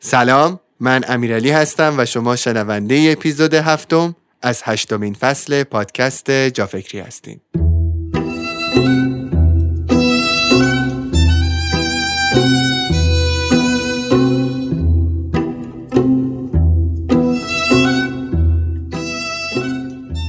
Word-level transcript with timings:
سلام 0.00 0.60
من 0.80 1.04
امیرعلی 1.08 1.50
هستم 1.50 1.94
و 1.98 2.04
شما 2.04 2.36
شنونده 2.36 3.14
اپیزود 3.18 3.54
هفتم 3.54 4.16
از 4.42 4.62
هشتمین 4.64 5.14
فصل 5.14 5.62
پادکست 5.62 6.30
جافکری 6.30 7.00
هستین. 7.00 7.40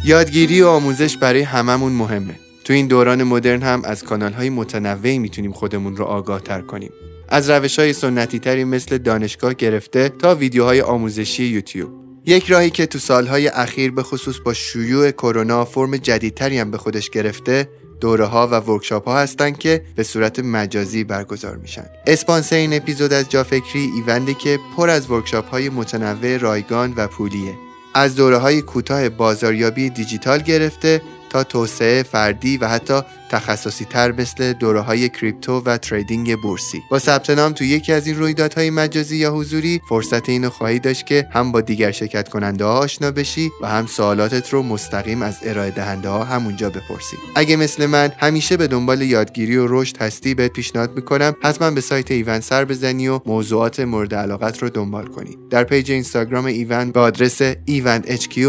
یادگیری 0.05 0.61
و 0.61 0.67
آموزش 0.67 1.17
برای 1.17 1.41
هممون 1.41 1.91
مهمه. 1.91 2.35
تو 2.63 2.73
این 2.73 2.87
دوران 2.87 3.23
مدرن 3.23 3.61
هم 3.61 3.81
از 3.85 4.03
کانال 4.03 4.33
های 4.33 4.49
متنوعی 4.49 5.19
می‌تونیم 5.19 5.51
خودمون 5.51 5.95
رو 5.97 6.05
آگاه 6.05 6.41
تر 6.41 6.61
کنیم. 6.61 6.91
از 7.31 7.49
روش 7.49 7.79
های 7.79 7.93
سنتی 7.93 8.39
تری 8.39 8.63
مثل 8.63 8.97
دانشگاه 8.97 9.53
گرفته 9.53 10.09
تا 10.09 10.35
ویدیوهای 10.35 10.81
آموزشی 10.81 11.43
یوتیوب 11.43 11.89
یک 12.25 12.51
راهی 12.51 12.69
که 12.69 12.85
تو 12.85 12.99
سالهای 12.99 13.47
اخیر 13.47 13.91
به 13.91 14.03
خصوص 14.03 14.35
با 14.45 14.53
شیوع 14.53 15.11
کرونا 15.11 15.65
فرم 15.65 15.97
جدیدتری 15.97 16.59
هم 16.59 16.71
به 16.71 16.77
خودش 16.77 17.09
گرفته 17.09 17.69
دوره 18.01 18.25
ها 18.25 18.47
و 18.47 18.59
ورکشاپ 18.59 19.07
ها 19.07 19.19
هستند 19.19 19.57
که 19.57 19.85
به 19.95 20.03
صورت 20.03 20.39
مجازی 20.39 21.03
برگزار 21.03 21.57
میشن. 21.57 21.85
اسپانسر 22.07 22.55
این 22.55 22.73
اپیزود 22.73 23.13
از 23.13 23.29
جافکری 23.29 23.89
ایونده 23.95 24.33
که 24.33 24.59
پر 24.77 24.89
از 24.89 25.11
ورکشاپ 25.11 25.49
های 25.49 25.69
متنوع 25.69 26.37
رایگان 26.37 26.93
و 26.97 27.07
پولیه. 27.07 27.53
از 27.93 28.15
دوره 28.15 28.37
های 28.37 28.61
کوتاه 28.61 29.09
بازاریابی 29.09 29.89
دیجیتال 29.89 30.39
گرفته 30.39 31.01
تا 31.29 31.43
توسعه 31.43 32.03
فردی 32.03 32.57
و 32.57 32.67
حتی 32.67 33.01
تخصصی 33.29 33.85
تر 33.85 34.11
مثل 34.11 34.53
دوره 34.53 34.79
های 34.79 35.09
crypto 35.09 35.61
و 35.65 35.77
trading 35.77 36.41
بورسی. 36.41 36.81
با 36.91 36.99
ثبت 36.99 37.29
نام 37.29 37.53
تو 37.53 37.63
یکی 37.63 37.93
از 37.93 38.07
این 38.07 38.17
رویدادهای 38.17 38.69
مجازی 38.69 39.17
یا 39.17 39.31
حضوری 39.31 39.81
فرصت 39.89 40.29
اینو 40.29 40.49
خواهی 40.49 40.79
داشت 40.79 41.05
که 41.05 41.27
هم 41.31 41.51
با 41.51 41.61
دیگر 41.61 41.91
شرکت 41.91 42.29
کننده 42.29 42.65
ها 42.65 42.77
آشنا 42.77 43.11
بشی 43.11 43.51
و 43.61 43.67
هم 43.67 43.85
سوالاتت 43.85 44.53
رو 44.53 44.63
مستقیم 44.63 45.21
از 45.21 45.37
ارائه 45.43 45.71
دهنده 45.71 46.09
ها 46.09 46.23
همونجا 46.23 46.69
بپرسی. 46.69 47.17
اگه 47.35 47.55
مثل 47.55 47.85
من 47.85 48.11
همیشه 48.17 48.57
به 48.57 48.67
دنبال 48.67 49.01
یادگیری 49.01 49.57
و 49.57 49.67
رشد 49.69 49.97
هستی 49.97 50.33
بهت 50.33 50.53
پیشنهاد 50.53 50.95
می‌کنم 50.95 51.35
حتما 51.41 51.71
به 51.71 51.81
سایت 51.81 52.11
ایوند 52.11 52.39
سر 52.39 52.65
بزنی 52.65 53.07
و 53.07 53.19
موضوعات 53.25 53.79
مورد 53.79 54.15
علاقت 54.15 54.63
رو 54.63 54.69
دنبال 54.69 55.07
کنی. 55.07 55.37
در 55.49 55.63
page 55.63 55.91
اینستاگرام 55.91 56.45
ایوند 56.45 56.91
به 56.91 56.99
آدرس 56.99 57.41
ایوند 57.65 58.03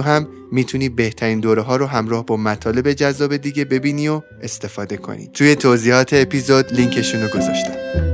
هم 0.04 0.28
می‌تونی 0.52 0.88
بهترین 0.88 1.40
دوره 1.40 1.62
ها 1.62 1.76
رو 1.76 1.86
همراه 1.86 2.26
با 2.26 2.36
مطالب 2.36 2.92
جذاب 2.92 3.36
دیگه 3.36 3.64
ببینی 3.64 4.08
و 4.08 4.22
استفاده 4.42 4.96
کنی. 4.96 5.30
توی 5.34 5.54
توضیحات 5.54 6.12
اپیزود 6.12 6.72
لینکشون 6.72 7.22
رو 7.22 7.28
گذاشتم. 7.28 8.09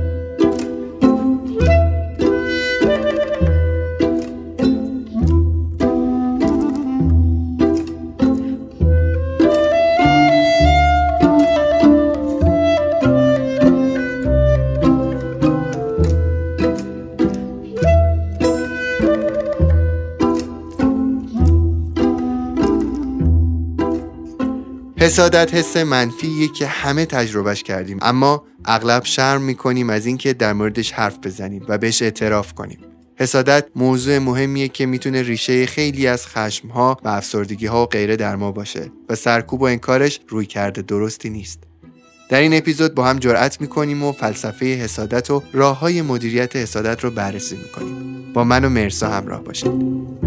حسادت 25.07 25.53
حس 25.53 25.77
منفیه 25.77 26.47
که 26.47 26.67
همه 26.67 27.05
تجربهش 27.05 27.63
کردیم. 27.63 27.97
اما 28.01 28.43
اغلب 28.65 29.05
شرم 29.05 29.41
می‌کنیم 29.41 29.89
از 29.89 30.05
اینکه 30.05 30.33
در 30.33 30.53
موردش 30.53 30.91
حرف 30.91 31.17
بزنیم 31.23 31.65
و 31.67 31.77
بهش 31.77 32.01
اعتراف 32.01 32.53
کنیم. 32.53 32.79
حسادت 33.15 33.65
موضوع 33.75 34.17
مهمیه 34.17 34.67
که 34.67 34.85
می‌تونه 34.85 35.21
ریشه 35.21 35.65
خیلی 35.65 36.07
از 36.07 36.27
خشمها 36.27 36.97
و 37.03 37.07
افسردگی 37.07 37.65
ها 37.65 37.83
و 37.83 37.85
غیره 37.85 38.15
در 38.15 38.35
ما 38.35 38.51
باشه 38.51 38.91
و 39.09 39.15
سرکوب 39.15 39.61
و 39.61 39.65
انکارش 39.65 40.19
روی 40.27 40.45
کرده 40.45 40.81
درستی 40.81 41.29
نیست. 41.29 41.63
در 42.29 42.39
این 42.39 42.53
اپیزود 42.53 42.95
با 42.95 43.05
هم 43.05 43.19
جرأت 43.19 43.61
می‌کنیم 43.61 44.03
و 44.03 44.11
فلسفه 44.11 44.65
حسادت 44.65 45.31
و 45.31 45.43
راه 45.53 45.79
های 45.79 46.01
مدیریت 46.01 46.55
حسادت 46.55 47.03
رو 47.03 47.11
بررسی 47.11 47.57
می‌کنیم. 47.57 48.33
با 48.33 48.43
من 48.43 48.65
و 48.65 48.69
مرسا 48.69 49.09
همراه 49.09 49.43
باشید. 49.43 50.26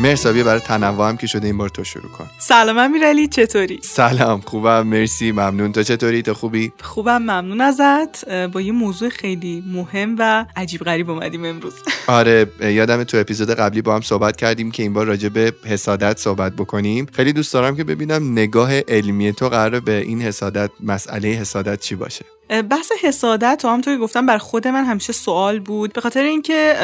مرسا 0.00 0.32
برای 0.32 0.60
تنوع 0.60 1.08
هم 1.08 1.16
که 1.16 1.26
شده 1.26 1.46
این 1.46 1.58
بار 1.58 1.68
تو 1.68 1.84
شروع 1.84 2.10
کن. 2.10 2.26
سلام 2.38 2.78
امیرعلی 2.78 3.28
چطوری؟ 3.28 3.80
سلام 3.82 4.40
خوبم 4.40 4.86
مرسی 4.86 5.32
ممنون. 5.32 5.72
تو 5.72 5.82
چطوری؟ 5.82 6.22
تو 6.22 6.34
خوبی؟ 6.34 6.72
خوبم 6.82 7.18
ممنون 7.18 7.60
ازت. 7.60 8.28
با 8.48 8.60
یه 8.60 8.72
موضوع 8.72 9.08
خیلی 9.08 9.64
مهم 9.66 10.16
و 10.18 10.46
عجیب 10.56 10.80
غریب 10.80 11.10
اومدیم 11.10 11.44
امروز. 11.44 11.74
آره 12.06 12.46
یادم 12.60 13.04
تو 13.04 13.16
اپیزود 13.16 13.50
قبلی 13.50 13.82
با 13.82 13.94
هم 13.94 14.00
صحبت 14.00 14.36
کردیم 14.36 14.70
که 14.70 14.82
این 14.82 14.92
بار 14.92 15.06
راجع 15.06 15.28
به 15.28 15.52
حسادت 15.64 16.18
صحبت 16.18 16.52
بکنیم. 16.52 17.06
خیلی 17.12 17.32
دوست 17.32 17.52
دارم 17.52 17.76
که 17.76 17.84
ببینم 17.84 18.32
نگاه 18.32 18.80
علمی 18.80 19.32
تو 19.32 19.48
قرار 19.48 19.80
به 19.80 19.92
این 20.00 20.22
حسادت 20.22 20.70
مسئله 20.80 21.28
حسادت 21.28 21.80
چی 21.80 21.94
باشه. 21.94 22.24
بحث 22.48 22.92
حسادت 23.02 23.60
و 23.64 23.68
همونطور 23.68 23.94
که 23.94 24.00
گفتم 24.00 24.26
بر 24.26 24.38
خود 24.38 24.68
من 24.68 24.84
همیشه 24.84 25.12
سوال 25.12 25.58
بود. 25.58 25.92
به 25.92 26.00
خاطر 26.00 26.22
اینکه 26.22 26.74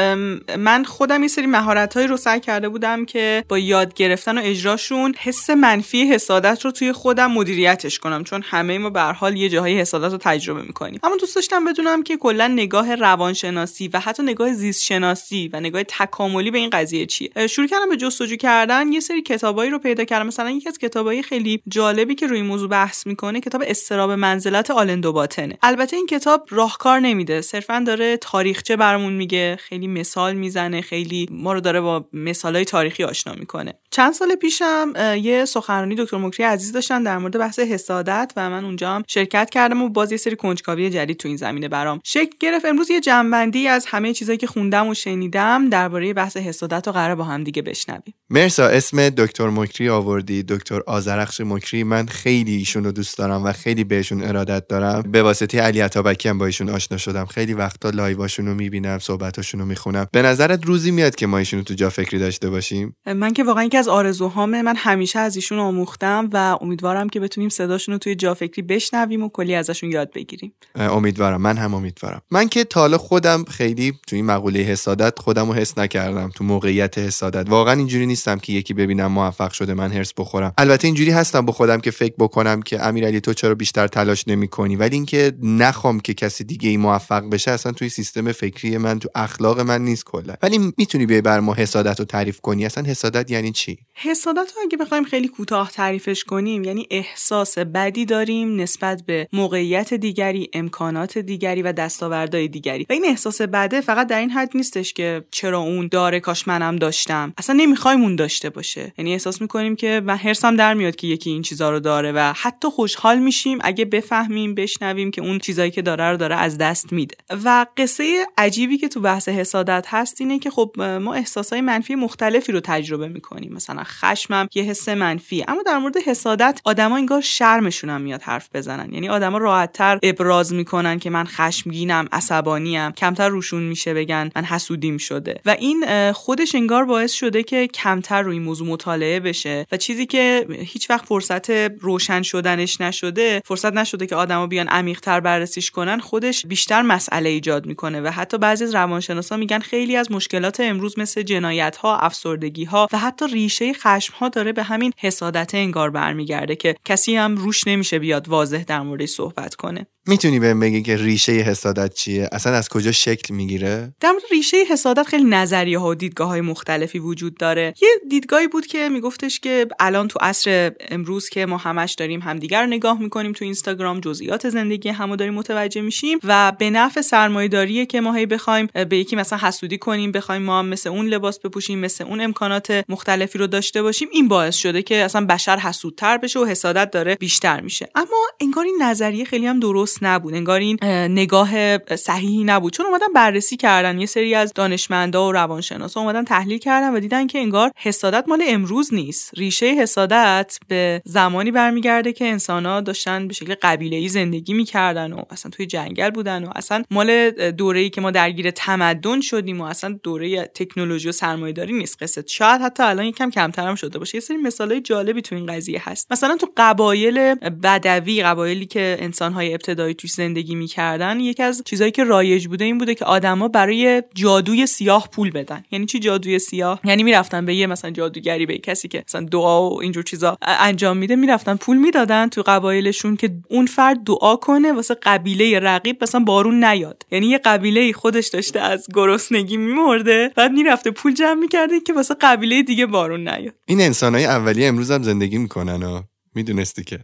من 0.57 0.83
خودم 0.83 1.21
یه 1.21 1.27
سری 1.27 1.45
مهارت 1.45 1.97
رو 1.97 2.17
سعی 2.17 2.39
کرده 2.39 2.69
بودم 2.69 3.05
که 3.05 3.43
با 3.49 3.59
یاد 3.59 3.93
گرفتن 3.93 4.37
و 4.37 4.41
اجراشون 4.43 5.13
حس 5.19 5.49
منفی 5.49 6.03
حسادت 6.03 6.65
رو 6.65 6.71
توی 6.71 6.91
خودم 6.91 7.31
مدیریتش 7.31 7.99
کنم. 7.99 8.23
چون 8.23 8.41
همه 8.45 8.77
ما 8.77 8.89
به 8.89 9.01
حال 9.01 9.37
یه 9.37 9.49
جاهای 9.49 9.79
حسادت 9.79 10.11
رو 10.11 10.17
تجربه 10.17 10.61
می‌کنیم. 10.61 10.99
اما 11.03 11.15
دوست 11.15 11.35
داشتم 11.35 11.65
بدونم 11.65 12.03
که 12.03 12.17
کلا 12.17 12.47
نگاه 12.47 12.95
روانشناسی 12.95 13.87
و 13.87 13.99
حتی 13.99 14.23
نگاه 14.23 14.53
زیست 14.53 14.83
شناسی 14.83 15.49
و 15.53 15.59
نگاه 15.59 15.83
تکاملی 15.83 16.51
به 16.51 16.57
این 16.57 16.69
قضیه 16.69 17.05
چیه؟ 17.05 17.47
شروع 17.47 17.67
کردم 17.67 17.89
به 17.89 17.97
جستجو 17.97 18.35
کردن. 18.35 18.91
یه 18.91 18.99
سری 18.99 19.21
کتابایی 19.21 19.71
رو 19.71 19.79
پیدا 19.79 20.03
کردم. 20.03 20.27
مثلا 20.27 20.49
یکی 20.49 20.69
از 20.69 20.77
کتابای 20.77 21.23
خیلی 21.23 21.61
جالبی 21.67 22.15
که 22.15 22.27
روی 22.27 22.41
موضوع 22.41 22.69
بحث 22.69 23.07
می‌کنه 23.07 23.41
کتاب 23.41 23.63
استراب 23.67 24.11
منزلت 24.11 24.71
آلندو 24.71 25.13
البته 25.61 25.95
این 25.95 26.05
کتاب 26.05 26.47
راهکار 26.49 26.99
نمیده. 26.99 27.41
صرفا 27.41 27.83
داره 27.87 28.17
تاریخچه 28.17 28.75
برمون 28.75 29.13
میگه 29.13 29.55
خیلی 29.55 29.87
مثال 29.87 30.33
می‌زنه 30.33 30.81
خیلی 30.81 31.27
ما 31.31 31.53
رو 31.53 31.61
داره 31.61 31.81
با 31.81 32.09
مثالهای 32.13 32.65
تاریخی 32.65 33.03
آشنا 33.03 33.33
می‌کنه. 33.33 33.73
چند 33.91 34.13
سال 34.13 34.35
پیشم 34.35 34.93
یه 35.21 35.45
سخنرانی 35.45 35.95
دکتر 35.95 36.17
مکری 36.17 36.45
عزیز 36.45 36.71
داشتن 36.71 37.03
در 37.03 37.17
مورد 37.17 37.37
بحث 37.37 37.59
حسادت 37.59 38.33
و 38.35 38.49
من 38.49 38.65
اونجا 38.65 38.89
هم 38.89 39.03
شرکت 39.07 39.49
کردم 39.49 39.81
و 39.81 39.89
باز 39.89 40.11
یه 40.11 40.17
سری 40.17 40.35
کنجکاوی 40.35 40.89
جدید 40.89 41.17
تو 41.17 41.27
این 41.27 41.37
زمینه 41.37 41.67
برام 41.67 41.99
شکل 42.03 42.35
گرفت. 42.39 42.65
امروز 42.65 42.91
یه 42.91 43.01
جنبندی 43.01 43.67
از 43.67 43.85
همه 43.85 44.13
چیزایی 44.13 44.37
که 44.37 44.47
خوندم 44.47 44.87
و 44.87 44.93
شنیدم 44.93 45.69
درباره 45.69 46.13
بحث 46.13 46.37
حسادت 46.37 46.87
رو 46.87 46.93
قرار 46.93 47.15
با 47.15 47.23
هم 47.23 47.43
دیگه 47.43 47.61
بشنویم. 47.61 48.13
مرسا 48.29 48.67
اسم 48.67 49.09
دکتر 49.09 49.49
مکری 49.49 49.89
آوردی. 49.89 50.43
دکتر 50.43 50.81
آزرخش 50.87 51.41
مکری. 51.41 51.83
من 51.83 52.05
خیلی 52.05 52.55
ایشون 52.55 52.83
دوست 52.83 53.17
دارم 53.17 53.43
و 53.43 53.51
خیلی 53.51 53.83
بهشون 53.83 54.23
ارادت 54.23 54.67
دارم. 54.67 55.01
به 55.11 55.23
واسطه 55.45 55.61
علی 55.61 55.79
عطابکی 55.79 56.29
هم 56.29 56.37
با 56.37 56.45
ایشون 56.45 56.69
آشنا 56.69 56.97
شدم. 56.97 57.25
خیلی 57.25 57.53
وقتا 57.53 57.89
لایواشون 57.89 58.45
رو 58.45 58.53
می‌بینم 58.53 58.99
صحبتاشون 58.99 59.59
رو 59.59 59.65
می‌خونم. 59.65 60.07
به 60.11 60.21
نظرت 60.21 60.65
روزی 60.65 60.91
میاد 60.91 61.15
که 61.15 61.27
ما 61.27 61.37
ایشون 61.37 61.59
رو 61.59 61.65
تو 61.65 61.73
جا 61.73 61.89
فکری 61.89 62.19
داشته 62.19 62.49
باشیم؟ 62.49 62.95
من 63.15 63.33
که 63.33 63.43
واقعا 63.43 63.63
یکی 63.63 63.77
از 63.77 63.87
آرزوهامه. 63.87 64.61
من 64.61 64.75
همیشه 64.75 65.19
از 65.19 65.35
ایشون 65.35 65.59
آموختم 65.59 66.29
و 66.33 66.57
امیدوارم 66.61 67.09
که 67.09 67.19
بتونیم 67.19 67.49
صداشون 67.49 67.93
رو 67.93 67.99
توی 67.99 68.15
جا 68.15 68.33
فکری 68.33 68.61
بشنویم 68.61 69.23
و 69.23 69.29
کلی 69.29 69.55
ازشون 69.55 69.91
یاد 69.91 70.13
بگیریم. 70.13 70.53
امیدوارم. 70.75 71.41
من 71.41 71.57
هم 71.57 71.73
امیدوارم. 71.73 72.21
من 72.31 72.47
که 72.47 72.63
تالا 72.63 72.97
خودم 72.97 73.43
خیلی 73.43 73.93
تو 74.07 74.15
این 74.15 74.25
مقوله 74.25 74.59
حسادت 74.59 75.19
خودم 75.19 75.47
رو 75.47 75.53
حس 75.53 75.77
نکردم 75.77 76.31
تو 76.35 76.43
موقعیت 76.43 76.97
حسادت. 76.97 77.49
واقعا 77.49 77.73
اینجوری 77.73 78.05
نیستم 78.05 78.39
که 78.39 78.53
یکی 78.53 78.73
ببینم 78.73 79.07
موفق 79.07 79.51
شده 79.51 79.73
من 79.73 79.91
هرس 79.91 80.13
بخورم. 80.17 80.53
البته 80.57 80.87
اینجوری 80.87 81.11
هستم 81.11 81.45
با 81.45 81.53
خودم 81.53 81.79
که 81.79 81.91
فکر 81.91 82.13
بکنم 82.19 82.61
که 82.61 82.85
امیرعلی 82.85 83.21
تو 83.21 83.33
چرا 83.33 83.55
بیشتر 83.55 83.87
تلاش 83.87 84.27
نمی‌کنی؟ 84.27 84.75
ولی 84.75 84.95
اینکه 84.95 85.33
نخوام 85.41 85.99
که 85.99 86.13
کسی 86.13 86.43
دیگه 86.43 86.69
ای 86.69 86.77
موفق 86.77 87.29
بشه 87.29 87.51
اصلا 87.51 87.71
توی 87.71 87.89
سیستم 87.89 88.31
فکری 88.31 88.77
من 88.77 88.99
تو 88.99 89.09
اخلاق 89.15 89.59
من 89.59 89.81
نیست 89.81 90.05
کلا. 90.05 90.33
ولی 90.41 90.73
می‌تونی 90.77 91.05
بیای 91.05 91.21
بر 91.21 91.39
ما 91.39 91.53
حسادت 91.53 91.99
رو 91.99 92.05
تعریف 92.05 92.41
کنی؟ 92.41 92.65
اصلا 92.65 92.83
حسادت 92.83 93.31
یعنی 93.31 93.51
چی؟ 93.51 93.77
حسادت 93.93 94.51
رو 94.55 94.61
اگه 94.63 94.77
بخوایم 94.77 95.03
خیلی 95.03 95.27
کوتاه 95.27 95.71
تعریفش 95.71 96.23
کنیم 96.23 96.63
یعنی 96.63 96.87
احساس 96.91 97.57
بدی 97.57 98.05
داریم 98.05 98.55
نسبت 98.61 99.03
به 99.05 99.27
موقعیت 99.33 99.93
دیگری 99.93 100.49
امکانات 100.53 101.17
دیگری 101.17 101.61
و 101.61 101.71
دستاوردهای 101.71 102.47
دیگری. 102.47 102.85
و 102.89 102.93
این 102.93 103.05
احساس 103.05 103.41
بده 103.41 103.81
فقط 103.81 104.07
در 104.07 104.19
این 104.19 104.29
حد 104.29 104.51
نیستش 104.55 104.93
که 104.93 105.23
چرا 105.31 105.59
اون 105.59 105.87
داره 105.91 106.19
کاش 106.19 106.47
منم 106.47 106.75
داشتم. 106.75 107.33
اصلا 107.37 107.55
نمی‌خوایم 107.55 108.05
خودمون 108.05 108.15
داشته 108.15 108.49
باشه. 108.49 108.93
یعنی 108.97 109.13
احساس 109.13 109.41
می‌کنیم 109.41 109.75
که 109.75 110.01
من 110.05 110.15
حرسم 110.15 110.55
در 110.55 110.73
میاد 110.73 110.95
که 110.95 111.07
یکی 111.07 111.29
این 111.29 111.41
چیزا 111.41 111.69
رو 111.69 111.79
داره 111.79 112.11
و 112.11 112.33
حتی 112.35 112.69
خوشحال 112.69 113.19
میشیم 113.19 113.57
اگه 113.61 113.85
بفهمیم 113.85 114.55
بشنویم 114.55 115.11
که 115.11 115.21
اون 115.25 115.39
چیزایی 115.39 115.71
که 115.71 115.81
داره 115.81 116.03
رو 116.11 116.17
داره 116.17 116.35
از 116.35 116.57
دست 116.57 116.93
میده. 116.93 117.15
و 117.45 117.65
قصه 117.77 118.25
عجیبی 118.37 118.77
که 118.77 118.87
تو 118.87 118.99
بحث 118.99 119.29
حسادت 119.29 119.85
هست 119.89 120.21
اینه 120.21 120.39
که 120.39 120.49
خب 120.49 120.75
ما 121.01 121.13
احساسای 121.13 121.61
منفی 121.61 121.95
مختلفی 121.95 122.51
رو 122.51 122.59
تجربه 122.59 123.07
می‌کنیم. 123.07 123.53
مثلا 123.53 123.83
خشمم 123.83 124.47
یه 124.55 124.63
حس 124.63 124.89
منفی 124.89 125.45
اما 125.47 125.63
در 125.63 125.77
مورد 125.77 125.97
حسادت 125.97 126.61
آدما 126.63 126.97
انگار 126.97 127.21
شرمشون 127.21 127.89
هم 127.89 128.01
میاد 128.01 128.21
حرف 128.21 128.49
بزنن. 128.53 128.93
یعنی 128.93 129.09
آدما 129.09 129.37
راحتتر 129.37 129.99
ابراز 130.03 130.53
می‌کنن 130.53 130.99
که 130.99 131.09
من 131.09 131.25
خشمگینم 131.25 132.07
عصبانیم 132.11 132.91
کمتر 132.91 133.29
روشون 133.29 133.63
میشه 133.63 133.93
بگن 133.93 134.31
من 134.35 134.43
حسودیم 134.43 134.97
شده. 134.97 135.41
و 135.45 135.55
این 135.59 136.11
خودش 136.11 136.55
انگار 136.55 136.85
باعث 136.85 137.11
شده 137.11 137.43
که 137.43 137.67
کمتر 137.67 138.21
روی 138.21 138.39
موضوع 138.39 138.67
مطالعه 138.67 139.19
بشه. 139.19 139.65
و 139.71 139.77
چیزی 139.77 140.05
که 140.05 140.47
هیچ 140.49 140.89
وقت 140.89 141.05
فرصت 141.05 141.49
روشن 141.81 142.21
شدنش 142.21 142.81
نشده 142.81 143.41
فرصت 143.45 143.73
نشده 143.73 144.07
که 144.07 144.15
آدما 144.15 144.47
بیان 144.47 144.67
عمیقتر 144.67 145.14
بررسیش 145.19 145.71
کنن 145.71 145.99
خودش 145.99 146.45
بیشتر 146.45 146.81
مسئله 146.81 147.29
ایجاد 147.29 147.65
می‌کنه 147.65 148.01
و 148.01 148.07
حتی 148.07 148.37
بعضی 148.37 148.63
از 148.63 148.75
روانشناسا 148.75 149.37
میگن 149.37 149.59
خیلی 149.59 149.95
از 149.95 150.11
مشکلات 150.11 150.59
امروز 150.59 150.99
مثل 150.99 151.21
جنایت 151.21 151.75
ها 151.75 151.97
افسردگی 151.97 152.63
ها 152.63 152.87
و 152.93 152.97
حتی 152.97 153.27
ریشه 153.27 153.73
خشم 153.73 154.13
ها 154.17 154.29
داره 154.29 154.53
به 154.53 154.63
همین 154.63 154.91
حسادت 154.97 155.55
انگار 155.55 155.89
برمیگرده 155.89 156.55
که 156.55 156.75
کسی 156.85 157.15
هم 157.15 157.37
روش 157.37 157.67
نمیشه 157.67 157.99
بیاد 157.99 158.29
واضح 158.29 158.63
در 158.63 158.81
موردش 158.81 159.09
صحبت 159.09 159.55
کنه. 159.55 159.87
می‌تونی 160.07 160.39
بهم 160.39 160.59
بگی 160.59 160.81
که 160.81 160.97
ریشه 160.97 161.31
حسادت 161.31 161.93
چیه؟ 161.93 162.29
اصلا 162.31 162.53
از 162.53 162.69
کجا 162.69 162.91
شکل 162.91 163.33
می‌گیره؟ 163.33 163.93
در 163.99 164.11
مورد 164.11 164.23
ریشه 164.31 164.57
حسادت 164.69 165.07
خیلی 165.07 165.23
نظریه 165.23 165.79
ها 165.79 165.89
و 165.89 165.95
دیدگاه 165.95 166.27
های 166.27 166.41
مختلفی 166.41 166.99
وجود 166.99 167.37
داره. 167.37 167.73
یه 167.81 167.89
دیدگاهی 168.09 168.47
بود 168.47 168.67
که 168.67 168.89
میگفتش 168.89 169.39
که 169.39 169.67
الان 169.79 170.07
تو 170.07 170.19
عصر 170.21 170.71
امروز 170.89 171.29
که 171.29 171.45
ما 171.45 171.57
همش 171.57 171.93
داریم 171.93 172.21
همدیگر 172.21 172.61
رو 172.61 172.67
نگاه 172.67 172.99
می‌کنیم 172.99 173.31
تو 173.31 173.45
اینستاگرام 173.45 173.99
جزئیات 173.99 174.49
زندگی 174.49 174.89
همو 174.95 175.15
داریم 175.15 175.33
متوجه 175.33 175.81
میشیم 175.81 176.19
و 176.23 176.51
به 176.59 176.69
نفع 176.69 177.01
سرمایه‌داریه 177.01 177.85
که 177.85 178.01
ما 178.01 178.13
هی 178.13 178.25
بخوایم 178.25 178.67
به 178.89 178.97
یکی 178.97 179.15
مثلا 179.15 179.39
حسودی 179.39 179.77
کنیم 179.77 180.11
بخوایم 180.11 180.41
ما 180.41 180.59
هم 180.59 180.65
مثل 180.65 180.89
اون 180.89 181.05
لباس 181.07 181.39
بپوشیم 181.39 181.79
مثل 181.79 182.03
اون 182.03 182.21
امکانات 182.21 182.83
مختلفی 182.89 183.37
رو 183.37 183.47
داشته 183.47 183.81
باشیم 183.81 184.07
این 184.11 184.27
باعث 184.27 184.55
شده 184.55 184.81
که 184.81 184.95
اصلا 185.03 185.25
بشر 185.25 185.57
حسودتر 185.57 186.17
بشه 186.17 186.39
و 186.39 186.45
حسادت 186.45 186.91
داره 186.91 187.15
بیشتر 187.15 187.61
میشه. 187.61 187.89
اما 187.95 188.27
انگار 188.39 188.65
این 188.65 188.77
نظریه 188.81 189.25
خیلی 189.25 189.47
هم 189.47 189.59
درست 189.59 190.03
نبود. 190.03 190.33
انگار 190.33 190.59
این 190.59 190.77
نگاه 191.11 191.77
صحیحی 191.95 192.43
نبود. 192.43 192.73
چون 192.73 192.85
اومدن 192.85 193.13
بررسی 193.15 193.57
کردن. 193.57 193.99
یه 193.99 194.05
سری 194.05 194.35
از 194.35 194.53
دانشمندا 194.55 195.27
و 195.27 195.31
روانشناسا 195.31 196.01
اومدن 196.01 196.23
تحلیل 196.23 196.57
کردن 196.57 196.95
و 196.95 196.99
دیدن 196.99 197.27
که 197.27 197.39
انگار 197.39 197.71
حسادت 197.77 198.23
مال 198.27 198.43
امروز 198.47 198.93
نیست. 198.93 199.31
ریشه 199.37 199.65
حسادت 199.65 200.57
به 200.67 201.01
زمانی 201.05 201.51
برمیگرده 201.51 202.13
که 202.13 202.25
انسانها 202.25 202.81
داشتن 202.81 203.27
به 203.27 203.33
شکل 203.33 203.55
قبیله 203.61 204.07
زندگی 204.07 204.53
می‌کردن. 204.53 204.84
و 204.93 205.23
اصلا 205.29 205.51
توی 205.51 205.65
جنگل 205.65 206.09
بودن 206.09 206.43
و 206.43 206.49
اصلا 206.55 206.83
مال 206.91 207.31
دوره‌ای 207.51 207.89
که 207.89 208.01
ما 208.01 208.11
درگیر 208.11 208.51
تمدن 208.51 209.21
شدیم 209.21 209.61
و 209.61 209.63
اصلا 209.63 209.99
دوره 210.03 210.45
تکنولوژی 210.45 211.09
و 211.09 211.11
سرمایه‌داری 211.11 211.73
نیست 211.73 212.03
قصه. 212.03 212.23
شاید 212.27 212.61
حتی 212.61 212.83
الان 212.83 213.05
یکم 213.05 213.29
کمتر 213.29 213.67
هم 213.67 213.75
شده 213.75 213.99
باشه. 213.99 214.15
یه 214.15 214.21
سری 214.21 214.37
مثالای 214.37 214.81
جالبی 214.81 215.21
تو 215.21 215.35
این 215.35 215.45
قضیه 215.45 215.89
هست. 215.89 216.11
مثلا 216.11 216.35
تو 216.35 216.47
قبایل 216.57 217.35
بدوی 217.35 218.23
قبایلی 218.23 218.65
که 218.65 218.97
انسان‌های 218.99 219.53
ابتدایی 219.53 219.93
توش 219.93 220.11
زندگی 220.11 220.55
می‌کردن 220.55 221.19
یکی 221.19 221.43
از 221.43 221.61
چیزهایی 221.65 221.91
که 221.91 222.03
رایج 222.03 222.47
بوده 222.47 222.65
این 222.65 222.77
بوده 222.77 222.95
که 222.95 223.05
آدما 223.05 223.47
برای 223.47 224.03
جادوی 224.13 224.65
سیاه 224.65 225.09
پول 225.11 225.31
بدن. 225.31 225.63
یعنی 225.71 225.85
چی 225.85 225.99
جادوی 225.99 226.39
سیاه؟ 226.39 226.79
یعنی 226.83 227.03
می‌رفتن 227.03 227.45
به 227.45 227.55
یه 227.55 227.67
مثلا 227.67 227.91
جادوگری 227.91 228.45
به 228.45 228.57
کسی 228.57 228.87
که 228.87 229.03
مثلا 229.07 229.21
دعا 229.31 229.69
و 229.69 229.81
اینجور 229.81 230.03
چیزا 230.03 230.37
انجام 230.41 230.97
میده 230.97 231.15
می‌رفتن 231.15 231.55
پول 231.55 231.77
می‌دادن 231.77 232.27
تو 232.27 232.41
قبایلشون 232.41 233.15
که 233.15 233.31
اون 233.49 233.65
فرد 233.65 234.03
دعا 234.03 234.35
کنه 234.35 234.71
واسه 234.75 234.95
قبیله 235.03 235.59
رقیب 235.59 236.03
مثلا 236.03 236.21
بارون 236.21 236.63
نیاد. 236.63 237.05
یعنی 237.11 237.27
یه 237.27 237.37
قبیله 237.37 237.93
خودش 237.93 238.27
داشته 238.27 238.59
از 238.59 238.87
گرسنگی 238.93 239.57
میمرده 239.57 240.31
بعد 240.35 240.51
می‌رفته 240.51 240.91
پول 240.91 241.13
جمع 241.13 241.39
می‌کرده 241.39 241.79
که 241.79 241.93
واسه 241.93 242.15
قبیله 242.21 242.63
دیگه 242.63 242.85
بارون 242.85 243.27
نیاد. 243.27 243.53
این 243.65 243.81
انسانهای 243.81 244.25
اولیه 244.25 244.67
امروز 244.67 244.91
هم 244.91 245.03
زندگی 245.03 245.37
می‌کنن 245.37 245.83
و 245.83 246.01
می‌دونستی 246.35 246.83
که. 246.83 246.99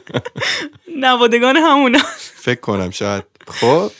نوادگان 1.00 1.56
همونا. 1.56 1.98
فکر 2.34 2.60
کنم 2.60 2.90
شاید 2.90 3.24
خب. 3.48 3.90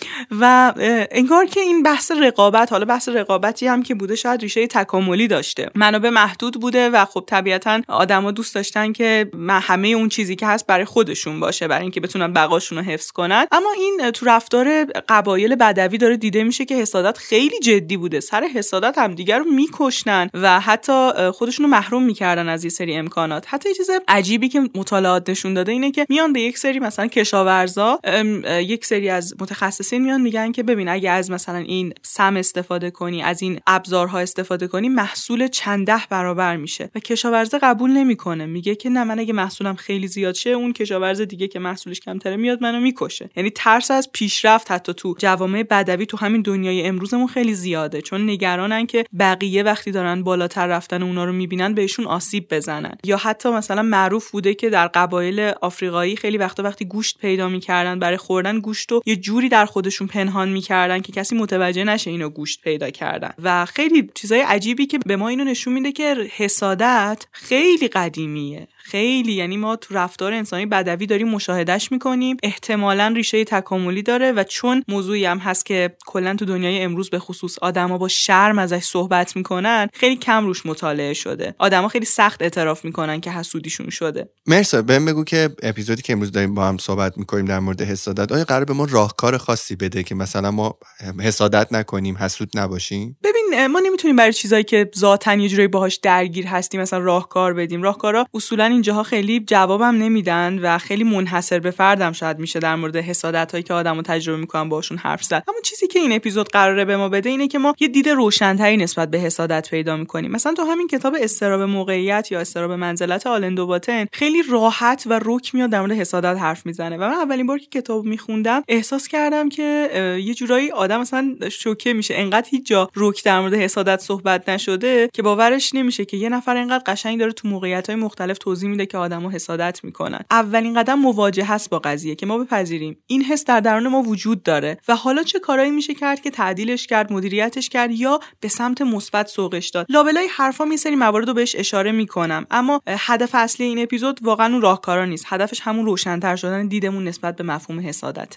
و 0.40 0.72
انگار 1.10 1.46
که 1.46 1.60
این 1.60 1.82
بحث 1.82 2.10
رقابت 2.10 2.72
حالا 2.72 2.84
بحث 2.84 3.08
رقابتی 3.08 3.66
هم 3.66 3.82
که 3.82 3.94
بوده 3.94 4.16
شاید 4.16 4.40
ریشه 4.40 4.66
تکاملی 4.66 5.28
داشته. 5.28 5.70
منابع 5.74 6.10
محدود 6.10 6.60
بوده 6.60 6.90
و 6.90 7.04
خب 7.04 7.24
طبیعتا 7.26 7.80
آدما 7.88 8.30
دوست 8.30 8.54
داشتن 8.54 8.92
که 8.92 9.30
همه 9.48 9.88
اون 9.88 10.08
چیزی 10.08 10.36
که 10.36 10.46
هست 10.46 10.66
برای 10.66 10.84
خودشون 10.84 11.40
باشه 11.40 11.68
برای 11.68 11.82
اینکه 11.82 12.00
بتونن 12.00 12.32
بقاشون 12.32 12.78
رو 12.78 12.84
حفظ 12.84 13.10
کنن. 13.10 13.46
اما 13.52 13.68
این 13.76 14.10
تو 14.10 14.26
رفتار 14.26 14.84
قبایل 14.84 15.54
بدوی 15.54 15.98
داره 15.98 16.16
دیده 16.16 16.44
میشه 16.44 16.64
که 16.64 16.74
حسادت 16.74 17.18
خیلی 17.18 17.58
جدی 17.58 17.96
بوده. 17.96 18.20
سر 18.20 18.44
حسادت 18.44 18.98
هم 18.98 19.14
دیگر 19.14 19.38
رو 19.38 19.44
میکشنن 19.44 20.30
و 20.34 20.60
حتی 20.60 21.10
خودشون 21.34 21.64
رو 21.64 21.70
محروم 21.70 22.02
می‌کردن 22.02 22.48
از 22.48 22.64
یه 22.64 22.70
سری 22.70 22.94
امکانات. 22.94 23.44
حتی 23.48 23.68
یه 23.68 23.74
چیز 23.74 23.90
عجیبی 24.08 24.48
که 24.48 24.60
مطالعات 24.74 25.30
نشون 25.30 25.54
داده 25.54 25.72
اینه 25.72 25.90
که 25.90 26.06
میان 26.08 26.32
به 26.32 26.40
یک 26.40 26.58
سری 26.58 26.78
مثلا 26.78 27.06
کشاورزا 27.06 28.00
یک 28.46 28.84
سری 28.84 29.08
از 29.08 29.35
متخصصین 29.40 30.04
میان 30.04 30.20
میگن 30.20 30.52
که 30.52 30.62
ببین 30.62 30.88
اگه 30.88 31.10
از 31.10 31.30
مثلا 31.30 31.58
این 31.58 31.92
سم 32.02 32.36
استفاده 32.36 32.90
کنی 32.90 33.22
از 33.22 33.42
این 33.42 33.60
ابزارها 33.66 34.18
استفاده 34.18 34.68
کنی 34.68 34.88
محصول 34.88 35.48
چند 35.48 35.86
ده 35.86 36.02
برابر 36.10 36.56
میشه 36.56 36.90
و 36.94 37.00
کشاورزه 37.00 37.58
قبول 37.58 37.90
نمی‌کنه. 37.90 38.46
میگه 38.46 38.74
که 38.74 38.90
نه 38.90 39.04
من 39.04 39.18
اگه 39.18 39.32
محصولم 39.32 39.74
خیلی 39.74 40.08
زیاد 40.08 40.34
شه 40.34 40.50
اون 40.50 40.72
کشاورز 40.72 41.20
دیگه 41.20 41.48
که 41.48 41.58
محصولش 41.58 42.00
کمتره 42.00 42.36
میاد 42.36 42.62
منو 42.62 42.80
می‌کشه. 42.80 43.30
یعنی 43.36 43.50
ترس 43.50 43.90
از 43.90 44.12
پیشرفت 44.12 44.70
حتی 44.70 44.94
تو 44.94 45.14
جوامع 45.18 45.62
بدوی 45.62 46.06
تو 46.06 46.16
همین 46.16 46.42
دنیای 46.42 46.86
امروزمون 46.86 47.26
خیلی 47.26 47.54
زیاده. 47.54 48.02
چون 48.02 48.30
نگرانن 48.30 48.86
که 48.86 49.04
بقیه 49.18 49.62
وقتی 49.62 49.90
دارن 49.90 50.22
بالاتر 50.22 50.66
رفتن 50.66 51.02
اونا 51.02 51.24
رو 51.24 51.32
می‌بینن 51.32 51.74
بهشون 51.74 52.06
آسیب 52.06 52.46
بزنن. 52.50 52.94
یا 53.04 53.16
حتی 53.16 53.48
مثلا 53.48 53.82
معروف 53.82 54.30
بوده 54.30 54.54
که 54.54 54.70
در 54.70 54.86
قبایل 54.86 55.40
آفریقایی 55.60 56.16
خیلی 56.16 56.38
وقتا 56.38 56.62
وقتی 56.62 56.84
گوشت 56.84 57.18
پیدا 57.18 57.48
می‌کردن 57.48 57.98
برای 57.98 58.16
خوردن 58.16 58.60
گوشت 58.60 58.92
و 58.92 59.02
یه 59.06 59.16
جوری 59.26 59.48
در 59.48 59.66
خودشون 59.66 60.06
پنهان 60.06 60.48
می‌کردن 60.48 61.00
که 61.00 61.12
کسی 61.12 61.36
متوجه 61.36 61.84
نشه 61.84 62.10
اینو 62.10 62.28
گوشت 62.28 62.60
پیدا 62.60 62.90
کردن. 62.90 63.30
و 63.42 63.66
خیلی 63.66 64.10
چیزای 64.14 64.40
عجیبی 64.40 64.86
که 64.86 64.98
به 64.98 65.16
ما 65.16 65.28
اینو 65.28 65.44
نشون 65.44 65.72
میده 65.72 65.92
که 65.92 66.26
حسادت 66.36 67.26
خیلی 67.32 67.88
قدیمیه. 67.88 68.68
خیلی 68.76 69.32
یعنی 69.32 69.56
ما 69.56 69.76
تو 69.76 69.94
رفتار 69.94 70.32
انسانی 70.32 70.66
بدوی 70.66 71.06
داریم 71.06 71.28
مشاهدهش 71.28 71.92
می‌کنیم. 71.92 72.36
احتمالا 72.42 73.12
ریشه 73.16 73.44
تکاملی 73.44 74.02
داره 74.02 74.32
و 74.32 74.44
چون 74.44 74.84
موضوعی 74.88 75.24
هم 75.24 75.38
هست 75.38 75.66
که 75.66 75.96
کلا 76.06 76.34
تو 76.34 76.44
دنیای 76.44 76.82
امروز 76.82 77.10
به 77.10 77.18
خصوص 77.18 77.58
آدما 77.58 77.98
با 77.98 78.08
شرم 78.08 78.58
ازش 78.58 78.82
صحبت 78.84 79.36
می‌کنن 79.36 79.88
خیلی 79.92 80.16
کم 80.16 80.46
روش 80.46 80.66
مطالعه 80.66 81.14
شده. 81.14 81.54
آدما 81.58 81.88
خیلی 81.88 82.04
سخت 82.04 82.42
اعتراف 82.42 82.84
می‌کنن 82.84 83.20
که 83.20 83.30
حسودیشون 83.30 83.90
شده. 83.90 84.28
مرسا 84.46 84.82
بهم 84.82 85.04
بگو 85.04 85.24
که 85.24 85.50
اپیزودی 85.62 86.02
که 86.02 86.12
امروز 86.12 86.32
داریم 86.32 86.54
با 86.54 86.68
هم 86.68 86.78
صحبت 86.78 87.18
می‌کنیم 87.18 87.44
در 87.44 87.58
مورد 87.58 87.82
حسادت 87.82 88.32
آیا 88.32 88.44
قرار 88.44 88.64
به 88.64 88.72
ما 88.72 88.86
راهکار 89.22 89.38
خاصی 89.38 89.76
بده 89.76 90.02
که 90.02 90.14
مثلا 90.14 90.50
ما 90.50 90.78
حسادت 91.20 91.72
نکنیم 91.72 92.16
حسود 92.16 92.50
نباشیم؟ 92.54 93.18
ببین 93.24 93.66
ما 93.66 93.80
نمی‌تونیم 93.80 94.16
برای 94.16 94.32
چیزایی 94.32 94.64
که 94.64 94.90
ذاتا 94.96 95.34
یه 95.34 95.48
جوری 95.48 95.68
باهاش 95.68 95.96
درگیر 95.96 96.46
هستیم 96.46 96.80
مثلا 96.80 96.98
راهکار 96.98 97.54
بدیم. 97.54 97.82
راهکارا 97.82 98.26
اصولا 98.34 98.64
اینجاها 98.64 99.02
خیلی 99.02 99.40
جوابم 99.40 99.84
نمیدن 99.84 100.58
و 100.58 100.78
خیلی 100.78 101.04
منحصر 101.04 101.58
به 101.58 101.70
فردم 101.70 102.12
شاید 102.12 102.38
میشه 102.38 102.58
در 102.58 102.76
مورد 102.76 102.96
حسادت 102.96 103.52
هایی 103.52 103.62
که 103.62 103.74
آدمو 103.74 104.02
تجربه 104.02 104.38
می‌کنن 104.38 104.68
باشون 104.68 104.98
حرف 104.98 105.24
زد. 105.24 105.44
اما 105.48 105.58
چیزی 105.64 105.86
که 105.86 105.98
این 105.98 106.12
اپیزود 106.12 106.48
قراره 106.48 106.84
به 106.84 106.96
ما 106.96 107.08
بده 107.08 107.30
اینه 107.30 107.48
که 107.48 107.58
ما 107.58 107.74
یه 107.80 107.88
دید 107.88 108.08
روشنتری 108.08 108.76
نسبت 108.76 109.10
به 109.10 109.18
حسادت 109.18 109.70
پیدا 109.70 109.96
می‌کنیم. 109.96 110.30
مثلا 110.30 110.54
تو 110.54 110.62
همین 110.62 110.88
کتاب 110.88 111.16
استراب 111.20 111.60
موقعیت 111.60 112.28
یا 112.32 112.40
استراب 112.40 112.72
منزلت 112.72 113.26
آلندو 113.26 113.66
باتن 113.66 114.06
خیلی 114.12 114.42
راحت 114.50 115.02
و 115.06 115.20
رک 115.24 115.54
میاد 115.54 115.70
در 115.70 115.80
مورد 115.80 115.92
حسادت 115.92 116.38
حرف 116.38 116.66
می‌زنه. 116.66 116.96
و 116.96 117.00
من 117.00 117.12
اولین 117.12 117.46
بار 117.46 117.58
که 117.58 117.80
کتاب 117.80 118.04
میخوندم 118.04 118.62
احساس 118.68 118.95
کردم 118.98 119.48
که 119.48 119.90
یه 120.24 120.34
جورایی 120.34 120.70
آدم 120.70 121.00
مثلا 121.00 121.36
شوکه 121.52 121.92
میشه. 121.92 122.14
انقدر 122.14 122.48
هیچ 122.50 122.66
جا 122.66 122.90
رک 122.96 123.24
در 123.24 123.40
مورد 123.40 123.54
حسادت 123.54 124.00
صحبت 124.00 124.48
نشده 124.48 125.10
که 125.12 125.22
باورش 125.22 125.74
نمیشه 125.74 126.04
که 126.04 126.16
یه 126.16 126.28
نفر 126.28 126.56
انقدر 126.56 126.84
قشنگ 126.86 127.18
داره 127.18 127.32
تو 127.32 127.48
موقعیت 127.48 127.86
های 127.86 127.96
مختلف 127.96 128.38
توضیح 128.38 128.70
میده 128.70 128.86
که 128.86 128.98
آدمو 128.98 129.30
حسادت 129.30 129.80
می‌کنن. 129.84 130.20
اولین 130.30 130.74
قدم 130.74 130.98
مواجهه 130.98 131.52
هست 131.52 131.70
با 131.70 131.78
قضیه 131.78 132.14
که 132.14 132.26
ما 132.26 132.38
بپذیریم. 132.38 132.98
این 133.06 133.22
حس 133.22 133.44
در 133.44 133.60
درون 133.60 133.88
ما 133.88 134.02
وجود 134.02 134.42
داره 134.42 134.78
و 134.88 134.96
حالا 134.96 135.22
چه 135.22 135.38
کارایی 135.38 135.70
میشه 135.70 135.94
کرد 135.94 136.20
که 136.20 136.30
تعدیلش 136.30 136.86
کرد 136.86 137.12
مدیریتش 137.12 137.68
کرد 137.68 137.90
یا 137.90 138.20
به 138.40 138.48
سمت 138.48 138.82
مثبت 138.82 139.26
سوقش 139.26 139.68
داد. 139.68 139.86
لابلای 139.88 140.28
حرفا 140.36 140.64
می 140.64 140.76
سری 140.76 140.96
موارد 140.96 141.28
رو 141.28 141.34
بهش 141.34 141.56
اشاره 141.58 141.92
می‌کنم. 141.92 142.46
اما 142.50 142.80
هدف 142.88 143.30
اصلی 143.34 143.66
این 143.66 143.78
اپیزود 143.78 144.18
واقعا 144.22 144.52
اون 144.52 144.62
راهکارا 144.62 145.04
نیست. 145.04 145.24
هدفش 145.28 145.60
همون 145.60 145.86
روشنتر 145.86 146.36
شدن 146.36 146.66
دیدمون 146.66 147.04
نسبت 147.04 147.36
به 147.36 147.44
مفهوم 147.44 147.80
حسادت. 147.80 148.36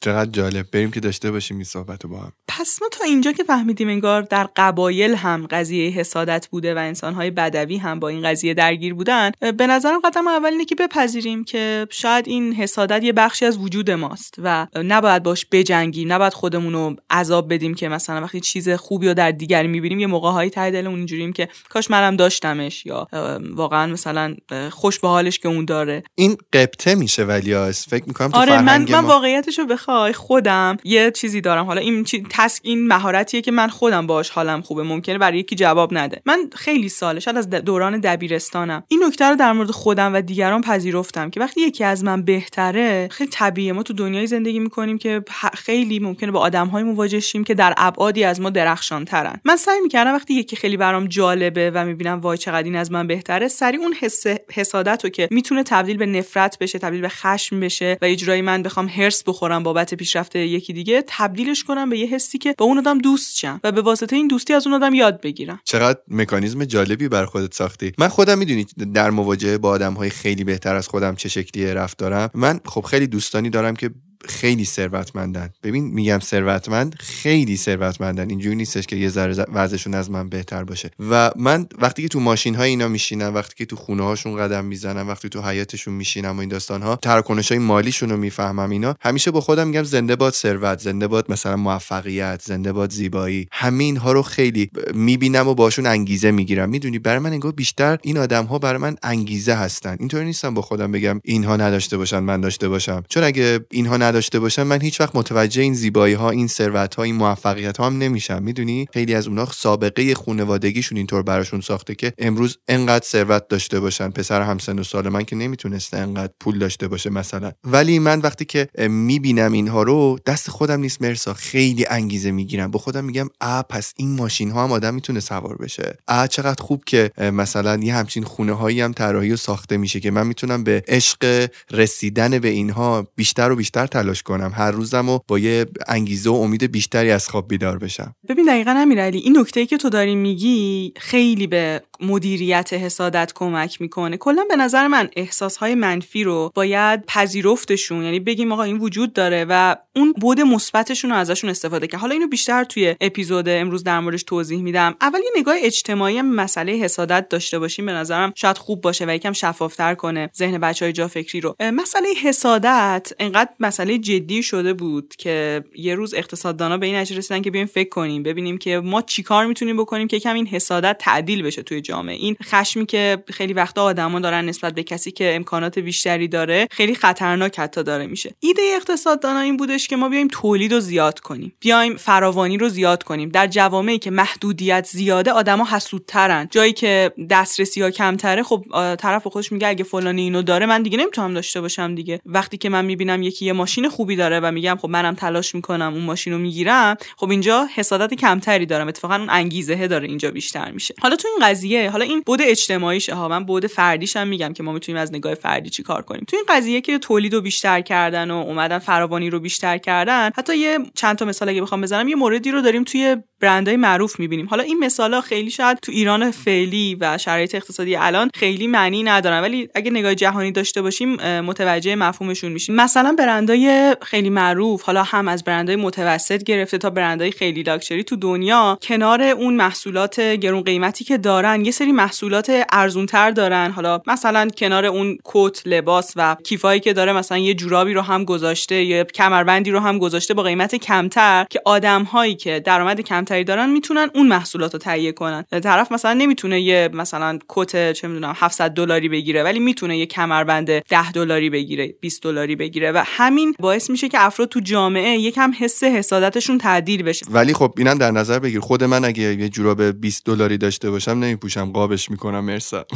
چقدر 0.00 0.30
جالب. 0.30 0.66
بریم 0.72 0.90
که 0.90 1.00
داشته 1.00 1.30
باشیم 1.30 1.56
این 1.56 1.64
صحبت 1.64 2.06
با 2.06 2.18
هم. 2.18 2.32
پس 2.48 2.78
ما 2.82 2.88
تا 2.92 3.04
اینجا 3.04 3.32
که 3.32 3.44
فهمیدیم 3.44 3.88
انگار 3.88 4.22
در 4.22 4.48
قبایل 4.56 5.14
هم 5.14 5.46
قضیه 5.50 5.90
حسادت 5.90 6.48
بوده 6.50 6.74
و 6.74 6.78
انسانهای 6.78 7.30
بدوی 7.30 7.76
هم 7.76 8.00
با 8.00 8.08
این 8.08 8.22
قضیه 8.22 8.54
درگیر 8.54 8.94
بودن 8.94 9.30
به 9.58 9.66
نظرم 9.66 10.00
قدم 10.00 10.28
اول 10.28 10.48
اینه 10.48 10.64
که 10.64 10.74
بپذیریم 10.74 11.44
که 11.44 11.86
شاید 11.90 12.28
این 12.28 12.52
حسادت 12.52 13.02
یه 13.02 13.12
بخشی 13.12 13.44
از 13.44 13.58
وجود 13.58 13.90
ماست 13.90 14.34
و 14.38 14.66
نباید 14.74 15.22
باش 15.22 15.46
بجنگیم 15.52 16.12
نباید 16.12 16.32
خودمون 16.32 16.72
رو 16.72 16.96
عذاب 17.10 17.54
بدیم 17.54 17.74
که 17.74 17.88
مثلا 17.88 18.22
وقتی 18.22 18.40
چیز 18.40 18.68
خوبی 18.68 19.08
رو 19.08 19.14
در 19.14 19.30
دیگری 19.30 19.68
می‌بینیم 19.68 19.98
یه 19.98 20.06
موقعهایی 20.06 20.50
ته 20.50 20.70
دلمون 20.70 20.98
اینجوریم 20.98 21.32
که 21.32 21.48
کاش 21.68 21.90
منم 21.90 22.16
داشتمش 22.16 22.86
یا 22.86 23.08
واقعا 23.54 23.92
مثلا 23.92 24.34
خوش 24.70 24.98
به 24.98 25.08
حالش 25.08 25.38
که 25.38 25.48
اون 25.48 25.64
داره. 25.64 26.02
این 26.14 26.36
قبطه 26.52 26.94
میشه 26.94 27.24
ولی 27.24 27.72
فکر 27.72 28.04
می‌کنم 28.06 28.28
تو 28.28 28.38
آره 28.38 28.62
من 28.62 28.86
من 28.90 29.06
واقعیتشو 29.46 29.66
بخوای 29.66 30.12
خودم 30.12 30.76
یه 30.84 31.10
چیزی 31.10 31.40
دارم. 31.40 31.66
حالا 31.66 31.80
این 31.80 32.04
تسک 32.30 32.60
این 32.64 32.86
مهارتیه 32.86 33.40
که 33.40 33.50
من 33.50 33.68
خودم 33.68 34.06
باش 34.06 34.30
حالم 34.30 34.62
خوبه 34.62 34.82
ممکنه 34.82 35.18
برای 35.18 35.38
یکی 35.38 35.56
جواب 35.56 35.94
نده. 35.94 36.22
من 36.26 36.50
خیلی 36.54 36.88
ساله 36.88 37.20
شاید 37.20 37.36
از 37.36 37.50
دوران 37.50 38.00
دبیرستانم. 38.00 38.84
این 38.88 39.04
نکته 39.04 39.24
رو 39.24 39.36
در 39.36 39.52
مورد 39.52 39.70
خودم 39.70 40.14
و 40.14 40.20
دیگران 40.20 40.60
پذیرفتم 40.60 41.30
که 41.30 41.40
وقتی 41.40 41.60
یکی 41.60 41.84
از 41.84 42.04
من 42.04 42.22
بهتره 42.22 43.08
خیلی 43.10 43.30
طبیعیه. 43.30 43.72
ما 43.72 43.82
تو 43.82 43.92
دنیای 43.92 44.26
زندگی 44.26 44.58
می‌کنیم 44.58 44.98
که 44.98 45.22
خیلی 45.54 45.98
ممکنه 45.98 46.30
با 46.30 46.40
آدمهای 46.40 46.82
مواجه 46.82 47.20
شیم 47.20 47.44
که 47.44 47.54
در 47.54 47.74
ابعادی 47.76 48.24
از 48.24 48.40
ما 48.40 48.50
درخشان 48.50 49.04
ترن 49.04 49.40
من 49.44 49.56
سعی 49.56 49.80
می‌کردم 49.80 50.14
وقتی 50.14 50.34
یکی 50.34 50.56
خیلی 50.56 50.76
برام 50.76 51.06
جالبه 51.06 51.70
و 51.74 51.84
می‌بینم 51.84 52.20
وای 52.20 52.38
چقدر 52.38 52.64
این 52.64 52.76
از 52.76 52.92
من 52.92 53.06
بهتره 53.06 53.48
سری 53.48 53.76
اون 53.76 53.94
حس 54.00 54.26
حسادت 54.52 55.12
که 55.12 55.28
می‌تونه 55.30 55.62
تبدیل 55.62 55.96
به 55.96 56.06
نفرت 56.06 56.58
بشه 56.58 56.78
تبدیل 56.78 57.00
به 57.00 57.08
خشم 57.08 57.60
بشه 57.60 57.98
و 58.02 58.04
اجرای 58.04 58.42
من 58.42 58.62
بخوام 58.62 58.88
هرس 58.88 59.24
بخورم 59.36 59.62
بابت 59.62 59.94
پیشرفت 59.94 60.36
یکی 60.36 60.72
دیگه 60.72 61.04
تبدیلش 61.06 61.64
کنم 61.64 61.90
به 61.90 61.98
یه 61.98 62.06
حسی 62.06 62.38
که 62.38 62.54
با 62.58 62.64
اون 62.64 62.78
آدم 62.78 62.98
دوست 62.98 63.36
شم 63.36 63.60
و 63.64 63.72
به 63.72 63.80
واسطه 63.82 64.16
این 64.16 64.28
دوستی 64.28 64.52
از 64.52 64.66
اون 64.66 64.76
آدم 64.76 64.94
یاد 64.94 65.20
بگیرم. 65.20 65.60
چقدر 65.64 65.98
مکانیزم 66.08 66.64
جالبی 66.64 67.08
بر 67.08 67.26
خودت 67.26 67.54
ساختی. 67.54 67.92
من 67.98 68.08
خودم 68.08 68.38
می‌دونی 68.38 68.66
در 68.94 69.10
مواجهه 69.10 69.58
با 69.58 69.68
آدم 69.68 69.94
های 69.94 70.10
خیلی 70.10 70.44
بهتر 70.44 70.74
از 70.74 70.88
خودم 70.88 71.14
چه 71.14 71.28
شکلی 71.28 71.66
رفتارم. 71.66 72.30
من 72.34 72.60
خب 72.64 72.80
خیلی 72.80 73.06
دوستانی 73.06 73.50
دارم 73.50 73.76
که 73.76 73.90
خیلی 74.26 74.64
ثروتمندن. 74.64 75.50
ببین 75.62 75.84
میگم 75.84 76.18
ثروتمند 76.18 76.94
خیلی 77.00 77.56
ثروتمندن. 77.56 78.30
اینجوری 78.30 78.56
نیستش 78.56 78.86
که 78.86 78.96
یه 78.96 79.08
ذره 79.08 79.44
وضعشون 79.54 79.94
از 79.94 80.10
من 80.10 80.28
بهتر 80.28 80.64
باشه. 80.64 80.90
و 81.10 81.30
من 81.36 81.66
وقتی 81.78 82.02
که 82.02 82.08
تو 82.08 82.20
ماشین 82.20 82.54
های 82.54 82.70
اینا 82.70 82.88
میشینم 82.88 83.34
وقتی 83.34 83.54
که 83.56 83.64
تو 83.64 83.76
خونه 83.76 84.04
هاشون 84.04 84.36
قدم 84.36 84.64
می‌زنم 84.64 85.08
وقتی 85.08 85.28
تو 85.28 85.42
حیاتشون 85.42 85.94
میشینم 85.94 86.36
و 86.36 86.40
این 86.40 86.48
داستان 86.48 86.82
ها 86.82 86.96
تراکنش 86.96 87.52
های 87.52 87.58
مالیشون 87.58 88.10
رو 88.10 88.16
می‌فهمم 88.16 88.70
اینا 88.70 88.94
همیشه 89.00 89.30
با 89.30 89.40
خودم 89.40 89.68
میگم 89.68 89.82
زنده 89.82 90.16
باد 90.16 90.32
ثروت 90.32 90.78
زنده 90.78 91.06
باد 91.06 91.32
مثلا 91.32 91.56
موفقیت 91.56 92.42
زنده 92.44 92.72
باد 92.72 92.90
زیبایی. 92.90 93.48
همین 93.52 93.96
ها 93.96 94.12
رو 94.12 94.22
خیلی 94.22 94.70
می‌بینم 94.94 95.48
و 95.48 95.54
باشون 95.54 95.86
انگیزه 95.86 96.30
می‌گیرم. 96.30 96.68
می‌دونی 96.68 96.98
برای 96.98 97.18
من 97.18 97.32
انگار 97.32 97.52
بیشتر 97.52 97.98
این 98.02 98.18
آدم 98.18 98.44
ها 98.44 98.58
برای 98.58 98.80
من 98.80 98.96
انگیزه 99.02 99.54
هستن. 99.54 99.96
اینطوری 100.00 100.24
نیستم 100.24 100.54
با 100.54 100.62
خودم 100.62 100.92
بگم 100.92 101.20
اینها 101.24 101.56
نداشته 101.56 101.96
باشن 101.96 102.18
من 102.18 102.40
داشته 102.40 102.68
باشم. 102.68 103.02
چون 103.08 103.24
اگه 103.24 103.60
اینها 103.70 103.96
باشم 104.16 104.62
من 104.62 104.80
هیچ 104.80 105.00
وقت 105.00 105.16
متوجه 105.16 105.62
این 105.62 105.74
زیبایی 105.74 106.14
ها 106.14 106.30
این 106.30 106.46
ثروت 106.46 106.94
ها 106.94 107.02
این 107.02 107.14
موفقیت 107.14 107.76
ها 107.76 107.86
هم 107.86 107.98
نمیشم. 107.98 108.42
می‌دونی؟ 108.42 108.86
خیلی 108.92 109.14
از 109.14 109.28
اونها 109.28 109.48
سابقه 109.52 110.14
خانوادگیشون 110.14 110.98
اینطور 110.98 111.22
براشون 111.22 111.60
ساخته 111.60 111.94
که 111.94 112.12
امروز 112.18 112.58
انقدر 112.68 113.04
ثروت 113.04 113.48
داشته 113.48 113.80
باشن. 113.80 114.10
پسر 114.10 114.42
همسن 114.42 114.78
و 114.78 114.82
سال 114.82 115.08
من 115.08 115.24
که 115.24 115.36
نمی‌تونسته 115.36 115.96
انقدر 115.96 116.32
پول 116.40 116.58
داشته 116.58 116.88
باشه 116.88 117.10
مثلا. 117.10 117.52
ولی 117.64 117.98
من 117.98 118.20
وقتی 118.20 118.44
که 118.44 118.68
می‌بینم 118.88 119.52
اینها 119.52 119.82
رو 119.82 120.18
دست 120.26 120.50
خودم 120.50 120.80
نیست 120.80 121.02
مرسا. 121.02 121.34
خیلی 121.34 121.86
انگیزه 121.86 122.30
می‌گیرم. 122.30 122.70
با 122.70 122.78
خودم 122.78 123.04
میگم 123.04 123.28
آ 123.40 123.62
پس 123.62 123.92
این 123.96 124.16
ماشین 124.16 124.50
ها 124.50 124.64
هم 124.64 124.72
آدم 124.72 124.94
می‌تونه 124.94 125.20
سوار 125.20 125.56
بشه. 125.56 125.98
آ 126.08 126.26
چقدر 126.26 126.62
خوب 126.62 126.82
که 126.86 127.10
مثلا 127.18 127.76
یه 127.76 127.94
همچین 127.94 128.24
خونه 128.24 128.52
هایی 128.52 128.80
هم 128.80 128.92
طراحی 128.92 129.32
و 129.32 129.36
ساخته 129.36 129.76
میشه 129.76 130.00
که 130.00 130.10
من 130.10 130.26
می‌تونم 130.26 130.64
به 130.64 130.82
عشق 130.88 131.50
رسیدن 131.70 132.38
به 132.38 132.48
اینها 132.48 133.08
بیشتر 133.16 133.50
و 133.50 133.56
بیشتر 133.56 133.86
تلاش 133.96 134.22
کنم. 134.22 134.52
هر 134.54 134.70
روزم 134.70 135.08
و 135.08 135.18
با 135.28 135.38
یه 135.38 135.66
انگیزه 135.88 136.30
و 136.30 136.34
امید 136.34 136.64
بیشتری 136.72 137.10
از 137.10 137.28
خواب 137.28 137.48
بیدار 137.48 137.78
بشم. 137.78 138.14
ببین 138.28 138.46
دقیقا 138.46 138.70
امیرعلی 138.70 139.18
این 139.18 139.38
نکته 139.38 139.66
که 139.66 139.76
تو 139.76 139.88
داری 139.88 140.14
میگی 140.14 140.92
خیلی 140.96 141.46
به 141.46 141.82
مدیریت 142.00 142.72
حسادت 142.72 143.32
کمک 143.34 143.80
می‌کنه. 143.80 144.16
کلا 144.16 144.44
به 144.48 144.56
نظر 144.56 144.86
من 144.86 145.08
احساسهای 145.16 145.74
منفی 145.74 146.24
رو 146.24 146.52
باید 146.54 147.06
پذیرفتشون. 147.06 148.02
یعنی 148.02 148.20
بگیم 148.20 148.52
آقا 148.52 148.62
این 148.62 148.78
وجود 148.78 149.12
داره 149.12 149.46
و 149.48 149.76
اون 149.96 150.12
بود 150.12 150.40
مثبتشون 150.40 151.10
رو 151.10 151.16
ازشون 151.16 151.50
استفاده 151.50 151.86
کرد. 151.86 152.00
حالا 152.00 152.12
اینو 152.12 152.28
بیشتر 152.28 152.64
توی 152.64 152.96
اپیزود 153.00 153.48
امروز 153.48 153.84
در 153.84 154.00
موردش 154.00 154.22
توضیح 154.22 154.62
میدم. 154.62 154.94
اول 155.00 155.18
یه 155.18 155.30
نگاه 155.40 155.56
اجتماعی 155.58 156.22
مسئله 156.22 156.72
حسادت 156.72 157.28
داشته 157.28 157.58
باشیم. 157.58 157.86
به 157.86 157.92
نظرم 157.92 158.32
شاید 158.36 158.58
خوب 158.58 158.80
باشه 158.80 159.04
و 159.04 159.14
یکم 159.14 159.32
شفافتر 159.32 159.94
کنه 159.94 160.30
ذهن 160.36 160.58
بچه 160.58 160.84
های 160.84 160.92
جا 160.92 161.08
فکری 161.08 161.40
رو 161.40 161.56
مسئله 161.60 162.08
حسادت 162.22 163.12
انقدر 163.18 163.50
مسئله 163.60 163.98
جدی 163.98 164.42
شده 164.42 164.72
بود 164.72 165.14
که 165.18 165.64
یه 165.76 165.94
روز 165.94 166.14
اقتصاددانا 166.14 166.78
به 166.78 166.86
این 166.86 166.96
نتیجه 166.96 167.18
رسیدن 167.18 167.42
که 167.42 167.50
بیایم 167.50 167.66
فکر 167.66 167.88
کنیم 167.88 168.22
ببینیم 168.22 168.58
که 168.58 168.78
ما 168.78 169.02
چیکار 169.02 169.46
می‌تونیم 169.46 169.76
بکنیم 169.76 170.08
که 170.08 170.20
کم 170.20 170.34
این 170.34 170.46
حسادت 170.46 170.96
تعدیل 171.00 171.42
بشه 171.42 171.62
توی 171.62 171.80
جامعه. 171.86 172.16
این 172.16 172.36
خشمی 172.44 172.86
که 172.86 173.24
خیلی 173.28 173.52
وقتا 173.52 173.82
آدما 173.82 174.20
دارن 174.20 174.44
نسبت 174.44 174.74
به 174.74 174.82
کسی 174.82 175.10
که 175.10 175.34
امکانات 175.34 175.78
بیشتری 175.78 176.28
داره 176.28 176.66
خیلی 176.70 176.94
خطرناک 176.94 177.58
حتی 177.58 177.82
داره 177.82 178.06
میشه. 178.06 178.34
ایده 178.40 178.62
اقتصاددانا 178.76 179.40
این 179.40 179.56
بودش 179.56 179.88
که 179.88 179.96
ما 179.96 180.08
بیایم 180.08 180.28
تولید 180.28 180.72
رو 180.72 180.80
زیاد 180.80 181.20
کنیم. 181.20 181.52
بیایم 181.60 181.96
فراوانی 181.96 182.56
رو 182.56 182.68
زیاد 182.68 183.02
کنیم. 183.02 183.28
در 183.28 183.46
جوامعی 183.46 183.98
که 183.98 184.10
محدودیت 184.10 184.86
زیاده 184.86 185.32
آدما 185.32 185.66
حسودترن. 185.70 186.48
جایی 186.50 186.72
که 186.72 187.12
دسترسی 187.30 187.82
ها 187.82 187.90
کمتره 187.90 188.42
خب 188.42 188.64
طرف 188.98 189.26
خودش 189.26 189.52
میگه 189.52 189.68
اگه 189.68 189.84
فلانی 189.84 190.22
اینو 190.22 190.42
داره 190.42 190.66
من 190.66 190.82
دیگه 190.82 190.98
نمی‌تونم 190.98 191.34
داشته 191.34 191.60
باشم 191.60 191.94
دیگه. 191.94 192.20
وقتی 192.26 192.56
که 192.56 192.68
من 192.68 192.84
می‌بینم 192.84 193.22
یکی 193.22 193.46
یه 193.46 193.52
ماشین 193.52 193.88
خوبی 193.88 194.16
داره 194.16 194.40
و 194.40 194.50
میگم 194.52 194.78
خب 194.82 194.88
منم 194.88 195.14
تلاش 195.14 195.54
می‌کنم 195.54 195.94
اون 195.94 196.04
ماشین 196.04 196.32
رو 196.32 196.38
می‌گیرم 196.38 196.96
خب 197.16 197.30
اینجا 197.30 197.68
حسادت 197.74 198.14
کمتری 198.14 198.66
دارم. 198.66 198.88
اتفاقا 198.88 199.14
اون 199.14 199.30
انگیزه 199.30 199.86
داره 199.88 200.08
اینجا 200.08 200.30
بیشتر 200.30 200.70
میشه. 200.70 200.94
حالا 201.00 201.16
تو 201.16 201.28
این 201.28 201.48
قضیه 201.48 201.75
حالا 201.84 202.04
این 202.04 202.22
بود 202.26 202.42
اجتماعیشه 202.42 203.14
ها. 203.14 203.28
من 203.28 203.44
بود 203.44 203.66
فردیش 203.66 204.16
هم 204.16 204.28
میگم 204.28 204.52
که 204.52 204.62
ما 204.62 204.72
می‌تونیم 204.72 205.00
از 205.00 205.14
نگاه 205.14 205.34
فردی 205.34 205.70
چی 205.70 205.82
کار 205.82 206.02
کنیم. 206.02 206.24
تو 206.28 206.36
این 206.36 206.44
قضیه 206.48 206.80
که 206.80 206.98
تولید 206.98 207.34
رو 207.34 207.40
بیشتر 207.40 207.80
کردن 207.80 208.30
و 208.30 208.34
اومدن 208.34 208.78
فراوانی 208.78 209.30
رو 209.30 209.40
بیشتر 209.40 209.78
کردن 209.78 210.30
حتی 210.36 210.56
یه 210.56 210.78
چند 210.94 211.16
تا 211.16 211.24
مثال 211.24 211.48
اگه 211.48 211.62
بخوام 211.62 211.80
بزنم 211.80 212.08
یه 212.08 212.14
موردی 212.14 212.50
رو 212.50 212.60
داریم 212.60 212.84
توی 212.84 213.16
برندهای 213.40 213.76
معروف 213.76 214.20
می‌بینیم. 214.20 214.46
حالا 214.46 214.62
این 214.62 214.78
مثالا 214.78 215.20
خیلی 215.20 215.50
شاید 215.50 215.78
تو 215.82 215.92
ایران 215.92 216.30
فعلی 216.30 216.96
و 217.00 217.18
شرایط 217.18 217.54
اقتصادی 217.54 217.96
الان 217.96 218.30
خیلی 218.34 218.66
معنی 218.66 219.02
ندارن. 219.02 219.40
ولی 219.40 219.68
اگه 219.74 219.90
نگاه 219.90 220.14
جهانی 220.14 220.52
داشته 220.52 220.82
باشیم 220.82 221.40
متوجه 221.40 221.94
مفهومشون 221.94 222.52
میشیم. 222.52 222.74
مثلا 222.74 223.14
برندهای 223.18 223.96
خیلی 224.02 224.30
معروف 224.30 224.82
حالا 224.82 225.02
هم 225.02 225.28
از 225.28 225.44
برندهای 225.44 225.76
متوسط 225.76 226.42
گرفته 226.42 226.78
تا 226.78 226.90
برندهای 226.90 227.30
خیلی 227.30 227.62
لاکچری 227.62 228.04
تو 228.04 228.16
دنیا 228.16 228.78
کنار 228.82 229.22
اون 229.22 229.54
محصولات 229.54 230.20
گرون 230.20 230.62
قیمتی 230.62 231.04
که 231.04 231.18
دارن 231.18 231.64
یه 231.66 231.72
سری 231.72 231.92
محصولات 231.92 232.52
ارزونتر 232.72 233.30
دارن. 233.30 233.70
حالا 233.70 234.00
مثلا 234.06 234.48
کنار 234.58 234.86
اون 234.86 235.18
کت 235.24 235.66
لباس 235.66 236.12
و 236.16 236.36
کیفایی 236.44 236.80
که 236.80 236.92
داره 236.92 237.12
مثلا 237.12 237.38
یه 237.38 237.54
جورابی 237.54 237.92
رو 237.92 238.00
هم 238.00 238.24
گذاشته 238.24 238.84
یه 238.84 239.04
کمربندی 239.04 239.70
رو 239.70 239.80
هم 239.80 239.98
گذاشته 239.98 240.34
با 240.34 240.42
قیمت 240.42 240.74
کمتر 240.74 241.46
که 241.50 241.60
آدمهایی 241.64 242.34
که 242.34 242.60
درآمد 242.60 243.00
کمتری 243.00 243.44
دارن 243.44 243.70
می‌تونن 243.70 244.10
اون 244.14 244.26
محصولات 244.26 244.72
رو 244.72 244.78
تهیه 244.78 245.12
کنن. 245.12 245.44
طرف 245.62 245.92
مثلا 245.92 246.12
نمی‌تونه 246.12 246.60
یه 246.60 246.90
مثلا 246.92 247.38
کت 247.48 247.92
چه 247.92 248.08
می‌دونم 248.08 248.34
700 248.36 248.70
دلاری 248.70 249.08
بگیره 249.08 249.42
ولی 249.42 249.58
می‌تونه 249.58 249.98
یه 249.98 250.06
کمربند 250.06 250.66
10 250.78 251.12
دلاری 251.12 251.50
بگیره 251.50 251.94
20 252.00 252.22
دلاری 252.22 252.56
بگیره 252.56 252.92
و 252.92 253.02
همین 253.06 253.54
باعث 253.58 253.90
میشه 253.90 254.08
که 254.08 254.26
افراد 254.26 254.48
تو 254.48 254.60
جامعه 254.60 255.18
یکم 255.18 255.52
حس 255.58 255.84
حسادتشون 255.84 256.58
تعدیل 256.58 257.02
بشه. 257.02 257.26
ولی 257.30 257.54
خب 257.54 257.74
اینم 257.78 257.98
در 257.98 258.10
نظر 258.10 258.38
بگیر. 258.38 258.60
خود 258.60 258.84
من 258.84 259.04
اگه 259.04 259.22
یه 259.22 259.48
جوراب 259.48 259.82
20 259.82 260.26
دلاری 260.26 260.58
داشته 260.58 260.90
باشم 260.90 261.10
نمیپوشم. 261.10 261.55
قابش 261.64 262.10
می‌کنم 262.10 262.44
مرسا. 262.44 262.86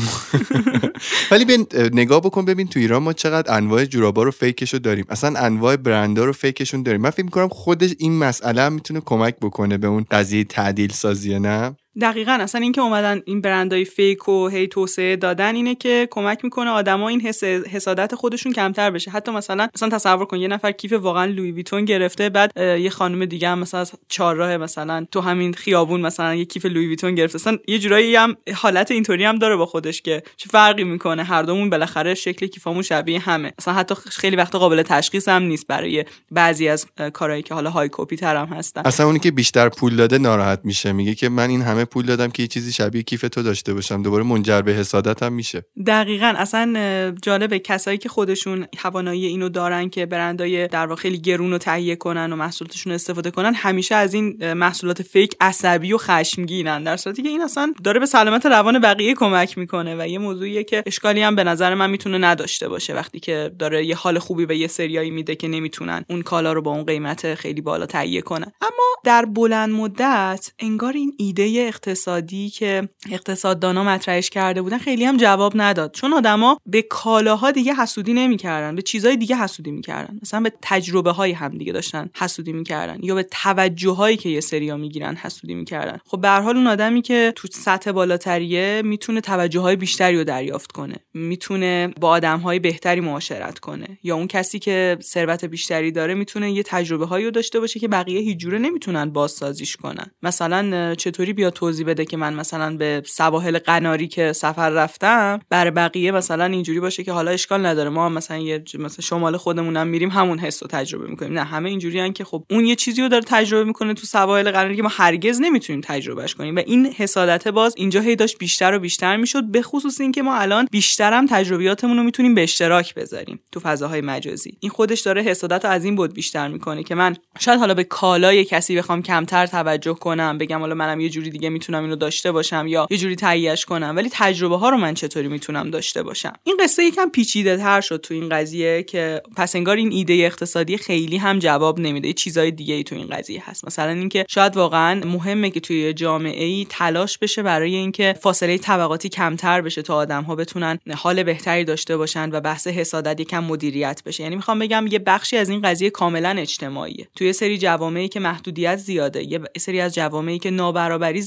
ولی 1.31 1.45
ببین 1.45 1.67
نگاه 1.93 2.21
بکن 2.21 2.45
ببین 2.45 2.67
تو 2.67 2.81
ایران 2.81 3.03
ما 3.03 3.13
چقدر 3.13 3.57
انواع 3.57 3.85
جورابا 3.85 4.23
رو 4.23 4.31
فیکشو 4.31 4.79
داریم. 4.79 5.05
اصلا 5.09 5.41
انواع 5.41 5.77
برندا 5.77 6.25
رو 6.25 6.33
فیکشون 6.33 6.83
داریم. 6.83 7.01
من 7.01 7.11
فکر 7.11 7.25
می‌کنم 7.25 7.49
خودش 7.49 7.95
این 7.99 8.19
مسئله 8.19 8.69
می‌تونه 8.69 9.01
کمک 9.01 9.37
بکنه 9.37 9.79
به 9.79 9.87
اون 9.87 10.07
قضیه 10.11 10.45
تعدیل 10.45 10.93
سازیه 10.93 11.39
نه؟ 11.39 11.77
دقیقا 12.01 12.33
اصلا 12.33 12.61
اینکه 12.61 12.81
اومدن 12.81 13.23
این 13.25 13.41
برندهای 13.41 13.85
فیک 13.85 14.29
و 14.29 14.49
هی 14.49 14.67
توسعه 14.67 15.17
دادن 15.17 15.55
اینه 15.55 15.75
که 15.75 16.09
کمک 16.11 16.45
می‌کنه 16.45 16.71
آدما 16.71 17.09
این 17.09 17.21
حس 17.21 17.45
حسادت 17.45 18.15
خودشون 18.15 18.53
کمتر 18.53 18.91
بشه. 18.91 19.11
حتی 19.11 19.33
مثلا 19.33 19.69
مثلا 19.75 19.89
تصور 19.89 20.25
کن 20.25 20.37
یه 20.37 20.49
نفر 20.49 20.73
کیف 20.73 20.93
واقعا 20.93 21.25
لوی 21.25 21.53
ویتون 21.53 21.85
گرفته 21.85 22.29
بعد 22.29 22.53
یه 22.57 22.91
خانم 22.91 23.25
دیگه 23.25 23.49
هم 23.49 23.59
مثلا 23.59 23.81
از 23.81 23.93
چهارراه 24.09 24.57
مثلا 24.57 25.07
تو 25.13 25.21
همین 25.21 25.55
خیابون 25.55 26.01
مثلا 26.01 26.35
یه 26.35 26.45
کیف 26.45 26.67
لوی 26.67 26.87
ویتون 26.87 27.15
گرفته. 27.15 27.37
اصلا 27.37 27.59
یه 27.69 27.79
جورایی 27.79 28.17
هم 28.17 28.37
حالت 28.55 28.91
اینطوری 28.91 29.25
هم 29.25 29.39
داره 29.39 29.57
با 29.57 29.67
خودش 29.67 30.03
که 30.03 30.23
چه 30.37 30.49
فرقی 30.49 30.85
می‌کنه؟ 30.85 31.25
هر 31.25 31.43
دومون 31.43 31.71
بالاخره 31.71 32.15
شکل 32.15 32.47
کیفامون 32.47 32.83
شبیه 32.83 33.19
همه. 33.19 33.53
اصلا 33.59 33.75
حتی 33.75 33.95
خیلی 33.95 34.37
وقت 34.37 34.55
قابل 34.55 34.83
تشخیص 34.83 35.29
هم 35.29 35.43
نیست 35.43 35.67
برای 35.67 36.05
بعضی 36.31 36.69
از 36.69 36.87
کارهایی 37.13 37.43
که 37.43 37.55
حالا 37.55 37.71
های 37.71 37.89
کپی 37.93 38.17
تر 38.17 38.47
هستن. 38.47 38.83
اصلا 38.85 39.07
اونی 39.07 39.19
که 39.19 39.31
بیشتر 39.31 39.69
پول 39.69 39.97
داده 39.97 40.19
ناراحت 40.19 40.61
میشه. 40.65 40.93
میگه 40.93 41.15
که 41.15 41.29
من 41.29 41.51
این 41.51 41.63
همه 41.63 41.80
پول 41.85 42.07
دادم 42.07 42.31
که 42.31 42.43
یه 42.43 42.49
چیزی 42.49 42.73
شبیه 42.73 43.03
کیف 43.03 43.21
تو 43.21 43.43
داشته 43.43 43.75
باشم. 43.75 44.03
دوباره 44.03 44.25
منجر 44.25 44.63
به 44.63 44.73
حسادت 44.73 45.23
هم 45.23 45.33
میشه. 45.33 45.65
دقیقا 45.87 46.35
اصلا 46.37 47.15
جالبه. 47.23 47.59
کسایی 47.59 47.99
که 47.99 48.09
خودشون 48.09 48.67
توانایی 48.67 49.27
اینو 49.27 49.49
دارن 49.49 49.89
که 49.89 50.07
برندای 50.07 50.69
در 50.69 50.87
واقع 50.87 51.01
خیلی 51.01 51.19
گرون 51.19 51.51
رو 51.51 51.59
تهیه 51.59 51.97
کنن 51.97 52.33
و 52.33 52.37
محصولاتشون 52.37 52.93
استفاده 52.93 53.31
کنن 53.31 53.55
همیشه 53.55 53.95
از 53.95 54.15
این 54.15 54.53
محصولات 54.53 55.03
فیک 55.03 55.37
عصبی 55.41 55.93
و 55.93 55.99
خشمگینن. 55.99 56.85
در 56.85 56.97
صورتی 56.97 57.23
که 57.23 57.29
این 57.29 57.41
اصلا 57.41 57.75
داره 57.85 58.01
به 58.01 58.07
سلامت 58.07 58.47
روان 58.47 58.79
بقیه 58.79 59.15
کمک 59.15 59.59
می‌کنه 59.59 59.97
و 59.99 60.09
یه 60.09 60.19
موضوعیه 60.19 60.65
که 60.65 60.83
اشکالی 60.87 61.23
هم 61.23 61.37
به 61.37 61.45
نظر 61.45 61.75
من 61.75 61.91
می‌تونه 61.91 62.19
نداشته 62.19 62.69
باشه. 62.69 62.95
وقتی 62.95 63.21
که 63.21 63.53
داره 63.59 63.85
یه 63.85 63.97
حال 63.97 64.19
خوبی 64.19 64.47
به 64.47 64.57
یه 64.57 64.67
سریایی 64.67 65.11
میده 65.11 65.35
که 65.35 65.49
نمی‌تونن 65.49 66.05
اون 66.11 66.23
کالا 66.23 66.53
رو 66.53 66.63
با 66.63 66.71
اون 66.71 66.85
قیمت 66.85 67.35
خیلی 67.35 67.61
بالا 67.61 67.87
تهیه 67.87 68.21
کنن. 68.21 68.53
اما 68.61 68.87
در 69.05 69.25
بلند 69.25 69.71
مدت 69.71 70.53
انگار 70.59 70.93
این 70.93 71.13
ایده 71.19 71.70
اقتصادی 71.71 72.51
که 72.51 72.89
اقتصاددانا 73.11 73.85
مطرحش 73.85 74.31
کرده 74.31 74.63
بودن 74.63 74.79
خیلی 74.79 75.05
هم 75.05 75.17
جواب 75.17 75.53
نداد. 75.57 75.93
چون 75.93 76.13
آدما 76.13 76.59
به 76.67 76.83
کالاها 76.83 77.51
دیگه 77.51 77.75
حسودی 77.75 78.13
نمی‌کردن 78.13 78.77
به 78.77 78.83
چیزهای 78.83 79.17
دیگه 79.17 79.37
حسودی 79.37 79.71
می‌کردن. 79.71 80.19
مثلا 80.23 80.41
به 80.41 80.53
تجربه 80.63 81.11
های 81.11 81.33
هم 81.33 81.59
دیگه 81.59 81.73
داشتن 81.73 82.11
حسودی 82.17 82.53
می‌کردن 82.53 82.99
یا 83.03 83.15
به 83.15 83.23
توجه 83.23 83.91
هایی 83.91 84.17
که 84.17 84.29
یه 84.29 84.41
سریا 84.41 84.77
می‌گیرن 84.77 85.17
حسودی 85.17 85.55
می‌کردن. 85.55 85.99
خب 86.07 86.21
به 86.21 86.29
هر 86.29 86.41
حال 86.41 86.57
اون 86.57 86.67
آدمی 86.67 87.03
که 87.03 87.33
تو 87.37 87.49
سطح 87.53 87.93
بالاتریه 87.93 88.83
می‌تونه 88.85 89.21
توجه 89.21 89.61
های 89.61 89.77
بیشتری 89.77 90.17
رو 90.17 90.25
دریافت 90.25 90.73
کنه. 90.73 90.97
می‌تونه 91.15 91.95
با 92.01 92.09
آدم 92.09 92.41
های 92.41 92.59
بهتری 92.59 93.01
معاشرت 93.01 93.59
کنه. 93.59 93.99
یا 94.03 94.17
اون 94.17 94.27
کسی 94.27 94.59
که 94.59 94.99
ثروت 95.03 95.45
بیشتری 95.45 95.93
داره 95.93 96.15
می‌تونه 96.15 96.53
یه 96.53 96.63
تجربه 96.63 97.07
هایی 97.07 97.25
رو 97.25 97.31
داشته 97.31 97.61
باشه 97.61 97.81
که 97.81 97.89
بقیه 97.89 98.21
هیچ 98.21 98.39
جوره 98.39 98.59
نمی‌تونن 98.59 99.11
بازسازیش 99.11 99.77
کنن. 99.77 100.11
مثلا 100.23 100.95
چطوری 100.95 101.33
بیا 101.33 101.51
توضیح 101.61 101.87
بده 101.87 102.05
که 102.05 102.17
من 102.17 102.35
مثلا 102.35 102.77
به 102.77 103.03
سواحل 103.07 103.59
قناری 103.59 104.09
که 104.09 104.33
سفر 104.33 104.71
رفتم 104.71 105.41
بر 105.49 105.71
بقیه 105.71 106.13
مثلا 106.13 106.45
اینجوری 106.45 106.81
باشه 106.81 107.05
که 107.05 107.13
حالا 107.13 107.31
اشکال 107.31 107.67
نداره. 107.67 107.91
ما 107.91 108.09
مثلا 108.09 108.39
یه 108.39 108.65
مثلا 108.75 109.03
شمال 109.03 109.37
خودمونم 109.37 109.87
میریم 109.87 110.09
همون 110.09 110.39
حس 110.39 110.63
رو 110.63 110.69
تجربه 110.69 111.11
می‌کنیم. 111.11 111.33
نه 111.33 111.45
همه 111.45 111.69
اینجوریان 111.69 112.13
که 112.13 112.25
خب 112.25 112.45
اون 112.51 112.65
یه 112.67 112.77
چیزی 112.77 113.03
رو 113.03 113.09
داره 113.09 113.25
تجربه 113.27 113.65
می‌کنه 113.65 113.95
تو 113.95 114.07
سواحل 114.07 114.51
قناری 114.51 114.77
که 114.77 114.83
ما 114.83 114.89
هرگز 114.93 115.41
نمی‌تونیم 115.41 115.83
تجربهش 115.85 116.35
کنیم. 116.35 116.57
و 116.57 116.59
این 116.67 116.87
حسادت 116.87 117.49
باز 117.49 117.75
اینجا 117.77 118.01
هی 118.01 118.17
داشت 118.17 118.39
بیشتر 118.39 118.75
و 118.75 118.79
بیشتر 118.79 119.17
می‌شد 119.17 119.45
به 119.45 119.63
خصوص 119.63 120.01
اینکه 120.01 120.23
ما 120.23 120.37
الان 120.37 120.69
بیشترم 120.71 121.27
تجربیاتمون 121.27 121.97
رو 121.97 122.03
می‌تونیم 122.03 122.35
به 122.35 122.43
اشتراک 122.43 122.95
بذاریم 122.95 123.41
تو 123.53 123.61
فضاهای 123.61 124.01
مجازی. 124.01 124.57
این 124.61 124.71
خودش 124.71 125.01
داره 125.01 125.23
حسادت 125.23 125.65
از 125.65 125.85
این 125.85 125.97
بود 125.97 126.15
بیشتر 126.15 126.49
می‌کنه 126.49 126.83
که 126.83 126.95
من 126.95 127.17
شاید 127.39 127.59
حالا 127.61 127.75
به 127.75 127.85
کالای 127.85 128.45
کسی 128.45 128.77
بخوام 128.77 129.03
کمتر 129.03 129.47
توجه 129.47 129.95
کنم 129.95 130.39
بگم 130.39 130.61
حالا 130.61 130.75
منم 130.75 131.01
یه 131.01 131.09
جوری 131.09 131.31
دیگه 131.31 131.50
می‌تونم 131.51 131.83
اینو 131.83 131.97
داشته 131.97 132.33
باشم 132.33 132.67
یا 132.69 132.87
یه 132.91 132.99
جوری 132.99 133.17
تهیهش 133.17 133.65
کنم 133.65 133.93
ولی 133.97 134.09
تجربه 134.13 134.57
ها 134.57 134.71
رو 134.71 134.77
من 134.77 134.95
چطوری 134.95 135.29
می‌تونم 135.29 135.71
داشته 135.71 136.03
باشم؟ 136.03 136.33
این 136.45 136.57
قصه 136.61 136.85
یکم 136.85 137.11
پیچیده 137.11 137.57
تر 137.57 137.81
شد 137.81 138.01
تو 138.01 138.15
این 138.15 138.29
قضیه 138.29 138.83
که 138.83 139.23
پس 139.37 139.57
انگار 139.57 139.77
این 139.77 139.93
ایده 139.93 140.13
اقتصادی 140.13 140.77
خیلی 140.77 141.17
هم 141.17 141.39
جواب 141.39 141.81
نمیده 141.81 142.13
چیزای 142.13 142.51
دیگه 142.51 142.75
ای 142.75 142.85
تو 142.85 142.97
این 142.97 143.07
قضیه 143.07 143.43
هست. 143.47 143.67
مثلا 143.67 143.91
اینکه 143.91 144.25
شاید 144.29 144.57
واقعا 144.57 145.01
مهمه 145.05 145.51
که 145.51 145.61
توی 145.61 145.93
جامعه 145.93 146.45
ای 146.45 146.67
تلاش 146.69 147.19
بشه 147.19 147.43
برای 147.43 147.75
اینکه 147.75 148.15
فاصله 148.21 148.59
طبقاتی 148.59 149.09
کمتر 149.09 149.61
بشه 149.61 149.83
تا 149.83 149.97
آدم 149.97 150.23
ها 150.23 150.35
بتونن 150.35 150.79
حال 150.97 151.23
بهتری 151.23 151.65
داشته 151.65 151.97
باشن 151.97 152.31
و 152.33 152.41
بحث 152.41 152.67
حسادت 152.67 153.21
یکم 153.21 153.45
مدیریت 153.45 154.03
بشه. 154.07 154.23
یعنی 154.23 154.37
می‌خوام 154.37 154.59
بگم 154.59 154.87
یه 154.91 154.99
بخشی 154.99 155.37
از 155.37 155.49
این 155.49 155.63
قضیه 155.63 155.91
کاملا 155.91 156.35
اجتماعیه. 156.39 157.09
توی 157.17 157.33
سری 157.33 157.59
جوامعی 157.59 158.09
که 158.09 158.21
محدودیت 158.21 158.77
زیاده 158.77 159.33
یه 159.33 159.41
سری 159.59 159.81
از 159.81 159.95
جوامعی 159.95 160.39
که 160.39 160.51
نابرابری 160.51 161.21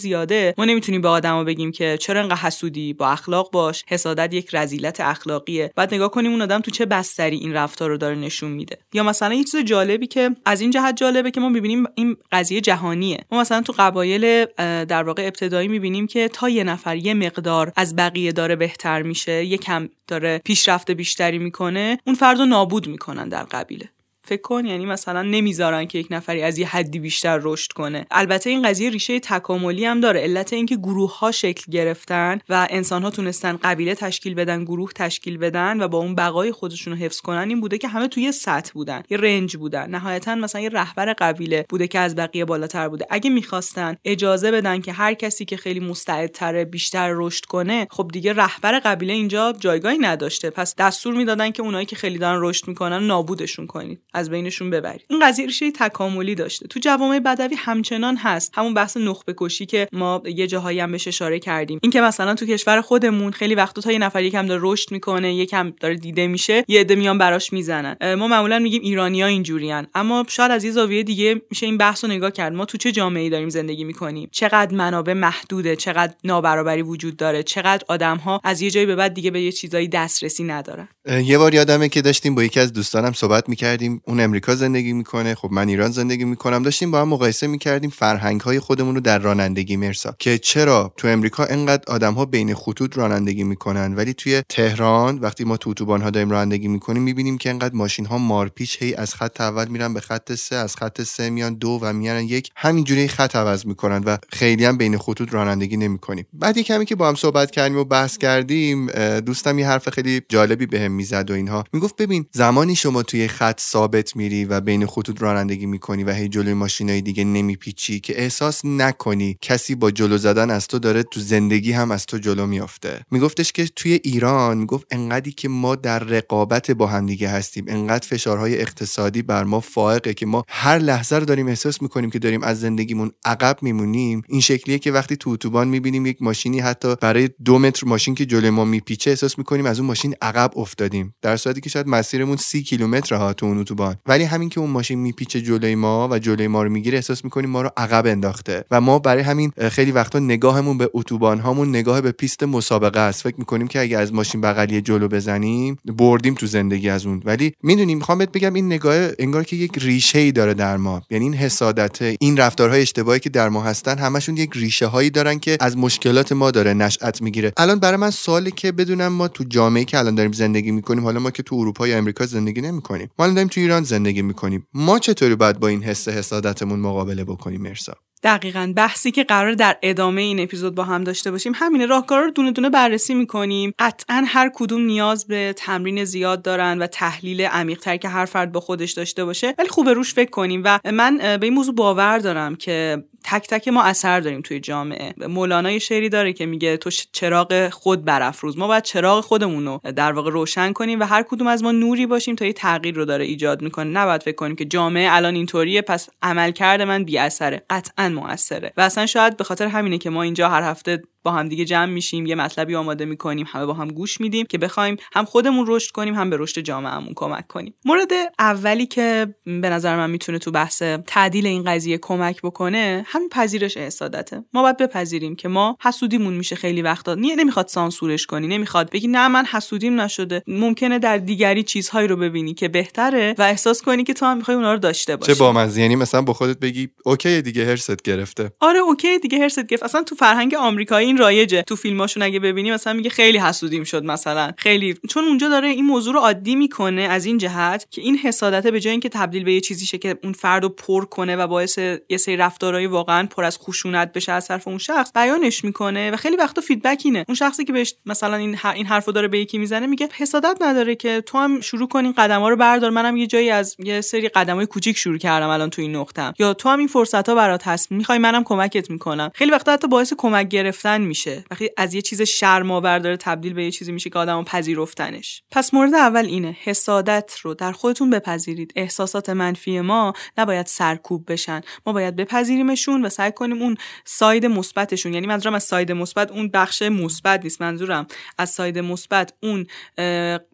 ما 0.57 0.65
نمی‌تونیم 0.65 1.01
به 1.01 1.07
آدما 1.07 1.43
بگیم 1.43 1.71
که 1.71 1.97
چرا 1.99 2.21
انقدر 2.21 2.41
حسودی 2.41 2.93
با 2.93 3.09
اخلاق 3.09 3.51
باش. 3.51 3.83
حسادت 3.87 4.33
یک 4.33 4.55
رذیلت 4.55 4.99
اخلاقیه. 4.99 5.71
بعد 5.75 5.93
نگاه 5.93 6.11
کنیم 6.11 6.31
اون 6.31 6.41
آدم 6.41 6.59
تو 6.59 6.71
چه 6.71 6.85
بستری 6.85 7.37
این 7.37 7.53
رفتار 7.53 7.89
رو 7.89 7.97
داره 7.97 8.15
نشون 8.15 8.51
میده. 8.51 8.77
یا 8.93 9.03
مثلا 9.03 9.33
یه 9.33 9.43
چیز 9.43 9.55
جالبی 9.55 10.07
که 10.07 10.29
از 10.45 10.61
این 10.61 10.71
جهت 10.71 10.95
جالبه 10.95 11.31
که 11.31 11.39
ما 11.39 11.49
می‌بینیم 11.49 11.83
این 11.95 12.17
قضیه 12.31 12.61
جهانیه. 12.61 13.17
ما 13.31 13.39
مثلا 13.39 13.61
تو 13.61 13.73
قبایل 13.77 14.45
در 14.85 15.03
واقع 15.03 15.23
ابتدایی 15.23 15.67
می‌بینیم 15.67 16.07
که 16.07 16.27
تا 16.27 16.49
یه 16.49 16.63
نفر 16.63 16.95
یه 16.95 17.13
مقدار 17.13 17.71
از 17.75 17.95
بقیه 17.95 18.31
داره 18.31 18.55
بهتر 18.55 19.01
میشه 19.01 19.45
یکم 19.45 19.89
داره 20.07 20.41
پیشرفت 20.45 20.91
بیشتری 20.91 21.37
می‌کنه 21.37 21.97
اون 22.05 22.15
فرد 22.15 22.39
رو 22.39 22.45
نابود 22.45 22.87
می‌کنن 22.87 23.29
در 23.29 23.43
قبیله. 23.43 23.89
فکر 24.25 24.41
کن 24.41 24.65
یعنی 24.65 24.85
مثلا 24.85 25.21
نمی‌ذارن 25.21 25.85
که 25.85 25.99
یک 25.99 26.07
نفری 26.11 26.41
از 26.41 26.57
یه 26.57 26.67
حدی 26.67 26.99
بیشتر 26.99 27.39
رشد 27.41 27.71
کنه. 27.71 28.05
البته 28.11 28.49
این 28.49 28.61
قضیه 28.61 28.89
ریشه 28.89 29.19
تکاملی 29.19 29.85
هم 29.85 29.99
داره 29.99 30.19
علت 30.19 30.53
اینکه 30.53 30.75
گروه 30.75 31.19
ها 31.19 31.31
شکل 31.31 31.71
گرفتن 31.71 32.39
و 32.49 32.67
انسان 32.69 33.03
ها 33.03 33.09
تونستن 33.09 33.57
قبیله 33.63 33.95
تشکیل 33.95 34.33
بدن 34.33 34.63
گروه 34.63 34.91
تشکیل 34.95 35.37
بدن 35.37 35.81
و 35.81 35.87
با 35.87 35.97
اون 35.97 36.15
بقای 36.15 36.51
خودشون 36.51 36.93
رو 36.93 36.99
حفظ 36.99 37.21
کنن 37.21 37.49
این 37.49 37.61
بوده 37.61 37.77
که 37.77 37.87
همه 37.87 38.07
توی 38.07 38.31
سطح 38.31 38.71
بودن 38.73 39.03
یه 39.09 39.17
رنج 39.17 39.57
بودن. 39.57 39.89
نهایتا 39.89 40.35
مثلا 40.35 40.61
یه 40.61 40.69
رهبر 40.69 41.13
قبیله 41.13 41.65
بوده 41.69 41.87
که 41.87 41.99
از 41.99 42.15
بقیه 42.15 42.45
بالاتر 42.45 42.89
بوده. 42.89 43.05
اگه 43.09 43.29
می‌خواستن 43.29 43.95
اجازه 44.05 44.51
بدن 44.51 44.81
که 44.81 44.91
هر 44.91 45.13
کسی 45.13 45.45
که 45.45 45.57
خیلی 45.57 45.79
مستعدتره 45.79 46.65
بیشتر 46.65 47.09
رشد 47.13 47.45
کنه 47.45 47.87
خب 47.91 48.09
دیگه 48.13 48.33
رهبر 48.33 48.79
قبیله 48.79 49.13
اینجا 49.13 49.53
جایگاهی 49.59 49.97
نداشته. 49.97 50.49
پس 50.49 50.75
دستور 50.75 51.13
می‌دادن 51.13 51.51
که 51.51 51.63
اونایی 51.63 51.85
که 51.85 51.95
خیلی 51.95 52.17
دارن 52.17 52.39
رشد 52.41 52.67
می‌کنن 52.67 53.07
نابودشون 53.07 53.67
کنید. 53.67 54.01
از 54.13 54.29
بینشون 54.29 54.69
ببرید. 54.69 55.05
این 55.09 55.27
قضیه 55.27 55.45
ریشه 55.45 55.71
تکاملی 55.71 56.35
داشته. 56.35 56.67
تو 56.67 56.79
جوامع 56.79 57.19
بدوی 57.19 57.55
همچنان 57.55 58.17
هست. 58.17 58.51
همون 58.55 58.73
بحث 58.73 58.97
نخبه 58.97 59.33
کشی 59.37 59.65
که 59.65 59.87
ما 59.91 60.21
یه 60.25 60.47
جاهایی 60.47 60.79
هم 60.79 60.91
بهش 60.91 61.07
اشاره 61.07 61.39
کردیم. 61.39 61.79
اینکه 61.83 62.01
مثلا 62.01 62.33
تو 62.35 62.45
کشور 62.45 62.81
خودمون 62.81 63.31
خیلی 63.31 63.55
وقتا 63.55 63.81
تا 63.81 63.91
یه 63.91 63.97
نفر 63.99 64.23
یکم 64.23 64.45
داره 64.45 64.61
رشد 64.63 64.91
می‌کنه 64.91 65.35
یکم 65.35 65.73
داره 65.79 65.95
دیده 65.95 66.27
میشه 66.27 66.63
یه 66.67 66.79
عده 66.79 66.95
میان 66.95 67.17
براش 67.17 67.53
می‌زنن. 67.53 68.15
ما 68.15 68.27
معمولا 68.27 68.59
میگیم 68.59 68.81
ایرانیا 68.81 69.25
اینجورین. 69.25 69.87
اما 69.95 70.25
شاید 70.29 70.51
از 70.51 70.63
یه 70.63 70.71
زاویه 70.71 71.03
دیگه 71.03 71.41
میشه 71.49 71.65
این 71.65 71.77
بحث 71.77 72.03
رو 72.03 72.09
نگاه 72.09 72.31
کرد. 72.31 72.53
ما 72.53 72.65
تو 72.65 72.77
چه 72.77 72.91
جامعه‌ای 72.91 73.29
داریم 73.29 73.49
زندگی 73.49 73.83
می‌کنیم؟ 73.83 74.29
چقدر 74.31 74.75
منابع 74.75 75.13
محدوده؟ 75.13 75.75
چقدر 75.75 76.13
نابرابری 76.23 76.81
وجود 76.81 77.17
داره؟ 77.17 77.43
چقدر 77.43 77.83
آدم 77.87 78.17
ها 78.17 78.41
از 78.43 78.61
یه 78.61 78.69
جایی 78.69 78.85
به 78.85 78.95
بعد 78.95 79.13
دیگه 79.13 79.31
به 79.31 79.41
یه 79.41 79.51
چیزایی 79.51 79.87
دسترسی 79.87 80.43
ندارن؟ 80.43 80.87
یه 81.23 81.37
بار 81.37 81.53
یادمه 81.53 81.89
که 81.89 82.01
داشتیم 82.01 82.35
با 82.35 82.43
یکی 82.43 82.59
از 82.59 82.73
دوستانم 82.73 83.13
صحبت 83.13 83.49
می‌کردیم. 83.49 84.01
اون 84.05 84.19
امریکا 84.19 84.55
زندگی 84.55 84.93
می‌کنه. 84.93 85.35
خب 85.35 85.49
من 85.51 85.67
ایران 85.67 85.91
زندگی 85.91 86.23
می‌کنم. 86.23 86.63
داشتیم 86.63 86.91
با 86.91 87.01
هم 87.01 87.07
مقایسه 87.07 87.47
می‌کردیم 87.47 87.89
فرهنگ 87.89 88.41
های 88.41 88.59
خودمون 88.59 88.95
رو 88.95 89.01
در 89.01 89.19
رانندگی 89.19 89.75
مرسا. 89.75 90.15
که 90.19 90.37
چرا؟ 90.37 90.93
تو 90.97 91.07
امریکا 91.07 91.45
انقدر 91.45 91.83
آدم 91.87 92.13
ها 92.13 92.25
بین 92.25 92.55
خطوط 92.55 92.97
رانندگی 92.97 93.43
می‌کنن 93.43 93.95
ولی 93.95 94.13
توی 94.13 94.41
تهران 94.49 95.19
وقتی 95.19 95.43
ما 95.43 95.57
تو 95.57 95.69
اتوبان 95.69 96.01
ها 96.01 96.09
داریم 96.09 96.29
رانندگی 96.29 96.67
می‌کنیم 96.67 97.03
می‌بینیم 97.03 97.37
که 97.37 97.49
انقدر 97.49 97.75
ماشین 97.75 98.05
ها 98.05 98.17
مارپیچ 98.17 98.77
هی 98.81 98.95
از 98.95 99.15
خط 99.15 99.41
اول 99.41 99.67
میرن 99.67 99.93
به 99.93 99.99
خط 99.99 100.33
سه 100.33 100.55
از 100.55 100.75
خط 100.75 101.01
سه 101.01 101.29
میان 101.29 101.53
دو 101.53 101.79
و 101.81 101.93
میان 101.93 102.23
یک. 102.23 102.49
همینجوری 102.55 103.07
خط 103.07 103.35
عوض 103.35 103.65
می‌کنن 103.65 104.03
و 104.03 104.17
خیلی 104.29 104.65
هم 104.65 104.77
بین 104.77 104.97
خطوط 104.97 105.33
رانندگی 105.33 105.77
نمی‌کنیم. 105.77 106.25
بعد 106.33 106.59
کمی 106.59 106.85
که 106.85 106.95
با 106.95 107.07
هم 107.07 107.15
صحبت 107.15 107.51
کردیم 107.51 107.77
و 107.77 107.83
بحث 107.83 108.17
کردیم 108.17 108.87
دوستم 109.19 109.59
یه 109.59 109.67
حرف 109.67 109.89
خیلی 109.89 110.21
جالبی 110.29 110.65
بهم 110.65 110.81
به 110.81 110.87
می‌زد 110.87 111.31
و 111.31 111.33
اینها. 111.33 111.63
می‌گفت 111.73 111.95
ببین 111.95 112.25
زمانی 112.31 112.75
شما 112.75 113.03
توی 113.03 113.27
خط 113.27 113.59
ثابت 113.93 114.15
میری 114.15 114.45
و 114.45 114.61
بین 114.61 114.85
خطوط 114.85 115.21
رانندگی 115.21 115.65
می‌کنی 115.65 116.03
و 116.03 116.11
هی 116.11 116.29
جلوی 116.29 116.53
ماشینای 116.53 117.01
دیگه 117.01 117.23
نمیپیچی 117.23 117.99
که 117.99 118.21
احساس 118.21 118.65
نکنی 118.65 119.37
کسی 119.41 119.75
با 119.75 119.91
جلو 119.91 120.17
زدن 120.17 120.49
از 120.49 120.67
تو 120.67 120.79
داره 120.79 121.03
تو 121.03 121.19
زندگی 121.19 121.71
هم 121.71 121.91
از 121.91 122.05
تو 122.05 122.17
جلو 122.17 122.45
میافته. 122.45 123.01
میگفتش 123.11 123.51
که 123.51 123.67
توی 123.75 123.99
ایران 124.03 124.57
می‌گفت 124.57 124.87
انقدری 124.91 125.31
که 125.31 125.49
ما 125.49 125.75
در 125.75 125.99
رقابت 125.99 126.71
با 126.71 126.87
هم 126.87 127.05
دیگه 127.05 127.29
هستیم 127.29 127.65
انقدر 127.67 128.07
فشارهای 128.07 128.61
اقتصادی 128.61 129.21
بر 129.21 129.43
ما 129.43 129.59
فائقه 129.59 130.13
که 130.13 130.25
ما 130.25 130.43
هر 130.47 130.77
لحظه 130.77 131.15
رو 131.15 131.25
داریم 131.25 131.47
احساس 131.47 131.81
می‌کنیم 131.81 132.09
که 132.09 132.19
داریم 132.19 132.43
از 132.43 132.59
زندگیمون 132.59 133.11
عقب 133.25 133.57
میمونیم. 133.61 134.21
این 134.27 134.41
شکلیه 134.41 134.79
که 134.79 134.91
وقتی 134.91 135.17
تو 135.17 135.29
اتوبان 135.29 135.67
می‌بینیم 135.67 136.05
یک 136.05 136.21
ماشینی 136.21 136.59
حتی 136.59 136.95
برای 137.01 137.29
دو 137.45 137.59
متر 137.59 137.87
ماشین 137.87 138.15
که 138.15 138.25
جلوی 138.25 138.49
ما 138.49 138.65
میپیچه 138.65 139.09
احساس 139.09 139.37
می‌کنیم 139.37 139.65
از 139.65 139.79
اون 139.79 139.87
ماشین 139.87 140.15
عقب 140.21 140.51
افتادیم. 140.55 141.15
در 141.21 141.37
صورتی 141.37 141.61
که 141.61 141.69
شاید 141.69 141.87
مسیرمون 141.87 142.37
سی 142.37 142.63
کیلومتر 142.63 143.15
ها 143.15 143.33
تو 143.33 143.45
اون 143.45 143.57
اتوبان 143.83 143.95
ولی 144.05 144.23
همین 144.23 144.49
که 144.49 144.59
اون 144.59 144.69
ماشین 144.69 144.99
میپیچه 144.99 145.41
جلوی 145.41 145.75
ما 145.75 146.07
و 146.11 146.19
جلوی 146.19 146.47
ما 146.47 146.63
رو 146.63 146.69
می‌گیره 146.69 146.97
احساس 146.97 147.23
می‌کنیم 147.23 147.49
ما 147.49 147.61
رو 147.61 147.69
عقب 147.77 148.05
انداخته 148.05 148.65
و 148.71 148.81
ما 148.81 148.99
برای 148.99 149.23
همین 149.23 149.51
خیلی 149.71 149.91
وقتا 149.91 150.19
نگاهمون 150.19 150.77
به 150.77 150.89
اتوبان 150.93 151.39
هامون 151.39 151.69
نگاه 151.69 152.01
به 152.01 152.11
پیست 152.11 152.43
مسابقه 152.43 152.99
است. 152.99 153.23
فکر 153.23 153.35
می‌کنیم 153.37 153.67
که 153.67 153.81
اگه 153.81 153.97
از 153.97 154.13
ماشین 154.13 154.41
بغلی 154.41 154.81
جلو 154.81 155.07
بزنیم 155.07 155.77
بردیم 155.85 156.33
تو 156.33 156.45
زندگی 156.45 156.89
از 156.89 157.05
اون. 157.05 157.21
ولی 157.25 157.53
می‌دونیم 157.63 157.97
می‌خوام 157.97 158.17
بهت 158.17 158.31
بگم 158.31 158.53
این 158.53 158.65
نگاه 158.65 159.09
انگار 159.19 159.43
که 159.43 159.55
یک 159.55 159.71
ریشه 159.77 160.19
ای 160.19 160.31
داره 160.31 160.53
در 160.53 160.77
ما. 160.77 161.01
یعنی 161.09 161.25
این 161.25 161.33
حسادت 161.33 162.01
این 162.19 162.37
رفتارهای 162.37 162.81
اشتباهی 162.81 163.19
که 163.19 163.29
در 163.29 163.49
ما 163.49 163.63
هستن 163.63 163.97
همشون 163.97 164.37
یک 164.37 164.49
ریشه 164.53 164.85
هایی 164.85 165.09
دارن 165.09 165.39
که 165.39 165.57
از 165.59 165.77
مشکلات 165.77 166.31
ما 166.31 166.51
داره 166.51 166.73
نشأت 166.73 167.21
می‌گیره. 167.21 167.53
الان 167.57 167.79
برای 167.79 167.97
من 167.97 168.09
سوالی 168.09 168.51
که 168.51 168.71
بدونم 168.71 169.07
ما 169.07 169.27
تو 169.27 169.43
جامعه 169.43 169.85
که 169.85 169.99
الان 169.99 170.15
داریم 170.15 170.31
زندگی 170.31 170.71
می‌کنیم 170.71 171.03
حالا 171.03 171.19
ما 171.19 171.31
که 171.31 171.43
تو 171.43 171.55
اروپا 171.55 171.87
یا 171.87 171.97
امریکا 171.97 172.25
زندگی 172.25 172.61
نمی‌کنیم 172.61 173.09
ما 173.19 173.25
الان 173.25 173.35
داریم 173.35 173.47
تو 173.47 173.61
ایران 173.61 173.72
زندگی 173.81 174.21
می‌کنیم. 174.21 174.67
ما 174.73 174.99
چطوری 174.99 175.35
باید 175.35 175.59
با 175.59 175.67
این 175.67 175.83
حس 175.83 176.07
حسادتمون 176.07 176.79
مقابله 176.79 177.23
بکنیم 177.23 177.61
مرسا؟ 177.61 177.93
دقیقا. 178.23 178.73
بحثی 178.75 179.11
که 179.11 179.23
قرار 179.23 179.53
در 179.53 179.77
ادامه 179.81 180.21
این 180.21 180.39
اپیزود 180.39 180.75
با 180.75 180.83
هم 180.83 181.03
داشته 181.03 181.31
باشیم 181.31 181.51
همین 181.55 181.89
راهکارا 181.89 182.25
رو 182.25 182.31
دونه 182.31 182.51
دونه 182.51 182.69
بررسی 182.69 183.13
می‌کنیم. 183.13 183.73
قطعا 183.79 184.23
هر 184.27 184.51
کدوم 184.55 184.81
نیاز 184.81 185.27
به 185.27 185.53
تمرین 185.57 186.05
زیاد 186.05 186.41
دارن 186.41 186.79
و 186.79 186.87
تحلیل 186.87 187.41
عمیقتر 187.41 187.97
که 187.97 188.09
هر 188.09 188.25
فرد 188.25 188.51
با 188.51 188.59
خودش 188.59 188.91
داشته 188.91 189.25
باشه. 189.25 189.53
ولی 189.57 189.69
خوب 189.69 189.89
روش 189.89 190.13
فکر 190.13 190.29
کنیم 190.29 190.61
و 190.65 190.79
من 190.93 191.17
به 191.17 191.39
این 191.41 191.53
موضوع 191.53 191.75
باور 191.75 192.17
دارم 192.17 192.55
که 192.55 193.03
تک 193.23 193.47
تک 193.47 193.67
ما 193.67 193.83
اثر 193.83 194.19
داریم 194.19 194.41
توی 194.41 194.59
جامعه. 194.59 195.13
مولانا 195.17 195.71
یه 195.71 195.79
شعری 195.79 196.09
داره 196.09 196.33
که 196.33 196.45
میگه 196.45 196.77
تو 196.77 196.89
چراغ 196.89 197.69
خود 197.69 198.05
برافروز. 198.05 198.57
ما 198.57 198.67
باید 198.67 198.83
چراغ 198.83 199.23
خودمون 199.23 199.65
رو 199.65 199.81
در 199.95 200.11
واقع 200.11 200.31
روشن 200.31 200.73
کنیم 200.73 200.99
و 200.99 201.03
هر 201.03 201.23
کدوم 201.23 201.47
از 201.47 201.63
ما 201.63 201.71
نوری 201.71 202.05
باشیم 202.05 202.35
تا 202.35 202.45
یه 202.45 202.53
تغییر 202.53 202.95
رو 202.95 203.05
داره 203.05 203.25
ایجاد 203.25 203.61
می‌کنه. 203.61 203.89
نباید 203.89 204.23
فکر 204.23 204.35
کنیم 204.35 204.55
که 204.55 204.65
جامعه 204.65 205.07
الان 205.11 205.35
اینطوریه 205.35 205.81
پس 205.81 206.09
عملکرد 206.21 206.81
من 206.81 207.03
بی 207.03 207.17
اثره 207.17 207.63
قطعا 207.69 208.09
موثره. 208.09 208.73
و 208.77 208.81
اصلا 208.81 209.05
شاید 209.05 209.37
به 209.37 209.43
خاطر 209.43 209.67
همینه 209.67 209.97
که 209.97 210.09
ما 210.09 210.21
اینجا 210.23 210.49
هر 210.49 210.61
هفته 210.61 211.01
با 211.23 211.31
هم 211.31 211.47
دیگه 211.49 211.65
جمع 211.65 211.85
میشیم 211.85 212.25
یه 212.25 212.35
مطلبی 212.35 212.75
آماده 212.75 213.05
می‌کنیم 213.05 213.45
همه 213.49 213.65
با 213.65 213.73
هم 213.73 213.87
گوش 213.87 214.21
میدیم 214.21 214.45
که 214.45 214.57
بخوایم 214.57 214.97
هم 215.13 215.25
خودمون 215.25 215.65
رشد 215.67 215.91
کنیم 215.91 216.15
هم 216.15 216.29
به 216.29 216.37
رشد 216.39 216.61
جامعهمون 216.61 217.13
کمک 217.15 217.47
کنیم. 217.47 217.73
مورد 217.85 218.11
اولی 218.39 218.85
که 218.85 219.35
به 219.45 219.69
نظر 219.69 219.97
من 219.97 220.09
می‌تونه 220.09 220.39
تو 220.39 220.51
بحث 220.51 220.83
تعدیل 221.07 221.45
این 221.45 221.63
قضیه 221.63 221.97
کمک 221.97 222.41
بکنه 222.41 223.05
همین 223.07 223.29
پذیرش 223.29 223.77
حسادته 223.77 224.43
ما 224.53 224.61
باید 224.61 224.77
بپذیریم 224.77 225.35
که 225.35 225.47
ما 225.47 225.77
حسودیمون 225.83 226.33
میشه 226.33 226.55
خیلی 226.55 226.81
وقتا. 226.81 227.15
نه 227.15 227.35
نمی‌خواد 227.35 227.67
سانسورش 227.67 228.25
کنی 228.25 228.47
نمی‌خواد 228.47 228.89
بگی 228.89 229.07
نه 229.07 229.27
من 229.27 229.45
حسودیم 229.45 230.01
نشده. 230.01 230.43
ممکنه 230.47 230.99
در 230.99 231.17
دیگری 231.17 231.63
چیزهایی 231.63 232.07
رو 232.07 232.15
ببینی 232.15 232.53
که 232.53 232.67
بهتره 232.67 233.35
و 233.37 233.41
احساس 233.41 233.81
کنی 233.81 234.03
که 234.03 234.13
تو 234.13 234.25
هم 234.25 234.37
می‌خوای 234.37 234.57
اونا 234.57 234.73
رو 234.73 234.79
داشته 234.79 235.15
باشی. 235.15 235.33
چه 235.33 235.39
بامزه. 235.39 235.81
یعنی 235.81 235.95
مثلا 235.95 236.21
با 236.21 236.33
خودت 236.33 236.59
بگی 236.59 236.89
okay 237.05 237.41
دیگه 237.41 237.65
حرصت 237.65 238.01
گرفته. 238.01 238.51
آره 238.59 238.79
okay 238.79 239.19
دیگه 239.19 239.39
حرصت 239.39 239.67
گرفت. 239.67 239.83
اصلا 239.83 240.03
تو 240.03 240.15
فرهنگ 240.15 240.55
آمریکایی 240.55 241.12
این 241.13 241.19
رایجه. 241.19 241.61
تو 241.61 241.75
فیلماشون 241.75 242.23
اگه 242.23 242.39
ببینی 242.39 242.71
مثلا 242.71 242.93
میگه 242.93 243.09
خیلی 243.09 243.37
حسودیم 243.37 243.83
شد 243.83 244.03
مثلا. 244.03 244.51
خیلی. 244.57 244.95
چون 245.09 245.23
اونجا 245.23 245.49
داره 245.49 245.67
این 245.67 245.85
موضوع 245.85 246.13
رو 246.13 246.19
عادی 246.19 246.55
می‌کنه 246.55 247.01
از 247.01 247.25
این 247.25 247.37
جهت 247.37 247.87
که 247.91 248.01
این 248.01 248.17
حسادته 248.17 248.71
به 248.71 248.79
جای 248.79 248.91
اینکه 248.91 249.09
تبدیل 249.09 249.43
به 249.43 249.53
یه 249.53 249.61
چیزی 249.61 249.85
شه 249.85 249.97
که 249.97 250.17
اون 250.23 250.33
فرد 250.33 250.63
رو 250.63 250.69
پر 250.69 251.05
کنه 251.05 251.35
و 251.35 251.47
باعث 251.47 251.77
یه 252.09 252.17
سری 252.17 252.37
رفتارهای 252.37 252.85
واقعا 252.85 253.27
پر 253.27 253.43
از 253.43 253.57
خشونت 253.57 254.13
بشه 254.13 254.31
از 254.31 254.47
طرف 254.47 254.67
اون 254.67 254.77
شخص 254.77 255.11
بیانش 255.15 255.63
می‌کنه 255.63 256.11
و 256.11 256.15
خیلی 256.15 256.35
وقتا 256.35 256.61
فیدبک 256.61 257.01
اینه. 257.05 257.25
اون 257.27 257.35
شخصی 257.35 257.65
که 257.65 257.73
بهش 257.73 257.95
مثلا 258.05 258.35
این 258.35 258.57
این 258.75 258.85
حرفو 258.85 259.11
داره 259.11 259.27
به 259.27 259.39
یکی 259.39 259.57
می‌زنه 259.57 259.87
میگه 259.87 260.09
حسادت 260.13 260.57
نداره 260.61 260.95
که 260.95 261.21
تو 261.21 261.37
هم 261.37 261.61
شروع 261.61 261.87
کنین 261.87 262.11
قدما 262.11 262.49
رو 262.49 262.55
بردار. 262.55 262.89
منم 262.89 263.17
یه 263.17 263.27
جایی 263.27 263.49
از 263.49 263.75
یه 263.79 264.01
سری 264.01 264.29
قدمای 264.29 264.65
کوچیک 264.65 264.97
شروع 264.97 265.17
کردم 265.17 265.49
الان 265.49 265.69
تو 265.69 265.81
این 265.81 265.95
نقطه 265.95 266.33
یا 266.39 266.53
تو 266.53 266.69
هم 266.69 266.79
این 266.79 266.87
فرصت 266.87 267.29
ها 267.29 267.35
برات 267.35 267.67
هست. 267.67 267.91
می‌خوای 267.91 268.17
منم 268.17 268.43
کمکت 268.43 268.89
می‌کنم. 268.89 269.31
خیلی 269.35 269.51
وقتا 269.51 269.71
حتی 269.71 269.87
باعث 269.87 270.13
کمک 270.17 270.47
گرفتن 270.47 271.01
میشه. 271.03 271.45
وقتی 271.51 271.69
از 271.77 271.93
یه 271.93 272.01
چیز 272.01 272.21
شرم‌آور 272.21 272.99
داره 272.99 273.17
تبدیل 273.17 273.53
به 273.53 273.63
یه 273.63 273.71
چیزی 273.71 273.91
میشه 273.91 274.09
که 274.09 274.19
آدمو 274.19 274.43
پذیرفتنش. 274.43 275.43
پس 275.51 275.73
مورد 275.73 275.93
اول 275.93 276.25
اینه 276.25 276.57
حسادت 276.63 277.37
رو 277.41 277.53
در 277.53 277.71
خودتون 277.71 278.09
بپذیرید. 278.09 278.73
احساسات 278.75 279.29
منفی 279.29 279.81
ما 279.81 280.13
نباید 280.37 280.65
سرکوب 280.65 281.31
بشن. 281.31 281.61
ما 281.85 281.93
باید 281.93 282.15
بپذیریمشون 282.15 283.05
و 283.05 283.09
سعی 283.09 283.31
کنیم 283.31 283.61
اون 283.61 283.77
side 284.05 284.45
مثبتشون 284.45 285.13
یعنی 285.13 285.27
منظورم 285.27 285.55
از 285.55 285.63
side 285.63 285.91
مثبت 285.91 286.31
اون 286.31 286.49
بخش 286.49 286.81
مثبت 286.81 287.43
نیست 287.43 287.61
منظورم 287.61 288.07
از 288.37 288.49
ساید 288.49 288.79
مثبت 288.79 289.33
اون 289.43 289.67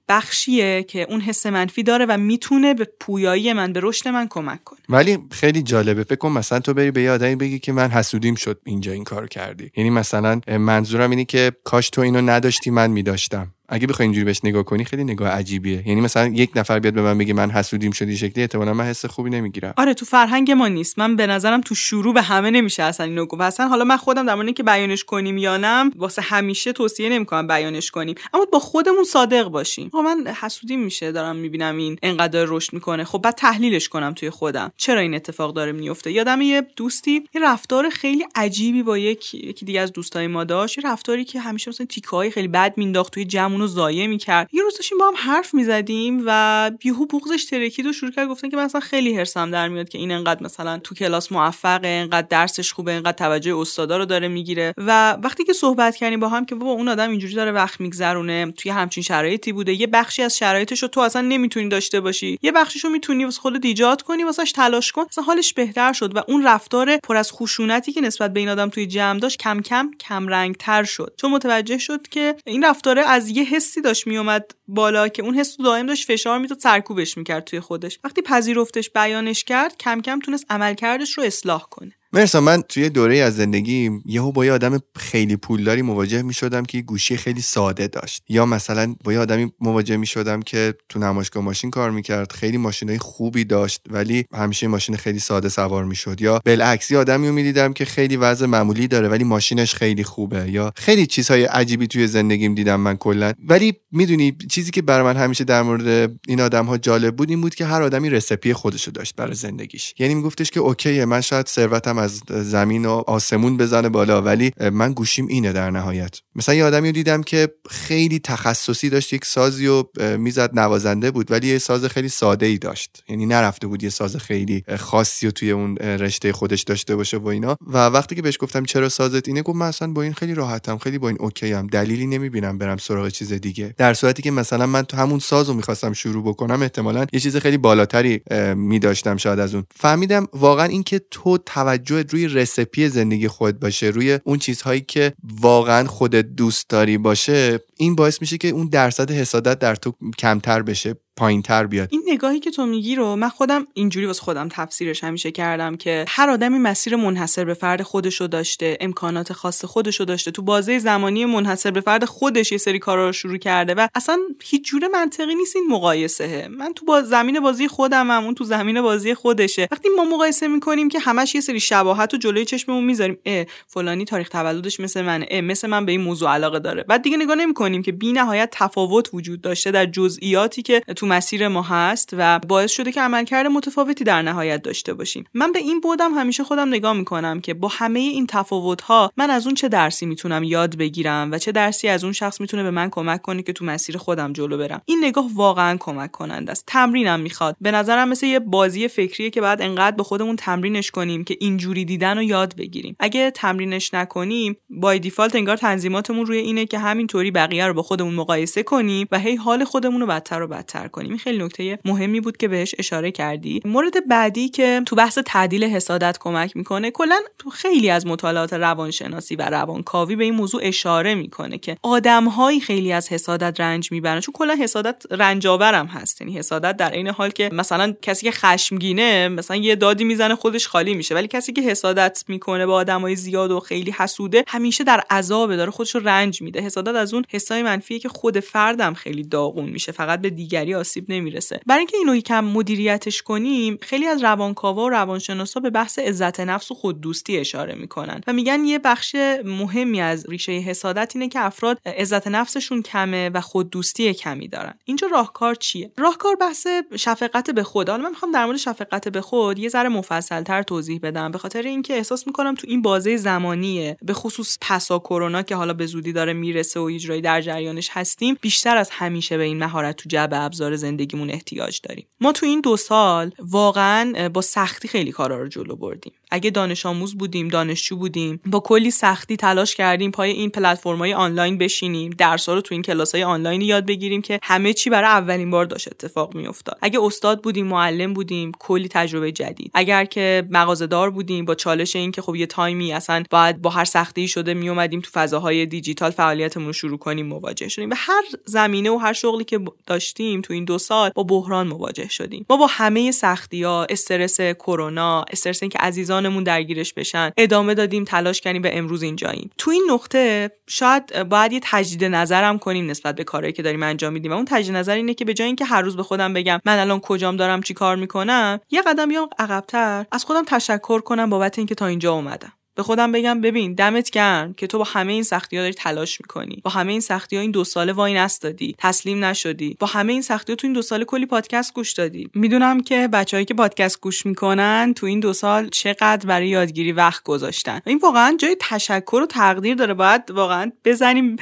بخشیه 0.10 0.84
که 0.84 1.02
اون 1.10 1.22
حس 1.22 1.46
منفی 1.46 1.84
داره 1.84 2.06
و 2.06 2.18
می‌تونه 2.18 2.74
به 2.74 2.88
پویایی 3.00 3.54
من 3.54 3.74
به 3.74 3.80
رشد 3.84 4.08
من 4.08 4.28
کمک 4.28 4.64
کنه. 4.64 4.80
ولی 4.90 5.18
خیلی 5.32 5.62
جالبه. 5.62 6.04
فکر 6.04 6.16
کن 6.16 6.32
مثلا 6.32 6.60
تو 6.60 6.74
بری 6.74 6.92
به 6.92 7.02
یه 7.02 7.12
آدمی 7.12 7.36
بگی 7.36 7.60
که 7.60 7.72
من 7.72 7.90
حسودیم 7.90 8.36
شد 8.36 8.62
اینجا 8.66 8.92
این 8.92 9.04
کار 9.04 9.28
کردی. 9.28 9.72
یعنی 9.78 9.90
مثلا 9.90 10.42
منظورم 10.48 11.10
اینه 11.10 11.26
که 11.26 11.52
کاش 11.64 11.90
تو 11.90 12.02
اینو 12.02 12.22
نداشتی 12.22 12.70
من 12.70 12.92
میداشتم. 12.92 13.54
اگه 13.70 13.88
بخوای 13.88 14.06
اینجوری 14.06 14.26
بهش 14.26 14.40
نگاه 14.44 14.64
کنی 14.64 14.86
خیلی 14.86 15.04
نگاه 15.04 15.30
عجیبیه. 15.30 15.88
یعنی 15.88 16.02
مثلا 16.02 16.28
یک 16.28 16.52
نفر 16.56 16.80
بیاد 16.80 16.94
به 16.94 17.02
من 17.02 17.18
بگه 17.18 17.34
من 17.34 17.52
حسودیم 17.52 17.92
شدی 17.92 18.18
شکلی 18.18 18.42
احتمالاً 18.42 18.74
من 18.74 18.86
حس 18.86 19.06
خوبی 19.06 19.30
نمی‌گیرم. 19.30 19.74
آره 19.78 19.94
تو 19.94 20.06
فرهنگ 20.06 20.52
ما 20.52 20.68
نیست. 20.68 21.00
من 21.00 21.16
به 21.16 21.28
نظرم 21.28 21.62
تو 21.62 21.76
شروع 21.76 22.14
به 22.14 22.22
همه 22.22 22.52
نمیشه 22.52 22.84
اصلا 22.84 23.06
اینو 23.06 23.26
گفت. 23.26 23.42
اصلا 23.42 23.68
حالا 23.68 23.84
من 23.84 23.98
خودم 23.98 24.26
در 24.26 24.36
مورد 24.36 24.54
که 24.54 24.64
بیانش 24.64 25.04
کنیم 25.04 25.38
یا 25.38 25.58
نه 25.58 25.92
واسه 25.96 26.22
همیشه 26.22 26.74
توصیه 26.74 27.10
نمی‌کنم 27.10 27.48
بیانش 27.48 27.92
کنیم. 27.92 28.16
اما 28.34 28.46
با 28.46 28.60
خودمون 28.60 29.04
صادق 29.04 29.48
باشیم. 29.48 29.90
خب 29.90 29.98
من 29.98 30.28
حسودیم 30.42 30.80
میشه 30.80 31.12
دارم 31.12 31.36
می‌بینم 31.36 31.78
این 31.78 31.98
انقدر 32.04 32.46
رشد 32.48 32.74
می‌کنه. 32.74 33.04
خب 33.04 33.22
بعد 33.22 33.36
تحلیلش 33.36 33.90
کنم 33.90 34.14
توی 34.14 34.30
خودم. 34.30 34.72
چرا 34.78 35.02
این 35.02 35.16
اتفاق 35.16 35.54
داره 35.54 35.72
میفته 35.72 36.12
یادم 36.12 36.42
یه 36.42 36.68
دوستی 36.76 37.24
یه 37.36 37.42
رفتار 37.42 37.90
خیلی 37.90 38.26
عجیبی 38.36 38.84
با 38.84 38.98
یک 38.98 39.34
یکی 39.34 39.66
دیگه 39.66 39.82
از 39.82 39.94
دوستای 39.94 40.28
ما 40.28 40.44
داشت. 40.44 40.86
رفتاری 40.86 41.26
که 41.26 41.40
همیشه 41.40 41.70
مثلا 41.70 41.86
تیکای 41.86 42.32
خیلی 42.32 42.48
بد 42.48 42.74
مینداخت 42.78 43.14
توی 43.14 43.26
جمعونو 43.60 43.68
زایه 43.68 44.08
می‌کرد. 44.08 44.50
یه 44.54 44.62
روز 44.62 44.78
داشتیم 44.78 44.98
با 44.98 45.08
هم 45.08 45.14
حرف 45.18 45.54
می‌زدیم 45.54 46.24
و 46.26 46.72
بیهو 46.80 47.06
بغزش 47.06 47.46
ترکید 47.46 47.86
و 47.86 47.94
شروع 47.94 48.12
کرد 48.12 48.28
گفتن 48.28 48.50
که 48.50 48.58
مثلا 48.58 48.82
خیلی 48.82 49.18
هرسم 49.18 49.52
در 49.52 49.68
میاد 49.68 49.90
که 49.90 49.98
این 49.98 50.12
انقدر 50.12 50.44
مثلا 50.44 50.78
تو 50.78 50.96
کلاس 50.96 51.32
موفقه 51.32 51.88
انقدر 51.88 52.28
درسش 52.30 52.74
خوبه 52.74 52.94
انقدر 52.94 53.18
توجه 53.18 53.58
استادا 53.58 53.98
رو 53.98 54.06
داره 54.06 54.28
می‌گیره. 54.28 54.74
و 54.78 55.18
وقتی 55.24 55.44
که 55.44 55.54
صحبت 55.54 55.96
کردیم 55.96 56.20
با 56.20 56.30
هم 56.30 56.46
که 56.46 56.56
بابا 56.56 56.72
اون 56.72 56.88
آدم 56.88 57.10
اینجوری 57.10 57.34
داره 57.34 57.52
وقت 57.52 57.82
میگذرونه 57.82 58.52
توی 58.52 58.72
همچین 58.72 59.04
شرایطی 59.04 59.52
بوده 59.52 59.74
یه 59.74 59.88
بخشی 59.88 60.22
از 60.22 60.38
شرایطش 60.38 60.82
رو 60.82 60.88
تو 60.88 61.00
اصلا 61.00 61.22
نمی‌تونی 61.22 61.70
داشته 61.70 62.02
باشی. 62.02 62.40
یه 62.42 62.52
بخشش 62.52 62.84
رو 62.84 62.90
می‌تونی 62.90 63.26
واسه 63.26 63.42
خودت 63.42 63.66
ایجاد 63.66 64.02
کنی 64.02 64.24
واسش 64.24 64.52
تلاش 64.52 64.92
کن. 64.92 65.06
اصلا 65.12 65.24
حالش 65.24 65.54
بهتر 65.54 65.94
شد 65.94 66.18
و 66.18 66.24
اون 66.28 66.44
رفتار 66.44 66.98
پر 66.98 67.18
از 67.18 67.32
خشونتی 67.32 67.92
که 67.92 68.02
نسبت 68.02 68.34
به 68.34 68.40
این 68.40 68.50
آدم 68.50 68.70
توی 68.70 68.88
جمع 68.88 69.20
داشت 69.20 69.40
کم 69.40 69.62
کم 69.62 69.92
کم 70.00 70.28
رنگ 70.28 70.56
شد. 70.86 71.14
چون 71.18 71.32
متوجه 71.32 71.78
شد 71.78 72.08
که 72.08 72.36
این 72.46 72.64
رفتاره 72.64 73.02
از 73.02 73.30
یه 73.30 73.44
حسی 73.50 73.82
داشت 73.82 74.08
میومد 74.08 74.52
بالا 74.76 75.08
که 75.08 75.24
اون 75.24 75.36
حس 75.36 75.58
دائم 75.58 75.86
داشت 75.86 76.08
فشار 76.08 76.40
می‌داد 76.40 76.60
سرکوبش 76.60 77.18
می‌کرد 77.18 77.44
توی 77.44 77.60
خودش. 77.60 78.00
وقتی 78.04 78.22
پذیرفتش 78.22 78.90
بیانش 78.90 79.44
کرد 79.44 79.78
کم 79.78 80.02
کم 80.02 80.20
تونست 80.20 80.46
عملکردش 80.50 81.18
رو 81.18 81.24
اصلاح 81.24 81.64
کنه. 81.72 81.92
مرسا 82.14 82.42
من 82.42 82.62
توی 82.62 82.90
دوره 82.90 83.18
از 83.18 83.36
زندگی 83.36 83.92
یهو 84.06 84.32
با 84.32 84.46
یه 84.46 84.52
آدم 84.52 84.80
خیلی 84.96 85.36
پولداری 85.36 85.82
مواجه 85.82 86.22
می 86.22 86.34
شدم 86.34 86.66
که 86.66 86.82
گوشی 86.82 87.18
خیلی 87.18 87.42
ساده 87.42 87.88
داشت. 87.88 88.24
یا 88.30 88.46
مثلا 88.46 88.96
با 89.04 89.14
یه 89.14 89.20
آدمی 89.20 89.52
مواجه 89.60 89.98
می 89.98 90.06
شدم 90.06 90.42
که 90.42 90.74
تو 90.90 91.00
نمایشگاه 91.00 91.44
ماشین 91.44 91.72
کار 91.72 91.92
می‌کرد 91.92 92.32
خیلی 92.32 92.58
ماشینای 92.58 92.98
خوبی 92.98 93.44
داشت 93.44 93.82
ولی 93.90 94.26
همیشه 94.34 94.68
ماشین 94.68 94.96
خیلی 94.96 95.20
ساده 95.20 95.50
سوار 95.50 95.86
می‌شد. 95.86 96.22
یا 96.22 96.40
بالعکس 96.46 96.92
یه 96.92 96.98
آدمی 96.98 97.28
رو 97.28 97.34
می‌دیدم 97.34 97.74
که 97.74 97.86
خیلی 97.86 98.18
وضع 98.18 98.46
معمولی 98.46 98.88
داره 98.88 99.08
ولی 99.08 99.24
ماشینش 99.24 99.76
خیلی 99.76 100.04
خوبه. 100.04 100.52
یا 100.52 100.74
خیلی 100.76 101.06
چیزهای 101.06 101.44
عجیبی 101.44 101.88
توی 101.88 102.08
زندگیم 102.08 102.56
دیدم 102.56 102.80
من 102.80 102.98
کلا. 102.98 103.34
ولی 103.48 103.74
می‌دونی 103.92 104.38
چیزی 104.60 104.72
که 104.72 104.82
برای 104.82 105.06
من 105.06 105.18
همیشه 105.18 105.44
در 105.44 105.62
مورد 105.62 106.12
این 106.28 106.42
آدم 106.42 106.66
ها 106.66 106.78
جالب 106.78 107.16
بود 107.16 107.30
این 107.30 107.42
بود 107.42 107.56
که 107.56 107.66
هر 107.66 107.82
آدمی 107.82 108.10
recipe 108.10 108.54
خودشو 108.54 108.92
داشت 108.92 109.16
برای 109.16 109.34
زندگیش. 109.34 109.94
یعنی 110.00 110.16
میگفتش 110.16 110.52
که 110.52 110.60
okay 110.60 111.06
من 111.06 111.22
شاید 111.22 111.48
ثروتم 111.48 111.98
از 111.98 112.22
زمین 112.30 112.86
و 112.86 113.04
آسمون 113.08 113.58
بزنه 113.58 113.90
بالا 113.90 114.22
ولی 114.22 114.52
من 114.72 114.94
گوشیم 114.94 115.28
اینه 115.28 115.54
در 115.54 115.72
نهایت. 115.72 116.20
مثلا 116.36 116.56
یه 116.56 116.66
آدمی 116.66 116.88
رو 116.88 116.94
دیدم 116.94 117.24
که 117.24 117.50
خیلی 117.70 118.20
تخصصی 118.20 118.90
داشت 118.90 119.14
یک 119.14 119.26
سازی 119.26 119.68
و 119.68 119.84
می‌زد 120.18 120.60
نوازنده 120.60 121.12
بود 121.12 121.32
ولی 121.32 121.48
یه 121.48 121.58
ساز 121.58 121.86
خیلی 121.86 122.10
ساده 122.10 122.46
ای 122.46 122.58
داشت. 122.58 123.04
یعنی 123.10 123.26
نرفته 123.26 123.68
بود 123.68 123.84
یه 123.84 123.90
ساز 123.90 124.16
خیلی 124.16 124.64
خاصی 124.78 125.28
و 125.28 125.32
توی 125.32 125.52
اون 125.52 125.76
رشته 125.78 126.32
خودش 126.34 126.62
داشته 126.62 126.96
باشه 126.96 127.18
و 127.18 127.28
اینا. 127.28 127.58
و 127.68 127.78
وقتی 127.78 128.16
که 128.16 128.22
بهش 128.22 128.38
گفتم 128.40 128.64
چرا 128.64 128.90
سازت 128.90 129.28
اینه 129.28 129.42
گفت 129.42 129.58
من 129.58 129.68
اصلا 129.68 129.92
با 129.92 130.02
این 130.02 130.14
خیلی 130.14 130.34
راحتم 130.34 130.78
خیلی 130.78 130.98
با 130.98 131.08
این 131.08 131.18
okay 131.20 131.54
ام 131.54 131.68
دلیلی 131.68 132.08
نمی‌بینم 132.08 132.58
برم 132.58 132.78
سراغ 132.78 133.10
چیز 133.10 133.34
دیگه. 133.34 133.74
در 133.78 133.94
صورتی 133.94 134.22
که 134.22 134.32
من 134.58 134.84
تو 134.84 134.98
همون 134.98 135.20
سازو 135.20 135.54
می‌خواستم 135.54 135.94
شروع 135.94 136.24
بکنم 136.24 136.62
احتمالا 136.62 137.06
یه 137.14 137.20
چیز 137.20 137.38
خیلی 137.38 137.58
بالاتری 137.58 138.22
میداشتم 138.56 139.18
شاید 139.18 139.40
از 139.40 139.56
اون. 139.56 139.66
فهمیدم 139.76 140.28
واقعا 140.34 140.66
اینکه 140.66 141.02
تو 141.12 141.38
توجه 141.38 142.04
روی 142.10 142.28
رسپی 142.28 142.90
زندگی 142.90 143.28
خود 143.28 143.60
باشه 143.60 143.86
روی 143.86 144.20
اون 144.24 144.40
چیزهایی 144.40 144.82
که 144.82 145.14
واقعا 145.42 145.88
خودت 145.88 146.26
دوست 146.26 146.70
داری 146.70 146.98
باشه 146.98 147.60
این 147.78 147.96
باعث 147.96 148.22
میشه 148.22 148.38
که 148.38 148.48
اون 148.48 148.68
درصد 148.68 149.12
حسادت 149.12 149.60
در 149.60 149.76
تو 149.76 149.94
کمتر 150.18 150.62
بشه. 150.62 150.96
پایین 151.20 151.42
تر 151.42 151.68
بیاد. 151.68 151.90
این 151.92 152.04
نگاهی 152.08 152.40
که 152.40 152.52
تو 152.52 152.66
میگی 152.66 152.96
رو 152.96 153.16
من 153.16 153.30
خودم 153.30 153.68
اینجوری 153.74 154.06
واسه 154.06 154.22
خودم 154.22 154.50
تفسیرش 154.52 155.04
همیشه 155.04 155.32
کردم 155.32 155.76
که 155.76 156.06
هر 156.08 156.30
آدمی 156.30 156.58
مسیر 156.58 156.96
منحصر 156.96 157.46
به 157.46 157.54
فرد 157.54 157.82
خودشو 157.82 158.28
داشته 158.28 158.78
امکانات 158.82 159.34
خاص 159.34 159.66
خودشو 159.66 160.04
داشته 160.04 160.32
تو 160.32 160.42
بازه 160.42 160.80
زمانی 160.80 161.26
منحصر 161.26 161.72
به 161.72 161.82
فرد 161.82 162.06
خودش 162.06 162.52
یه 162.52 162.58
سری 162.58 162.80
کارا 162.80 163.06
رو 163.06 163.12
شروع 163.12 163.38
کرده 163.38 163.74
و 163.74 163.88
اصلا 163.96 164.20
هیچ 164.44 164.66
جوره 164.70 164.88
منطقی 164.88 165.36
نیست 165.36 165.56
این 165.56 165.68
مقایسه. 165.68 166.48
من 166.48 166.74
تو 166.74 166.86
با 166.86 167.02
زمین 167.02 167.40
بازی 167.40 167.68
خودمم 167.68 168.26
اون 168.26 168.36
تو 168.36 168.44
زمین 168.44 168.82
بازی 168.82 169.14
خودشه. 169.14 169.68
وقتی 169.72 169.90
ما 169.98 170.06
مقایسه 170.06 170.48
می‌کنیم 170.48 170.90
که 170.90 171.00
همش 171.00 171.36
یه 171.36 171.42
سری 171.42 171.60
شباهت 171.60 172.14
و 172.14 172.18
جلوی 172.18 172.46
چشممون 172.46 172.84
می‌ذاریم. 172.84 173.18
اه 173.26 173.46
فلانی 173.68 174.06
تاریخ 174.06 174.30
تولدش 174.30 174.80
مثل 174.80 175.02
منه. 175.02 175.26
اه 175.32 175.42
مثل 175.42 175.68
من 175.68 175.86
به 175.86 175.92
این 175.92 176.02
موضوع 176.02 176.30
علاقه 176.30 176.60
داره. 176.60 176.84
بعد 176.84 177.02
دیگه 177.02 177.18
نگاه 177.18 177.36
نمی‌کنیم 177.36 177.82
که 177.82 177.92
بی 177.92 178.12
نهایت 178.12 178.50
تفاوت 178.52 179.10
وجود 179.14 179.42
داشته 179.42 179.72
در 179.72 179.86
جزئیاتی 179.86 180.62
که 180.62 180.82
تو 180.96 181.09
مسیر 181.10 181.48
ما 181.48 181.62
هست 181.62 182.10
و 182.18 182.40
باعث 182.40 182.72
شده 182.72 182.92
که 182.92 183.02
عملکرد 183.02 183.48
متفاوتی 183.48 184.04
در 184.04 184.22
نهایت 184.22 184.62
داشته 184.62 184.94
باشیم. 184.94 185.26
من 185.34 185.52
به 185.52 185.60
این 185.60 185.80
بودم 185.80 186.14
همیشه 186.14 186.44
خودم 186.44 186.68
نگاه 186.68 186.94
می‌کنم 186.94 187.42
که 187.42 187.54
با 187.54 187.68
همه 187.68 188.00
این 188.00 188.28
تفاوت 188.28 188.82
ها 188.82 189.12
من 189.18 189.30
از 189.30 189.46
اون 189.46 189.56
چه 189.56 189.70
درسی 189.70 190.06
می‌تونم 190.06 190.44
یاد 190.44 190.78
بگیرم 190.78 191.30
و 191.32 191.38
چه 191.38 191.52
درسی 191.52 191.88
از 191.88 192.04
اون 192.04 192.14
شخص 192.14 192.42
می‌تونه 192.42 192.64
به 192.64 192.72
من 192.72 192.90
کمک 192.90 193.22
کنه 193.22 193.44
که 193.44 193.54
تو 193.54 193.66
مسیر 193.66 193.98
خودم 193.98 194.34
جلو 194.34 194.58
برم. 194.58 194.82
این 194.86 195.00
نگاه 195.04 195.30
واقعا 195.34 195.78
کمک 195.80 196.12
کننده 196.12 196.52
است. 196.52 196.64
تمرینم 196.68 197.20
می‌خواد. 197.20 197.56
به 197.62 197.72
نظرم 197.72 198.10
مثل 198.10 198.26
یه 198.26 198.40
بازی 198.40 198.88
فکریه 198.88 199.30
که 199.30 199.42
بعد 199.42 199.62
انقدر 199.62 199.96
به 199.96 200.04
خودمون 200.04 200.36
تمرینش 200.36 200.92
کنیم 200.92 201.24
که 201.24 201.38
اینجوری 201.40 201.86
دیدن 201.86 202.18
رو 202.18 202.24
یاد 202.24 202.56
بگیریم. 202.56 202.96
اگه 203.00 203.32
تمرینش 203.32 203.94
نکنیم 203.94 204.58
بای 204.70 205.00
دیفالت 205.00 205.36
انگار 205.36 205.58
تنظیماتمون 205.58 206.26
روی 206.26 206.38
اینه 206.38 206.66
که 206.66 206.80
همینطوری 206.80 207.32
بقیه 207.32 207.68
رو 207.68 207.74
با 207.74 207.82
خودمون 207.82 208.14
مقایسه 208.14 208.64
کنیم 208.64 209.08
و 209.12 209.20
هی 209.20 209.36
حال 209.36 209.64
خودمون 209.64 210.02
رو 210.02 210.08
بدتر 210.08 210.42
و 210.42 210.48
بدتر 210.48 210.88
کنیم. 210.88 210.99
این 211.06 211.18
خیلی 211.18 211.44
نکته 211.44 211.80
مهمی 211.86 212.20
بود 212.20 212.38
که 212.38 212.48
بهش 212.48 212.76
اشاره 212.80 213.12
کردی. 213.12 213.62
مورد 213.66 214.08
بعدی 214.08 214.50
که 214.50 214.82
تو 214.86 214.96
بحث 214.96 215.20
تعدیل 215.26 215.64
حسادت 215.64 216.18
کمک 216.20 216.56
می‌کنه 216.58 216.92
کلا 216.92 217.20
تو 217.38 217.50
خیلی 217.50 217.90
از 217.90 218.08
مطالعات 218.08 218.54
روانشناسی 218.54 219.36
و 219.36 219.42
روانکاوی 219.42 220.16
به 220.16 220.24
این 220.24 220.34
موضوع 220.34 220.62
اشاره 220.64 221.16
می‌کنه 221.16 221.58
که 221.58 221.78
آدمهایی 221.84 222.60
خیلی 222.60 222.92
از 222.92 223.10
حسادت 223.10 223.60
رنج 223.60 223.92
می‌برن. 223.92 224.20
چون 224.20 224.34
کلا 224.34 224.56
حسادت 224.56 225.04
رنجاورم 225.12 225.86
هست. 225.86 226.22
یعنی 226.22 226.38
حسادت 226.38 226.78
در 226.78 226.92
این 226.92 227.08
حال 227.08 227.30
که 227.30 227.50
مثلا 227.54 227.96
کسی 228.02 228.26
که 228.26 228.32
خشمگینه 228.32 229.28
مثلا 229.28 229.58
یه 229.58 229.76
دادی 229.76 230.04
می‌زنه 230.04 230.36
خودش 230.36 230.68
خالی 230.68 230.94
میشه. 230.94 231.16
ولی 231.16 231.28
کسی 231.28 231.54
که 231.54 231.62
حسادت 231.62 232.24
می‌کنه 232.28 232.66
با 232.66 232.74
آدمای 232.74 233.16
زیاد 233.16 233.52
و 233.52 233.60
خیلی 233.60 233.92
حسوده 233.92 234.44
همیشه 234.48 234.84
در 234.84 235.04
عذاب 235.10 235.56
داره 235.56 235.72
خودش 235.72 235.96
رو 235.96 236.02
رنج 236.04 236.42
میده. 236.42 236.62
حسادت 236.62 236.96
از 236.96 237.14
اون 237.14 237.26
حسای 237.30 237.64
منفیه 237.64 238.00
که 238.00 238.10
خود 238.10 238.40
فردم 238.40 238.94
خیلی 238.94 239.24
داغون 239.24 239.70
میشه. 239.70 239.92
فقط 239.92 240.22
به 240.22 240.30
دیگری 240.30 240.74
آسیب 240.80 241.06
نمی‌رسه. 241.12 241.60
برای 241.66 241.80
اینکه 241.80 241.98
اینو 241.98 242.16
یکم 242.16 242.46
مدیریتش 242.46 243.22
کنیم 243.22 243.78
خیلی 243.82 244.08
از 244.08 244.24
روانکاوا 244.24 244.86
و 244.86 244.90
روانشناسا 244.90 245.60
به 245.60 245.70
بحث 245.70 246.00
عزت 246.00 246.40
نفس 246.40 246.72
و 246.72 246.76
خوددوستی 246.76 247.38
اشاره 247.38 247.76
می‌کنن 247.76 248.22
و 248.28 248.34
میگن 248.34 248.66
یه 248.66 248.80
بخش 248.80 249.16
مهمی 249.46 250.02
از 250.02 250.30
ریشه 250.30 250.52
حسادت 250.52 251.12
اینه 251.16 251.30
که 251.30 251.40
افراد 251.40 251.80
عزت 251.86 252.28
نفسشون 252.28 252.82
کمه 252.82 253.30
و 253.30 253.42
خوددوستی 253.42 254.14
کمی 254.14 254.48
دارن. 254.48 254.74
اینجا 254.86 255.08
راهکار 255.08 255.56
چیه؟ 255.56 255.92
راهکار 255.98 256.36
بحث 256.36 256.68
شفقت 256.96 257.52
به 257.52 257.64
خود. 257.64 257.90
حالا 257.90 258.04
من 258.04 258.10
می‌خوام 258.10 258.32
در 258.32 258.46
مورد 258.46 258.58
شفقت 258.58 259.10
به 259.10 259.22
خود 259.22 259.60
یه 259.60 259.70
ذره 259.70 259.90
مفصلتر 259.90 260.64
توضیح 260.64 261.00
بدم 261.04 261.32
به 261.32 261.38
خاطر 261.38 261.62
اینکه 261.62 261.94
احساس 261.94 262.28
می‌کنم 262.28 262.56
تو 262.56 262.68
این 262.70 262.82
بازه 262.82 263.18
زمانیه 263.18 263.98
به 264.02 264.14
خصوص 264.14 264.58
پسا 264.62 265.00
کرونا 265.00 265.42
که 265.42 265.56
حالا 265.56 265.74
به 265.74 265.86
زودی 265.86 266.14
داره 266.14 266.34
می‌رسه 266.34 266.80
و 266.80 266.84
اجرایی 266.84 267.22
در 267.22 267.42
جریانش 267.42 267.90
هستیم 267.92 268.38
بیشتر 268.42 268.78
از 268.78 268.90
همیشه 268.92 269.38
به 269.38 269.44
این 269.44 269.60
مهارت 269.60 269.96
تو 269.96 270.10
جبه 270.10 270.40
ابزار 270.40 270.69
زندگیمون 270.76 271.30
احتیاج 271.30 271.82
داریم. 271.84 272.08
ما 272.22 272.32
تو 272.32 272.46
این 272.46 272.62
دو 272.62 272.78
سال 272.78 273.32
واقعا 273.40 274.30
با 274.30 274.42
سختی 274.42 274.88
خیلی 274.88 275.12
کارا 275.12 275.42
رو 275.42 275.48
جلو 275.48 275.76
بردیم. 275.76 276.14
اگه 276.32 276.50
دانش 276.50 276.86
آموز 276.86 277.18
بودیم 277.18 277.48
دانشجو 277.48 277.96
بودیم 277.96 278.42
با 278.46 278.60
کلی 278.60 278.92
سختی 278.92 279.38
تلاش 279.38 279.76
کردیم 279.76 280.12
پای 280.12 280.32
این 280.32 280.50
پلتفرم‌های 280.50 281.14
آنلاین 281.14 281.58
بشینیم 281.58 282.12
درس‌ها 282.18 282.56
رو 282.56 282.62
تو 282.62 282.76
این 282.76 282.82
کلاس‌های 282.82 283.24
آنلاین 283.24 283.62
یاد 283.62 283.86
بگیریم 283.86 284.22
که 284.22 284.40
همه 284.44 284.74
چی 284.74 284.90
برای 284.90 285.10
اولین 285.10 285.52
بار 285.52 285.66
داشت 285.66 285.88
اتفاق 285.88 286.36
میافتاد. 286.36 286.78
اگه 286.82 287.00
استاد 287.02 287.42
بودیم 287.42 287.68
معلم 287.68 288.14
بودیم 288.14 288.52
کلی 288.60 288.88
تجربه 288.88 289.32
جدید. 289.32 289.72
اگر 289.74 290.06
که 290.06 290.48
مغازه‌دار 290.50 291.10
بودیم 291.10 291.46
با 291.46 291.56
چالش 291.56 291.96
این 291.96 292.12
که 292.12 292.22
خب 292.22 292.36
یه 292.36 292.46
تایمی 292.46 292.94
اصلا 292.94 293.24
باید 293.30 293.62
با 293.62 293.70
هر 293.70 293.86
سختی 293.86 294.28
شده 294.28 294.54
می 294.54 294.70
اومدیم 294.70 295.02
تو 295.02 295.10
فضاهای 295.14 295.66
دیجیتال 295.66 296.12
فعالیتمون 296.12 296.68
رو 296.68 296.74
شروع 296.74 296.98
کنیم 296.98 297.26
مواجه 297.26 297.68
شدیم. 297.68 297.90
و 297.90 297.96
هر 297.98 298.24
زمینه 298.46 298.92
و 298.92 298.98
هر 298.98 299.14
شغلی 299.14 299.44
که 299.44 299.60
داشتیم 299.86 300.42
تو 300.42 300.54
این 300.54 300.66
دو 300.66 300.78
سال 300.78 301.12
با 301.16 301.24
بحران 301.24 301.68
مواجه 301.68 302.08
شدیم. 302.08 302.46
ما 302.50 302.58
با 302.58 302.68
همه 302.68 303.12
سختی 303.12 303.64
ها 303.64 303.88
استرس 303.90 304.42
کرونا 304.42 305.26
استرس 305.32 305.64
اینکه 305.64 305.80
عزیزانمون 306.20 306.44
درگیرش 306.44 306.94
بشن. 306.94 307.32
ادامه 307.38 307.74
دادیم 307.74 308.04
تلاش 308.04 308.42
کردیم 308.42 308.62
به 308.62 308.78
امروز 308.78 309.04
اینجاییم. 309.04 309.50
تو 309.58 309.72
این 309.72 309.88
نقطه 309.92 310.52
شاید 310.70 311.24
باید 311.24 311.54
یه 311.54 311.60
تجدید 311.64 312.04
نظرم 312.04 312.60
کنیم 312.60 312.90
نسبت 312.90 313.16
به 313.16 313.24
کارهایی 313.24 313.54
که 313.54 313.62
داریم 313.62 313.84
انجام 313.84 314.14
میدیم. 314.14 314.32
و 314.32 314.36
اون 314.36 314.46
تجدید 314.46 314.76
نظر 314.76 314.96
اینه 314.96 315.14
که 315.14 315.26
به 315.26 315.34
جای 315.34 315.48
اینکه 315.48 315.66
هر 315.66 315.82
روز 315.82 315.98
به 315.98 316.04
خودم 316.04 316.34
بگم 316.34 316.60
من 316.66 316.80
الان 316.80 317.00
کجام 317.00 317.38
دارم 317.38 317.62
چی 317.62 317.74
کار 317.74 317.96
می‌کنم 317.96 318.60
یه 318.70 318.82
قدم 318.82 319.12
یا 319.12 319.30
عقبتر 319.40 320.06
از 320.12 320.26
خودم 320.26 320.44
تشکر 320.48 321.02
کنم 321.02 321.30
بابت 321.30 321.58
اینکه 321.58 321.76
تا 321.76 321.86
اینجا 321.86 322.14
اومدم. 322.14 322.54
به 322.80 322.84
خودم 322.84 323.12
بگم 323.12 323.42
ببین 323.42 323.74
دمت 323.74 324.10
گرم 324.10 324.54
که 324.54 324.68
تو 324.68 324.78
با 324.78 324.84
همه 324.84 325.14
این 325.14 325.24
سختی 325.24 325.58
ها 325.58 325.64
داری 325.64 325.74
تلاش 325.74 326.22
می‌کنی. 326.22 326.62
با 326.64 326.72
همه 326.72 326.92
این 326.92 327.02
سختی 327.02 327.36
ها 327.36 327.42
این 327.42 327.52
دو 327.52 327.64
ساله 327.64 327.94
وای 327.94 328.14
نستادی 328.14 328.76
تسلیم 328.78 329.26
نشدی. 329.26 329.78
با 329.80 329.88
همه 329.88 330.14
این 330.14 330.22
سختی 330.22 330.52
ها 330.52 330.56
تو 330.56 330.68
این 330.68 330.74
دو 330.74 330.82
سال 330.82 331.04
کلی 331.04 331.26
پادکست 331.26 331.74
گوش 331.74 331.94
دادی. 331.94 332.30
می‌دونم 332.34 332.84
که 332.84 333.08
بچههایی 333.08 333.46
که 333.46 333.54
پادکست 333.54 334.02
گوش 334.02 334.26
می‌کنن 334.26 334.94
تو 334.96 335.06
این 335.06 335.20
دو 335.20 335.34
سال 335.34 335.70
چقدر 335.70 336.26
برای 336.28 336.48
یادگیری 336.48 336.92
وقت 336.92 337.24
گذاشتن. 337.24 337.82
این 337.86 338.00
واقعا 338.04 338.36
جای 338.40 338.58
تشکر 338.60 339.20
و 339.24 339.26
تقدیر 339.26 339.76
داره. 339.76 339.94
باید 339.94 340.32
واقعا 340.32 340.72
بزنیم 340.86 341.36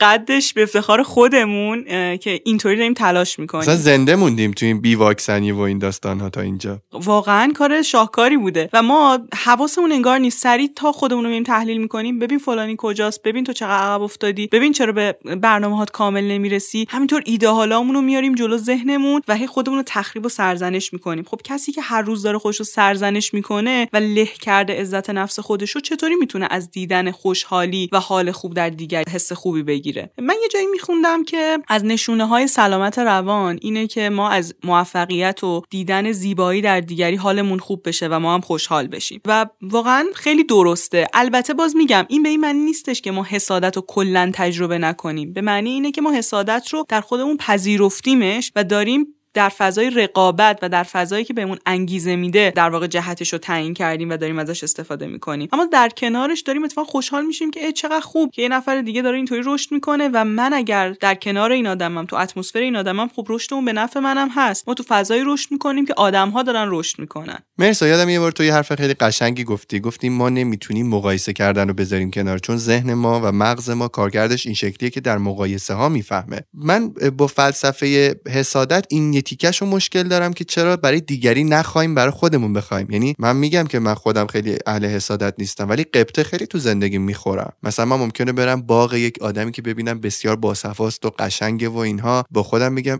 قدش 0.00 0.52
به 0.52 0.62
افتخار 0.62 1.02
خودمون 1.02 1.84
که 2.16 2.40
اینطوری 2.44 2.76
داریم 2.76 2.94
تلاش 2.94 3.38
می‌کنیم. 3.38 3.62
مثلا 3.62 3.76
زنده 3.76 4.16
موندیم 4.16 4.50
تو 4.50 4.66
این 4.66 4.80
بی 4.80 4.94
واکسنی 4.94 5.52
و 5.52 5.60
این 5.60 5.78
داستان 5.78 6.20
ها 6.20 6.30
تا 6.30 6.40
اینجا. 6.40 6.80
واقعا 6.92 7.52
کار 7.54 7.82
شاهکاری 7.82 8.36
بوده 8.36 8.70
و 8.72 8.82
ما 8.82 9.18
حواسمون 9.44 9.92
انگار 9.92 10.18
نیست. 10.18 10.42
سریع 10.42 10.70
تا 10.76 10.92
خودمون 10.92 11.26
رو 11.26 11.42
تحلیل 11.42 11.78
می‌کنیم 11.78 12.18
ببین 12.18 12.38
فلانی 12.38 12.74
کجاست 12.78 13.22
ببین 13.22 13.44
تو 13.44 13.52
چقدر 13.52 13.76
عقب 13.76 14.02
افتادی 14.02 14.46
ببین 14.46 14.72
چرا 14.72 14.92
به 14.92 15.12
برنامه 15.42 15.84
کامل 15.92 16.24
نمی‌رسی. 16.24 16.86
همینطور 16.88 17.22
ایده 17.26 17.48
حالامون 17.48 17.94
رو 17.94 18.00
میاریم 18.00 18.34
جلو 18.34 18.56
ذهنمون 18.56 19.22
و 19.28 19.36
هی 19.36 19.46
خودمون 19.46 19.78
رو 19.78 19.84
تخریب 19.86 20.26
و 20.26 20.28
سرزنش 20.28 20.92
می‌کنیم. 20.92 21.24
خب 21.24 21.40
کسی 21.44 21.72
که 21.72 21.80
هر 21.82 22.02
روز 22.02 22.22
داره 22.22 22.38
خودش 22.38 22.56
رو 22.56 22.64
سرزنش 22.64 23.34
می‌کنه 23.34 23.88
و 23.92 23.96
له 23.96 24.26
کرده 24.26 24.80
عزت 24.80 25.10
نفس 25.10 25.40
خودش 25.40 25.70
رو 25.70 25.80
چطوری 25.80 26.14
می‌تونه 26.14 26.48
از 26.50 26.70
دیدن 26.70 27.10
خوشحالی 27.10 27.88
و 27.92 28.00
حال 28.00 28.32
خوب 28.32 28.54
در 28.54 28.70
دیگر 28.70 29.04
حس 29.12 29.32
خوبی 29.32 29.62
بگیره؟ 29.62 30.10
من 30.18 30.34
یه 30.42 30.48
جایی 30.48 30.66
میخوندم 30.66 31.24
که 31.24 31.58
از 31.68 31.84
نشونه 31.84 32.26
های 32.26 32.46
سلامت 32.46 32.98
روان 32.98 33.58
اینه 33.62 33.86
که 33.86 34.10
ما 34.10 34.30
از 34.30 34.54
موفقیت 34.64 35.44
و 35.44 35.62
دیدن 35.70 36.12
زیبایی 36.12 36.62
در 36.62 36.80
دیگری 36.80 37.16
حالمون 37.16 37.58
خوب 37.58 37.88
بشه 37.88 38.08
و 38.08 38.18
ما 38.18 38.34
هم 38.34 38.40
خوشحال 38.40 38.86
بشیم. 38.86 39.20
و 39.26 39.46
واقعا 39.62 40.04
خیلی 40.14 40.44
درسته. 40.56 41.06
البته 41.14 41.54
باز 41.54 41.76
میگم 41.76 42.04
این 42.08 42.22
به 42.22 42.28
این 42.28 42.40
معنی 42.40 42.58
نیستش 42.58 43.00
که 43.00 43.10
ما 43.10 43.22
حسادت 43.22 43.76
رو 43.76 43.84
کلا 43.86 44.30
تجربه 44.34 44.78
نکنیم. 44.78 45.32
به 45.32 45.40
معنی 45.40 45.70
اینه 45.70 45.90
که 45.90 46.00
ما 46.00 46.12
حسادت 46.12 46.68
رو 46.68 46.84
در 46.88 47.00
خودمون 47.00 47.36
پذیرفتیمش 47.36 48.52
و 48.56 48.64
داریم 48.64 49.15
در 49.36 49.48
فضای 49.48 49.90
رقابت 49.90 50.58
و 50.62 50.68
در 50.68 50.82
فضایی 50.82 51.24
که 51.24 51.34
بهمون 51.34 51.58
انگیزه 51.66 52.16
میده 52.16 52.52
در 52.56 52.70
واقع 52.70 52.86
جهتش 52.86 53.32
رو 53.32 53.38
تعیین 53.38 53.74
کردیم 53.74 54.10
و 54.10 54.16
داریم 54.16 54.38
ازش 54.38 54.64
استفاده 54.64 55.06
می‌کنیم. 55.06 55.48
اما 55.52 55.64
در 55.64 55.88
کنارش 55.88 56.40
داریم 56.40 56.64
اتفاقا 56.64 56.90
خوشحال 56.90 57.24
میشیم 57.24 57.50
که 57.50 57.72
چقدر 57.72 58.00
خوب 58.00 58.30
که 58.30 58.42
یه 58.42 58.48
نفر 58.48 58.80
دیگه 58.80 59.02
داره 59.02 59.16
اینطوری 59.16 59.42
رشد 59.44 59.72
می‌کنه 59.72 60.10
و 60.12 60.24
من 60.24 60.52
اگر 60.52 60.90
در 60.90 61.14
کنار 61.14 61.52
این 61.52 61.66
آدمم 61.66 62.06
تو 62.06 62.16
اتمسفر 62.16 62.58
این 62.58 62.76
آدمم 62.76 63.08
خب 63.16 63.26
رشدمون 63.28 63.64
به 63.64 63.72
نفع 63.72 64.00
منم 64.00 64.28
هست. 64.34 64.68
ما 64.68 64.74
تو 64.74 64.82
فضایی 64.88 65.22
رشد 65.26 65.52
می‌کنیم 65.52 65.86
که 65.86 65.94
آدمها 65.96 66.42
دارن 66.42 66.68
رشد 66.70 66.98
می‌کنن. 66.98 67.38
مرسا 67.58 67.86
یادم 67.86 68.08
یه 68.08 68.20
بار 68.20 68.32
تو 68.32 68.44
یه 68.44 68.54
حرف 68.54 68.74
خیلی 68.74 68.94
قشنگی 68.94 69.44
گفتی. 69.44 69.80
گفتیم 69.80 70.12
ما 70.12 70.28
نمی‌تونیم 70.28 70.88
مقایسه 70.88 71.32
کردن 71.32 71.68
رو 71.68 71.74
بذاریم 71.74 72.10
کنار 72.10 72.38
چون 72.38 72.56
ذهن 72.56 72.94
ما 72.94 73.20
و 73.24 73.32
مغز 73.32 73.70
ما 73.70 73.88
کارکردش 73.88 74.46
این 74.46 74.54
شکلیه 74.54 74.90
که 74.90 75.00
در 75.00 75.18
مقایسه 75.18 75.74
ها 75.74 75.88
می‌فهمه. 75.88 76.40
من 76.54 76.88
با 76.88 77.26
فلسفه 77.26 78.16
حسادت 78.26 78.86
این 78.90 79.10
تیکش 79.26 79.60
رو 79.60 79.66
مشکل 79.66 80.02
دارم 80.02 80.32
که 80.32 80.44
چرا 80.44 80.76
برای 80.76 81.00
دیگری 81.00 81.44
نخوایم 81.44 81.94
برای 81.94 82.10
خودمون 82.10 82.52
بخوایم. 82.52 82.90
یعنی 82.90 83.14
من 83.18 83.36
میگم 83.36 83.64
که 83.64 83.78
من 83.78 83.94
خودم 83.94 84.26
خیلی 84.26 84.56
اهل 84.66 84.84
حسادت 84.84 85.34
نیستم 85.38 85.68
ولی 85.68 85.84
قبطه 85.84 86.24
خیلی 86.24 86.46
تو 86.46 86.58
زندگی 86.58 86.98
می‌خورم. 86.98 87.52
مثلا 87.62 87.84
من 87.84 87.96
ممکنه 87.96 88.32
برم 88.32 88.62
باغ 88.62 88.94
یک 88.94 89.22
آدمی 89.22 89.52
که 89.52 89.62
ببینم 89.62 90.00
بسیار 90.00 90.36
باصفاست 90.36 91.06
و 91.06 91.10
قشنگه 91.18 91.68
و 91.68 91.76
اینها 91.76 92.24
با 92.30 92.42
خودم 92.42 92.72
میگم 92.72 92.98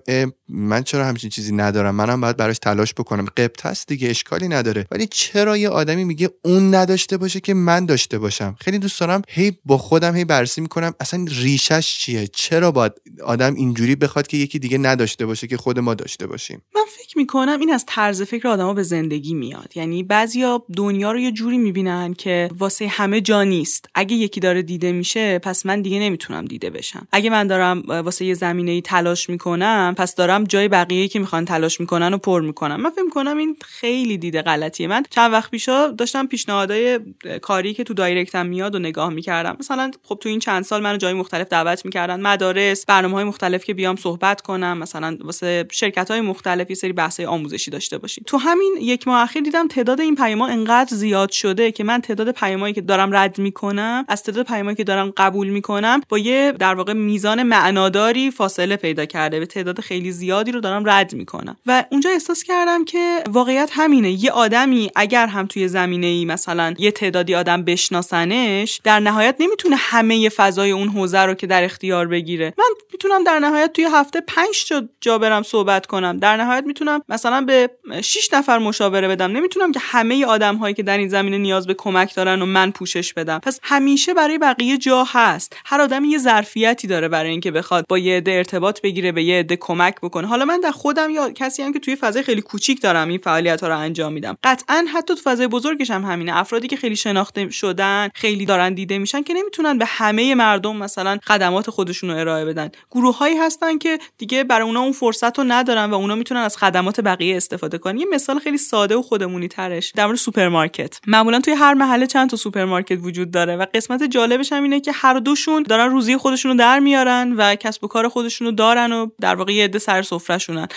من 0.48 0.82
چرا 0.82 1.06
همچین 1.06 1.30
چیزی 1.30 1.52
ندارم؟ 1.52 1.94
منم 1.94 2.20
باید 2.20 2.36
براش 2.36 2.58
تلاش 2.58 2.94
بکنم. 2.94 3.24
قبط 3.24 3.66
هست 3.66 3.88
دیگه 3.88 4.10
اشکالی 4.10 4.48
نداره. 4.48 4.86
ولی 4.90 5.06
چرا 5.10 5.56
یه 5.56 5.68
آدمی 5.68 6.04
میگه 6.04 6.30
اون 6.44 6.74
نداشته 6.74 7.16
باشه 7.16 7.40
که 7.40 7.54
من 7.54 7.86
داشته 7.86 8.18
باشم؟ 8.18 8.56
خیلی 8.60 8.78
دوست 8.78 9.00
دارم 9.00 9.22
هی 9.28 9.52
با 9.64 9.78
خودم 9.78 10.16
هی 10.16 10.24
بررسی 10.24 10.60
می‌کنم 10.60 10.94
اصلا 11.00 11.26
ریشش 11.28 11.98
چیه؟ 11.98 12.26
چرا 12.26 12.72
باید 12.72 12.92
آدم 13.24 13.54
اینجوری 13.54 13.96
بخواد 13.96 14.26
که 14.26 14.36
یکی 14.36 14.58
دیگه 14.58 14.78
نداشته 14.78 15.26
باشه 15.26 15.46
که 15.46 15.56
خود 15.56 15.78
ما 15.78 15.94
داشته 15.94 16.15
داشته 16.16 16.26
باشیم. 16.26 16.62
من 16.74 16.82
فکر 16.88 17.18
می‌کنم 17.18 17.60
این 17.60 17.72
از 17.72 17.84
طرز 17.86 18.22
فکر 18.22 18.48
آدما 18.48 18.74
به 18.74 18.82
زندگی 18.82 19.34
میاد. 19.34 19.76
یعنی 19.76 20.02
بعضیا 20.02 20.64
دنیا 20.76 21.12
رو 21.12 21.18
یه 21.18 21.32
جوری 21.32 21.58
می‌بینن 21.58 22.14
که 22.14 22.50
واسه 22.58 22.88
همه 22.88 23.20
جا 23.20 23.42
نیست. 23.42 23.88
اگه 23.94 24.16
یکی 24.16 24.40
داره 24.40 24.62
دیده 24.62 24.92
میشه 24.92 25.38
پس 25.38 25.66
من 25.66 25.82
دیگه 25.82 25.98
نمی‌تونم 25.98 26.44
دیده 26.44 26.70
بشم. 26.70 27.08
اگه 27.12 27.30
من 27.30 27.46
دارم 27.46 27.82
واسه 27.86 28.24
یه 28.24 28.34
زمینه 28.34 28.70
ای 28.70 28.82
تلاش 28.82 29.28
می‌کنم 29.30 29.94
پس 29.98 30.14
دارم 30.14 30.44
جای 30.44 30.68
بقیه 30.68 31.08
که 31.08 31.18
می‌خوان 31.18 31.44
تلاش 31.44 31.80
می‌کنن 31.80 32.14
و 32.14 32.18
پر 32.18 32.40
می‌کنم. 32.40 32.80
من 32.80 32.90
فکر 32.90 33.02
می‌کنم 33.02 33.38
این 33.38 33.56
خیلی 33.64 34.18
دیده 34.18 34.42
غلطیه. 34.42 34.86
من 34.86 35.02
چند 35.10 35.32
وقت 35.32 35.50
پیشا 35.50 35.88
داشتم 35.88 36.26
پیشنهادهای 36.26 37.00
کاری 37.42 37.74
که 37.74 37.84
تو 37.84 37.94
دایرکتم 37.94 38.46
میاد 38.46 38.74
و 38.74 38.78
نگاه 38.78 39.10
می‌کردم. 39.10 39.56
مثلا 39.60 39.90
خب 40.02 40.18
تو 40.22 40.28
این 40.28 40.38
چند 40.38 40.64
سال 40.64 40.82
منو 40.82 40.96
جای 40.96 41.12
مختلف 41.12 41.48
دعوت 41.48 41.84
می‌کردن. 41.84 42.20
مدارس 42.20 42.86
برنامه 42.86 43.14
های 43.14 43.24
مختلف 43.24 43.64
که 43.64 43.74
بیام 43.74 43.96
صحبت 43.96 44.40
کنم. 44.40 44.78
مثلا 44.78 45.18
واسه 45.20 45.66
های 45.98 46.20
مختلف 46.20 46.70
یه 46.70 46.76
سری 46.76 46.92
بحث 46.92 47.20
آموزشی 47.20 47.70
داشته 47.70 47.98
باشیم 47.98 48.24
تو 48.26 48.36
همین 48.36 48.74
یک 48.80 49.08
ماه 49.08 49.22
اخیر 49.22 49.42
دیدم 49.42 49.68
تعداد 49.68 50.00
این 50.00 50.14
پیاما 50.14 50.46
انقدر 50.46 50.96
زیاد 50.96 51.30
شده 51.30 51.72
که 51.72 51.84
من 51.84 52.00
تعداد 52.00 52.30
پیامایی 52.30 52.74
که 52.74 52.80
دارم 52.80 53.16
رد 53.16 53.38
می‌کنم 53.38 54.04
از 54.08 54.22
تعداد 54.22 54.46
پیامایی 54.46 54.76
که 54.76 54.84
دارم 54.84 55.12
قبول 55.16 55.48
می‌کنم 55.48 56.00
با 56.08 56.18
یه 56.18 56.52
در 56.58 56.74
واقع 56.74 56.92
میزان 56.92 57.42
معناداری 57.42 58.30
فاصله 58.30 58.76
پیدا 58.76 59.04
کرده 59.04 59.38
به 59.38 59.46
تعداد 59.46 59.80
خیلی 59.80 60.12
زیادی 60.12 60.52
رو 60.52 60.60
دارم 60.60 60.88
رد 60.88 61.14
می‌کنم. 61.14 61.56
و 61.66 61.84
اونجا 61.90 62.10
احساس 62.10 62.42
کردم 62.42 62.84
که 62.84 63.22
واقعیت 63.28 63.70
همینه. 63.72 64.10
یه 64.24 64.30
آدمی 64.30 64.90
اگر 64.96 65.26
هم 65.26 65.46
توی 65.46 65.68
زمینه 65.68 66.06
ای 66.06 66.24
مثلا 66.24 66.74
یه 66.78 66.90
تعدادی 66.90 67.34
آدم 67.34 67.62
بشناسنش 67.62 68.80
در 68.84 69.00
نهایت 69.00 69.36
نمی‌تونه 69.40 69.76
همه 69.76 70.28
فضای 70.28 70.70
اون 70.70 70.88
حوزه 70.88 71.20
رو 71.20 71.34
که 71.34 71.46
در 71.46 71.64
اختیار 71.64 72.06
بگیره. 72.06 72.54
من 72.58 72.64
می‌تونم 72.92 73.24
در 73.24 73.38
نهایت 73.38 73.72
توی 73.72 73.84
هفته 73.84 74.20
5 74.20 74.46
تا 74.68 74.82
جا 75.00 75.18
برم 75.18 75.42
صحبت 75.42 75.85
کنم. 75.86 76.18
در 76.18 76.36
نهایت 76.36 76.64
می‌تونم 76.66 77.00
مثلا 77.08 77.40
به 77.40 77.70
6 78.02 78.28
نفر 78.32 78.58
مشاوره 78.58 79.08
بدم. 79.08 79.32
نمی‌تونم 79.32 79.72
که 79.72 79.80
همه 79.82 80.24
آدم 80.24 80.56
هایی 80.56 80.74
که 80.74 80.82
در 80.82 80.98
این 80.98 81.08
زمینه 81.08 81.38
نیاز 81.38 81.66
به 81.66 81.74
کمک 81.74 82.14
دارن 82.14 82.42
و 82.42 82.46
من 82.46 82.70
پوشش 82.70 83.12
بدم. 83.12 83.38
پس 83.38 83.60
همیشه 83.62 84.14
برای 84.14 84.38
بقیه 84.38 84.78
جا 84.78 85.04
هست. 85.08 85.56
هر 85.64 85.80
آدمی 85.80 86.08
یه 86.08 86.18
ظرفیتی 86.18 86.86
داره 86.88 87.08
برای 87.08 87.30
اینکه 87.30 87.50
بخواد 87.50 87.86
با 87.88 87.98
یه 87.98 88.16
عده 88.16 88.32
ارتباط 88.32 88.80
بگیره 88.80 89.12
به 89.12 89.22
یه 89.22 89.38
عده 89.38 89.56
کمک 89.56 89.94
بکنه. 90.02 90.26
حالا 90.26 90.44
من 90.44 90.60
در 90.60 90.70
خودم 90.70 91.10
یا 91.10 91.30
کسی 91.30 91.62
هم 91.62 91.72
که 91.72 91.78
توی 91.78 91.96
فضای 91.96 92.22
خیلی 92.22 92.40
کوچیک 92.40 92.82
دارم 92.82 93.08
این 93.08 93.18
فعالیت 93.18 93.60
ها 93.60 93.68
رو 93.68 93.78
انجام 93.78 94.12
میدم. 94.12 94.36
قطعا 94.44 94.86
حتی 94.94 95.14
تو 95.14 95.20
فضای 95.24 95.46
بزرگش 95.46 95.90
هم 95.90 96.04
همینه. 96.04 96.36
افرادی 96.36 96.68
که 96.68 96.76
خیلی 96.76 96.96
شناخته 96.96 97.50
شدن 97.50 98.08
خیلی 98.14 98.46
دارن 98.46 98.74
دیده 98.74 98.98
میشن 98.98 99.22
که 99.22 99.34
نمی‌تونن 99.34 99.78
به 99.78 99.84
همه 99.88 100.34
مردم 100.34 100.76
مثلا 100.76 101.18
خدمات 101.26 101.70
خودشون 101.70 102.10
رو 102.10 102.16
ارائه 102.16 102.44
بدن. 102.44 102.70
گروه 102.90 103.18
هایی 103.18 103.36
هستن 103.36 103.78
که 103.78 103.98
دیگه 104.18 104.44
برای 104.44 104.66
اونا 104.66 104.80
اون 104.80 104.92
فرصت 104.92 105.38
رو 105.38 105.44
و 105.84 105.94
اونا 105.94 106.14
می‌تونن 106.14 106.40
از 106.40 106.56
خدمات 106.56 107.00
بقیه 107.00 107.36
استفاده 107.36 107.78
کنن. 107.78 107.98
یه 107.98 108.06
مثال 108.12 108.38
خیلی 108.38 108.58
ساده 108.58 108.96
و 108.96 109.02
خودمونی 109.02 109.48
ترش 109.48 109.92
در 109.96 110.06
مورد 110.06 110.18
سوپرمارکت. 110.18 110.98
معمولا 111.06 111.40
توی 111.40 111.54
هر 111.54 111.74
محله 111.74 112.06
چند 112.06 112.30
تا 112.30 112.36
سوپرمارکت 112.36 112.98
وجود 113.02 113.30
داره 113.30 113.56
و 113.56 113.66
قسمت 113.74 114.02
جالبش 114.02 114.52
هم 114.52 114.62
اینه 114.62 114.80
که 114.80 114.92
هر 114.92 115.18
دوشون 115.18 115.62
دارن 115.62 115.90
روزی 115.90 116.16
خودشونو 116.16 116.54
در 116.54 116.78
میارن 116.78 117.32
و 117.36 117.54
کسب 117.54 117.84
و 117.84 117.88
کار 117.88 118.08
خودشونو 118.08 118.52
دارن 118.52 118.92
و 118.92 119.06
در 119.20 119.34
واقع 119.34 119.52
یه 119.52 119.64
عده 119.64 119.78
سر 119.78 120.02
سفرهشونن. 120.02 120.68